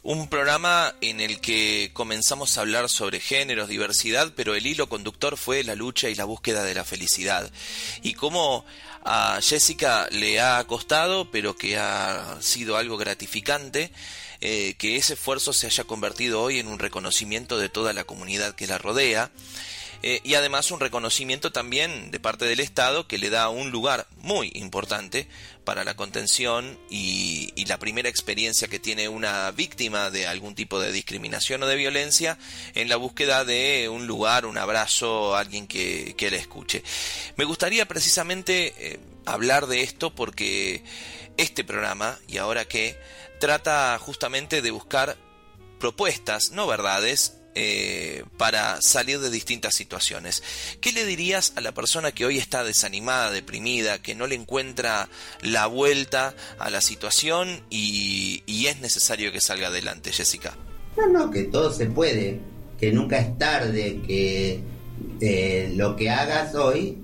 un 0.02 0.30
programa 0.30 0.96
en 1.02 1.20
el 1.20 1.42
que 1.42 1.90
comenzamos 1.92 2.58
a 2.58 2.62
hablar 2.62 2.88
sobre 2.88 3.20
géneros, 3.20 3.68
diversidad, 3.68 4.32
pero 4.38 4.56
el 4.56 4.66
hilo 4.66 4.88
conductor 4.88 5.36
fue 5.36 5.66
la 5.66 5.76
lucha 5.76 6.08
y 6.08 6.16
la 6.16 6.24
búsqueda 6.24 6.64
de 6.64 6.74
la 6.74 6.86
felicidad. 6.86 7.52
Y 8.04 8.14
cómo 8.14 8.64
a 9.04 9.40
Jessica 9.42 10.08
le 10.12 10.40
ha 10.40 10.64
costado, 10.66 11.30
pero 11.30 11.58
que 11.58 11.78
ha 11.78 12.38
sido 12.40 12.78
algo 12.78 12.96
gratificante, 12.96 13.92
eh, 14.40 14.76
que 14.78 14.96
ese 14.96 15.16
esfuerzo 15.16 15.52
se 15.52 15.68
haya 15.68 15.84
convertido 15.84 16.42
hoy 16.42 16.60
en 16.60 16.70
un 16.70 16.80
reconocimiento 16.80 17.58
de 17.58 17.68
toda 17.68 17.92
la 17.92 18.06
comunidad 18.06 18.56
que 18.56 18.66
la 18.66 18.78
rodea 18.78 19.30
eh, 20.08 20.22
y 20.24 20.36
además 20.36 20.70
un 20.70 20.80
reconocimiento 20.80 21.52
también 21.52 22.12
de 22.12 22.20
parte 22.20 22.46
del 22.46 22.60
Estado 22.60 23.08
que 23.08 23.18
le 23.18 23.32
da 23.32 23.50
un 23.50 23.72
lugar 23.72 24.06
muy 24.18 24.52
importante 24.54 25.28
para 25.64 25.84
la 25.84 25.96
contención 25.96 26.78
y, 26.92 27.52
la 27.66 27.80
primera 27.80 28.08
experiencia 28.08 28.68
que 28.68 28.78
tiene 28.78 29.10
una 29.10 29.50
víctima 29.50 30.12
de 30.12 30.28
algún 30.28 30.54
tipo 30.54 30.80
de 30.80 30.92
discriminación 30.92 31.64
o 31.64 31.66
de 31.66 31.76
violencia 31.76 32.38
en 32.76 32.90
la 32.90 32.96
búsqueda 32.96 33.44
de 33.44 33.90
un 33.90 34.06
lugar, 34.06 34.46
un 34.46 34.60
abrazo, 34.60 35.36
alguien 35.36 35.66
que, 35.66 36.14
que 36.16 36.30
le 36.30 36.38
escuche. 36.38 36.84
Me 37.38 37.44
gustaría 37.44 37.88
precisamente 37.88 38.76
eh, 38.78 39.00
hablar 39.26 39.66
de 39.66 39.82
esto 39.82 40.14
porque 40.14 40.84
este 41.38 41.64
programa, 41.64 42.20
y 42.28 42.38
ahora 42.38 42.66
que, 42.66 42.96
trata 43.40 43.98
justamente 44.00 44.62
de 44.62 44.70
buscar 44.70 45.18
propuestas, 45.80 46.52
no 46.52 46.68
verdades, 46.68 47.38
eh, 47.56 48.24
para 48.38 48.82
salir 48.82 49.20
de 49.20 49.30
distintas 49.30 49.74
situaciones. 49.74 50.44
¿Qué 50.82 50.92
le 50.92 51.06
dirías 51.06 51.54
a 51.56 51.62
la 51.62 51.72
persona 51.72 52.12
que 52.12 52.26
hoy 52.26 52.38
está 52.38 52.64
desanimada, 52.64 53.32
deprimida, 53.32 54.00
que 54.00 54.14
no 54.14 54.28
le 54.28 54.36
encuentra 54.36 55.08
la 55.42 55.66
vuelta 55.68 56.34
a 56.60 56.70
la 56.70 56.82
situación 56.82 57.62
y, 57.70 58.44
es 58.68 58.82
necesario 58.82 59.32
que 59.32 59.40
salga 59.40 59.68
adelante, 59.68 60.12
Jessica? 60.12 60.58
No, 60.98 61.08
no, 61.08 61.32
que 61.32 61.44
todo 61.44 61.72
se 61.72 61.86
puede, 61.86 62.40
que 62.80 62.92
nunca 62.92 63.20
es 63.20 63.38
tarde, 63.38 64.02
que 64.06 64.60
eh, 65.22 65.72
lo 65.76 65.96
que 65.96 66.10
hagas 66.10 66.56
hoy, 66.56 66.98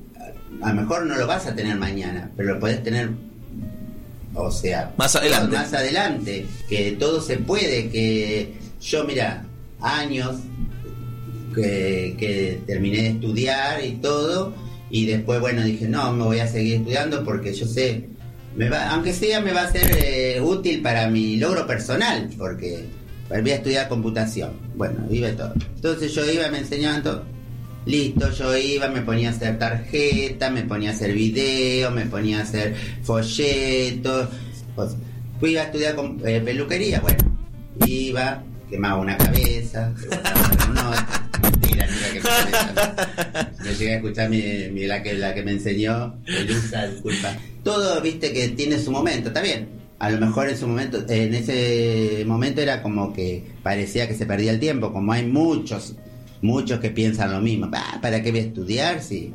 a 0.62 0.74
lo 0.74 0.82
mejor 0.82 1.06
no 1.06 1.16
lo 1.16 1.28
vas 1.28 1.46
a 1.46 1.56
tener 1.56 1.78
mañana, 1.78 2.30
pero 2.36 2.56
lo 2.56 2.60
puedes 2.60 2.84
tener 2.84 3.12
o 4.34 4.52
sea, 4.52 4.94
más 4.98 5.16
adelante. 5.16 5.56
Más 5.56 5.74
adelante, 5.74 6.46
que 6.68 6.92
todo 6.94 7.22
se 7.22 7.38
puede, 7.38 7.90
que 7.90 8.54
yo, 8.82 9.04
mira, 9.04 9.46
años 9.82 10.38
que, 11.54 12.62
terminé 12.66 13.04
de 13.04 13.10
estudiar 13.10 13.84
y 13.84 13.94
todo, 13.94 14.54
y 14.90 15.06
después, 15.06 15.40
bueno, 15.40 15.64
dije, 15.64 15.88
no, 15.88 16.12
me 16.14 16.24
voy 16.24 16.40
a 16.40 16.48
seguir 16.48 16.76
estudiando 16.76 17.24
porque 17.24 17.54
yo 17.54 17.66
sé, 17.66 18.08
me 18.56 18.70
va, 18.70 18.90
aunque 18.92 19.14
sea, 19.14 19.42
me 19.42 19.54
va 19.54 19.64
a 19.64 19.72
ser 19.72 19.90
eh, 19.98 20.42
útil 20.42 20.82
para 20.82 21.10
mi 21.10 21.38
logro 21.38 21.66
personal, 21.66 22.30
porque 22.38 22.86
voy 23.30 23.52
a 23.52 23.56
estudiar 23.56 23.88
computación. 23.88 24.52
Bueno, 24.76 25.06
iba 25.10 25.32
todo. 25.32 25.54
Entonces 25.76 26.14
yo 26.14 26.30
iba, 26.30 26.50
me 26.50 26.60
enseñaban 26.60 27.04
todo. 27.04 27.24
Listo, 27.86 28.32
yo 28.32 28.56
iba, 28.56 28.90
me 28.90 29.02
ponía 29.02 29.30
a 29.30 29.32
hacer 29.32 29.58
tarjeta, 29.58 30.50
me 30.52 30.64
ponía 30.64 30.92
a 30.92 30.94
hacer 30.94 31.14
video, 31.14 31.90
me 31.92 32.06
ponía 32.06 32.40
a 32.40 32.44
hacer 32.44 32.76
folletos. 33.04 34.30
Fui 35.40 35.58
a 35.58 35.64
estudiar 35.64 35.96
eh, 36.26 36.42
peluquería, 36.46 37.00
bueno, 37.00 37.24
iba, 37.88 38.44
quemaba 38.72 39.02
una 39.02 39.18
cabeza, 39.18 39.94
mentira, 41.42 41.88
mira 41.88 42.10
que 43.58 43.64
me 43.64 43.76
llegué 43.76 43.94
a 43.94 43.96
escuchar 43.98 44.30
mi, 44.30 44.88
la, 44.88 45.04
que, 45.04 45.14
la 45.14 45.34
que 45.34 45.44
me 45.44 45.52
enseñó, 45.52 46.16
disculpa. 46.26 47.38
Todo, 47.64 48.02
viste, 48.02 48.32
que 48.32 48.48
tiene 48.50 48.80
su 48.80 48.92
momento, 48.92 49.28
está 49.28 49.42
bien. 49.42 49.82
A 50.00 50.10
lo 50.10 50.26
mejor 50.26 50.50
en 50.50 50.58
su 50.58 50.68
momento, 50.68 51.06
en 51.10 51.36
ese 51.36 52.24
momento 52.26 52.62
era 52.62 52.82
como 52.82 53.14
que 53.14 53.44
parecía 53.62 54.08
que 54.08 54.16
se 54.16 54.26
perdía 54.26 54.52
el 54.52 54.60
tiempo, 54.60 54.94
como 54.94 55.12
hay 55.12 55.26
muchos, 55.28 55.96
muchos 56.42 56.80
que 56.80 56.90
piensan 56.90 57.32
lo 57.32 57.42
mismo. 57.42 57.70
¿Para 57.70 58.24
qué 58.24 58.32
voy 58.32 58.40
a 58.40 58.44
estudiar 58.44 59.04
si, 59.04 59.34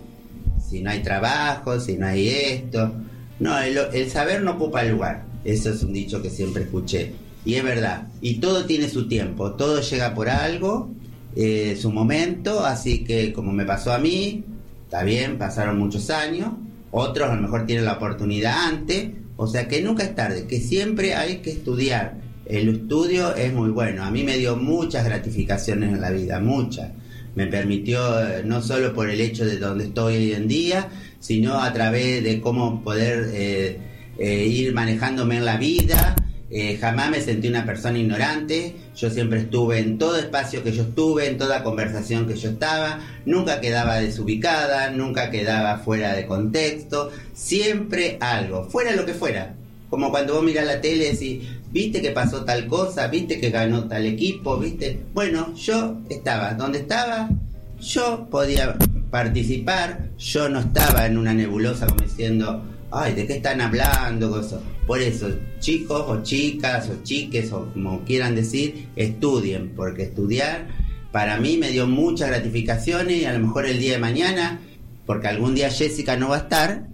si 0.68 0.80
no 0.80 0.91
hay 0.91 1.03
trabajo, 1.03 1.78
si 1.78 1.99
no 1.99 2.07
hay 2.07 2.28
esto? 2.28 2.95
No, 3.39 3.57
el 3.61 4.11
saber 4.11 4.43
no 4.43 4.53
ocupa 4.53 4.82
el 4.82 4.93
lugar. 4.93 5.24
Eso 5.45 5.70
es 5.70 5.82
un 5.82 5.93
dicho 5.93 6.20
que 6.22 6.30
siempre 6.30 6.64
escuché 6.64 7.26
y 7.47 7.55
es 7.55 7.62
verdad, 7.62 8.09
y 8.20 8.40
todo 8.40 8.64
tiene 8.64 8.88
su 8.88 9.07
tiempo, 9.07 9.53
todo 9.53 9.80
llega 9.80 10.12
por 10.14 10.28
algo, 10.28 10.90
eh, 11.36 11.78
su 11.80 11.92
momento, 11.92 12.66
así 12.66 13.05
que 13.05 13.32
como 13.32 13.53
me 13.53 13.64
pasó 13.64 13.92
a 13.92 13.99
mí, 13.99 14.44
está 14.82 15.05
bien, 15.05 15.38
pasaron 15.38 15.78
muchos 15.78 16.11
años, 16.11 16.51
otros 16.90 17.30
a 17.30 17.36
lo 17.36 17.42
mejor 17.42 17.64
tienen 17.64 17.84
la 17.84 17.92
oportunidad 17.92 18.66
antes, 18.66 19.11
o 19.36 19.47
sea 19.47 19.68
que 19.68 19.80
nunca 19.80 20.03
es 20.03 20.16
tarde, 20.16 20.49
que 20.49 20.59
siempre 20.59 21.14
hay 21.14 21.36
que 21.36 21.53
estudiar. 21.53 22.18
El 22.47 22.68
estudio 22.68 23.36
es 23.36 23.53
muy 23.53 23.70
bueno, 23.70 24.03
a 24.03 24.11
mí 24.11 24.24
me 24.24 24.38
dio 24.38 24.57
muchas 24.57 25.05
gratificaciones 25.05 25.92
en 25.92 26.01
la 26.01 26.11
vida, 26.11 26.40
muchas. 26.40 26.90
Me 27.36 27.47
permitió, 27.47 28.20
eh, 28.26 28.42
no 28.44 28.61
solo 28.61 28.92
por 28.92 29.09
el 29.09 29.20
hecho 29.20 29.44
de 29.44 29.59
donde 29.59 29.84
estoy 29.84 30.16
hoy 30.16 30.32
en 30.32 30.49
día, 30.49 30.88
sino 31.20 31.61
a 31.61 31.72
través 31.72 32.24
de 32.24 32.40
cómo 32.40 32.82
poder 32.82 33.30
eh, 33.32 34.47
ir 34.49 34.74
manejándome 34.74 35.36
en 35.36 35.44
la 35.44 35.59
vida, 35.59 36.16
eh, 36.49 36.78
jamás 36.80 37.11
me 37.11 37.20
sentí 37.20 37.49
una 37.49 37.66
persona 37.66 37.99
ignorante, 37.99 38.76
yo 38.94 39.11
siempre 39.11 39.40
estuve 39.40 39.78
en 39.80 39.99
todo 39.99 40.16
espacio 40.16 40.62
que 40.62 40.72
yo 40.72 40.82
estuve, 40.82 41.26
en 41.26 41.38
toda 41.38 41.64
conversación 41.64 42.26
que 42.26 42.36
yo 42.36 42.51
estaba, 42.51 43.01
nunca 43.24 43.61
quedaba 43.61 43.97
desubicada, 43.97 44.90
nunca 44.90 45.30
quedaba 45.30 45.78
fuera 45.78 46.14
de 46.14 46.26
contexto, 46.26 47.11
siempre 47.34 48.16
algo, 48.20 48.64
fuera 48.70 48.94
lo 48.94 49.05
que 49.05 49.14
fuera. 49.14 49.55
Como 49.90 50.11
cuando 50.11 50.34
vos 50.34 50.44
mirás 50.44 50.66
la 50.66 50.80
tele 50.80 51.09
y 51.09 51.12
decís, 51.12 51.49
viste 51.72 52.01
que 52.01 52.11
pasó 52.11 52.44
tal 52.44 52.66
cosa, 52.66 53.09
viste 53.09 53.40
que 53.40 53.51
ganó 53.51 53.84
tal 53.84 54.07
equipo, 54.07 54.59
viste. 54.59 55.01
Bueno, 55.14 55.55
yo 55.55 55.99
estaba 56.09 56.55
donde 56.55 56.78
estaba, 56.78 57.28
yo 57.80 58.28
podía 58.30 58.76
participar, 59.11 60.11
yo 60.18 60.49
no 60.49 60.61
estaba 60.61 61.07
en 61.07 61.18
una 61.18 61.34
nebulosa 61.34 61.86
como 61.86 62.03
diciendo, 62.03 62.62
ay, 62.91 63.14
¿de 63.14 63.26
qué 63.26 63.34
están 63.34 63.61
hablando? 63.61 64.43
Por 64.87 65.01
eso, 65.01 65.28
chicos 65.59 66.05
o 66.07 66.22
chicas 66.22 66.89
o 66.89 67.03
chiques 67.03 67.53
o 67.53 67.72
como 67.72 68.05
quieran 68.05 68.34
decir, 68.34 68.89
estudien, 68.97 69.72
porque 69.74 70.05
estudiar 70.05 70.66
para 71.16 71.39
mí 71.39 71.57
me 71.57 71.70
dio 71.70 71.87
muchas 71.87 72.28
gratificaciones 72.28 73.22
y 73.22 73.24
a 73.24 73.32
lo 73.32 73.39
mejor 73.39 73.64
el 73.64 73.78
día 73.78 73.93
de 73.93 73.99
mañana, 73.99 74.61
porque 75.07 75.28
algún 75.28 75.55
día 75.55 75.70
Jessica 75.70 76.14
no 76.18 76.28
va 76.28 76.37
a 76.37 76.41
estar 76.41 76.89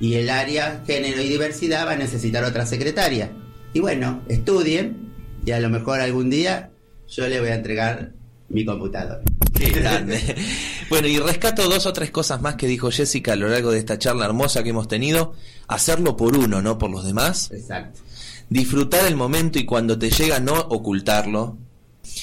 y 0.00 0.14
el 0.14 0.30
área 0.30 0.82
género 0.84 1.22
y 1.22 1.28
diversidad 1.28 1.86
va 1.86 1.92
a 1.92 1.96
necesitar 1.96 2.42
otra 2.42 2.66
secretaria. 2.66 3.30
Y 3.72 3.78
bueno, 3.78 4.22
estudien 4.28 5.12
y 5.46 5.52
a 5.52 5.60
lo 5.60 5.68
mejor 5.68 6.00
algún 6.00 6.28
día 6.28 6.70
yo 7.06 7.28
le 7.28 7.38
voy 7.38 7.50
a 7.50 7.54
entregar 7.54 8.14
mi 8.48 8.64
computador. 8.64 9.22
Qué 9.58 9.70
grande. 9.70 10.36
Bueno, 10.88 11.08
y 11.08 11.18
rescato 11.18 11.68
dos 11.68 11.86
o 11.86 11.92
tres 11.92 12.10
cosas 12.10 12.40
más 12.40 12.54
que 12.54 12.66
dijo 12.66 12.90
Jessica 12.90 13.32
a 13.32 13.36
lo 13.36 13.48
largo 13.48 13.70
de 13.72 13.78
esta 13.78 13.98
charla 13.98 14.24
hermosa 14.26 14.62
que 14.62 14.70
hemos 14.70 14.88
tenido. 14.88 15.34
Hacerlo 15.66 16.16
por 16.16 16.36
uno, 16.36 16.62
no 16.62 16.78
por 16.78 16.90
los 16.90 17.04
demás. 17.04 17.50
Exacto. 17.52 18.00
Disfrutar 18.48 19.06
el 19.06 19.16
momento 19.16 19.58
y 19.58 19.66
cuando 19.66 19.98
te 19.98 20.10
llega 20.10 20.40
no 20.40 20.54
ocultarlo. 20.54 21.58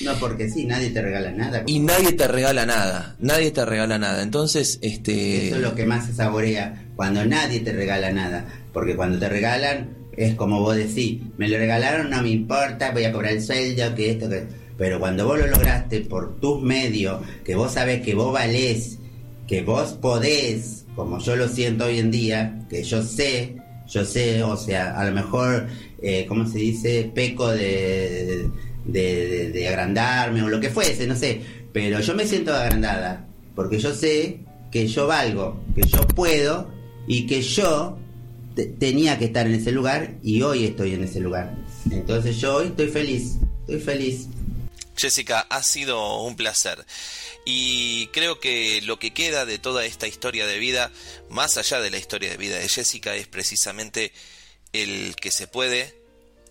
No, 0.02 0.14
porque 0.16 0.50
sí, 0.50 0.66
nadie 0.66 0.90
te 0.90 1.02
regala 1.02 1.32
nada. 1.32 1.64
Y 1.68 1.80
nadie 1.80 2.14
te 2.14 2.28
regala 2.28 2.66
nada, 2.66 3.16
nadie 3.20 3.52
te 3.52 3.64
regala 3.66 4.00
nada. 4.00 4.24
Entonces, 4.24 4.80
este... 4.82 5.48
Eso 5.48 5.58
es 5.58 5.62
lo 5.62 5.76
que 5.76 5.86
más 5.86 6.08
se 6.08 6.14
saborea, 6.14 6.88
cuando 6.96 7.24
nadie 7.26 7.60
te 7.60 7.72
regala 7.72 8.12
nada. 8.12 8.46
Porque 8.74 8.96
cuando 8.96 9.20
te 9.20 9.30
regalan, 9.30 9.90
es 10.18 10.36
como 10.36 10.62
vos 10.62 10.76
decís, 10.76 11.22
me 11.38 11.48
lo 11.48 11.58
regalaron, 11.58 12.10
no 12.10 12.22
me 12.22 12.30
importa, 12.30 12.92
voy 12.92 13.04
a 13.04 13.12
cobrar 13.12 13.34
el 13.34 13.44
sueldo, 13.44 13.94
que 13.96 14.12
esto, 14.12 14.30
que... 14.30 14.65
Pero 14.78 15.00
cuando 15.00 15.26
vos 15.26 15.40
lo 15.40 15.48
lograste 15.48 16.02
por 16.02 16.38
tus 16.40 16.62
medios, 16.62 17.22
que 17.44 17.56
vos 17.56 17.74
sabés 17.74 18.02
que 18.02 18.14
vos 18.14 18.34
valés, 18.34 19.00
que 19.48 19.62
vos 19.62 19.94
podés, 19.94 20.86
como 20.96 21.20
yo 21.20 21.36
lo 21.36 21.48
siento 21.48 21.86
hoy 21.86 22.00
en 22.00 22.12
día, 22.12 22.66
que 22.70 22.84
yo 22.84 23.02
sé, 23.04 23.56
yo 23.88 24.04
sé, 24.04 24.44
o 24.44 24.58
sea, 24.58 25.00
a 25.00 25.06
lo 25.06 25.12
mejor, 25.12 25.68
eh, 26.02 26.26
¿cómo 26.28 26.48
se 26.48 26.60
dice? 26.60 27.12
Peco 27.14 27.50
de, 27.52 28.50
de, 28.86 29.52
de, 29.52 29.68
agrandarme 29.68 30.42
o 30.44 30.50
lo 30.50 30.60
que 30.60 30.70
fuese, 30.70 31.08
no 31.08 31.16
sé. 31.16 31.42
Pero 31.72 32.00
yo 32.00 32.16
me 32.16 32.26
siento 32.26 32.54
agrandada, 32.54 33.28
porque 33.56 33.80
yo 33.80 33.94
sé 33.94 34.40
que 34.72 34.88
yo 34.88 35.08
valgo, 35.08 35.62
que 35.76 35.84
yo 35.84 36.06
puedo 36.08 36.70
y 37.08 37.28
que 37.28 37.42
yo 37.42 37.98
tenía 38.80 39.18
que 39.18 39.26
estar 39.26 39.46
en 39.46 39.54
ese 39.54 39.72
lugar 39.72 40.16
y 40.24 40.42
hoy 40.42 40.66
estoy 40.66 40.94
en 40.94 41.04
ese 41.04 41.20
lugar. 41.20 41.56
Entonces 41.92 42.40
yo 42.40 42.56
hoy 42.56 42.68
estoy 42.68 42.88
feliz, 42.88 43.38
estoy 43.62 43.80
feliz. 43.80 44.28
Jessica, 44.96 45.46
ha 45.50 45.64
sido 45.64 46.22
un 46.22 46.36
placer. 46.36 46.86
Y 47.46 48.08
creo 48.08 48.40
que 48.40 48.82
lo 48.82 49.00
que 49.00 49.14
queda 49.14 49.46
de 49.46 49.60
toda 49.60 49.86
esta 49.86 50.08
historia 50.08 50.46
de 50.46 50.60
vida, 50.60 50.92
más 51.30 51.58
allá 51.58 51.80
de 51.82 51.92
la 51.92 51.98
historia 51.98 52.30
de 52.30 52.38
vida 52.38 52.58
de 52.58 52.70
Jessica, 52.70 53.16
es 53.16 53.28
precisamente 53.28 54.14
el 54.74 55.16
que 55.16 55.32
se 55.32 55.48
puede, 55.48 55.96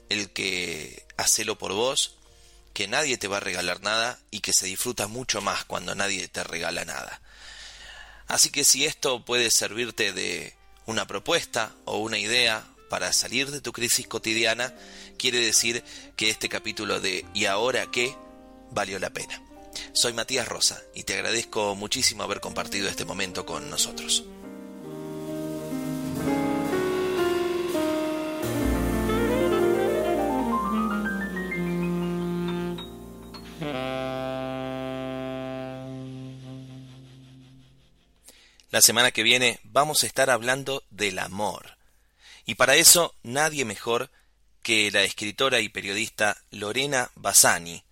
el 0.08 0.30
que 0.30 1.04
hacelo 1.16 1.58
por 1.58 1.72
vos, 1.72 2.16
que 2.72 2.88
nadie 2.88 3.16
te 3.16 3.28
va 3.28 3.38
a 3.38 3.40
regalar 3.40 3.82
nada 3.82 4.18
y 4.30 4.40
que 4.40 4.52
se 4.52 4.66
disfruta 4.66 5.06
mucho 5.06 5.40
más 5.40 5.64
cuando 5.64 5.94
nadie 5.94 6.28
te 6.28 6.44
regala 6.44 6.84
nada. 6.84 7.20
Así 8.26 8.50
que 8.50 8.64
si 8.64 8.84
esto 8.84 9.24
puede 9.24 9.50
servirte 9.50 10.12
de 10.12 10.54
una 10.86 11.06
propuesta 11.06 11.74
o 11.84 11.98
una 11.98 12.18
idea 12.18 12.66
para 12.90 13.12
salir 13.12 13.50
de 13.50 13.60
tu 13.60 13.72
crisis 13.72 14.06
cotidiana, 14.06 14.74
quiere 15.18 15.38
decir 15.38 15.84
que 16.16 16.30
este 16.30 16.48
capítulo 16.48 17.00
de 17.00 17.24
¿Y 17.34 17.46
ahora 17.46 17.86
qué? 17.90 18.14
Valió 18.70 18.98
la 18.98 19.10
pena. 19.10 19.40
Soy 19.92 20.12
Matías 20.12 20.48
Rosa 20.48 20.80
y 20.94 21.04
te 21.04 21.14
agradezco 21.14 21.74
muchísimo 21.74 22.22
haber 22.22 22.40
compartido 22.40 22.88
este 22.88 23.04
momento 23.04 23.44
con 23.44 23.70
nosotros. 23.70 24.24
La 38.74 38.82
semana 38.82 39.12
que 39.12 39.22
viene 39.22 39.60
vamos 39.62 40.02
a 40.02 40.06
estar 40.08 40.30
hablando 40.30 40.82
del 40.90 41.20
amor. 41.20 41.76
Y 42.44 42.56
para 42.56 42.74
eso 42.74 43.14
nadie 43.22 43.64
mejor 43.64 44.10
que 44.64 44.90
la 44.90 45.04
escritora 45.04 45.60
y 45.60 45.68
periodista 45.68 46.36
Lorena 46.50 47.12
Bassani, 47.14 47.84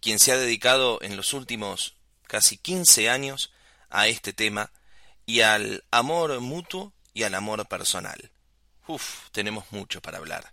quien 0.00 0.18
se 0.18 0.32
ha 0.32 0.36
dedicado 0.36 0.98
en 1.02 1.16
los 1.16 1.34
últimos 1.34 1.96
casi 2.26 2.56
15 2.56 3.08
años 3.08 3.52
a 3.90 4.08
este 4.08 4.32
tema 4.32 4.70
y 5.26 5.40
al 5.40 5.84
amor 5.90 6.40
mutuo 6.40 6.92
y 7.14 7.24
al 7.24 7.34
amor 7.34 7.66
personal. 7.66 8.30
Uf, 8.86 9.28
tenemos 9.32 9.64
mucho 9.70 10.00
para 10.00 10.18
hablar. 10.18 10.52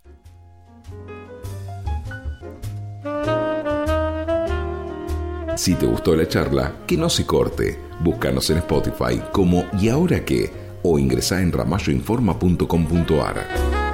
Si 5.56 5.74
te 5.74 5.86
gustó 5.86 6.14
la 6.14 6.28
charla, 6.28 6.76
que 6.86 6.98
no 6.98 7.08
se 7.08 7.24
corte. 7.24 7.80
Búscanos 8.00 8.50
en 8.50 8.58
Spotify 8.58 9.22
como 9.32 9.64
¿Y 9.80 9.88
ahora 9.88 10.22
qué? 10.24 10.52
o 10.82 10.98
ingresa 10.98 11.40
en 11.40 11.50
ramalloinforma.com.ar. 11.50 13.85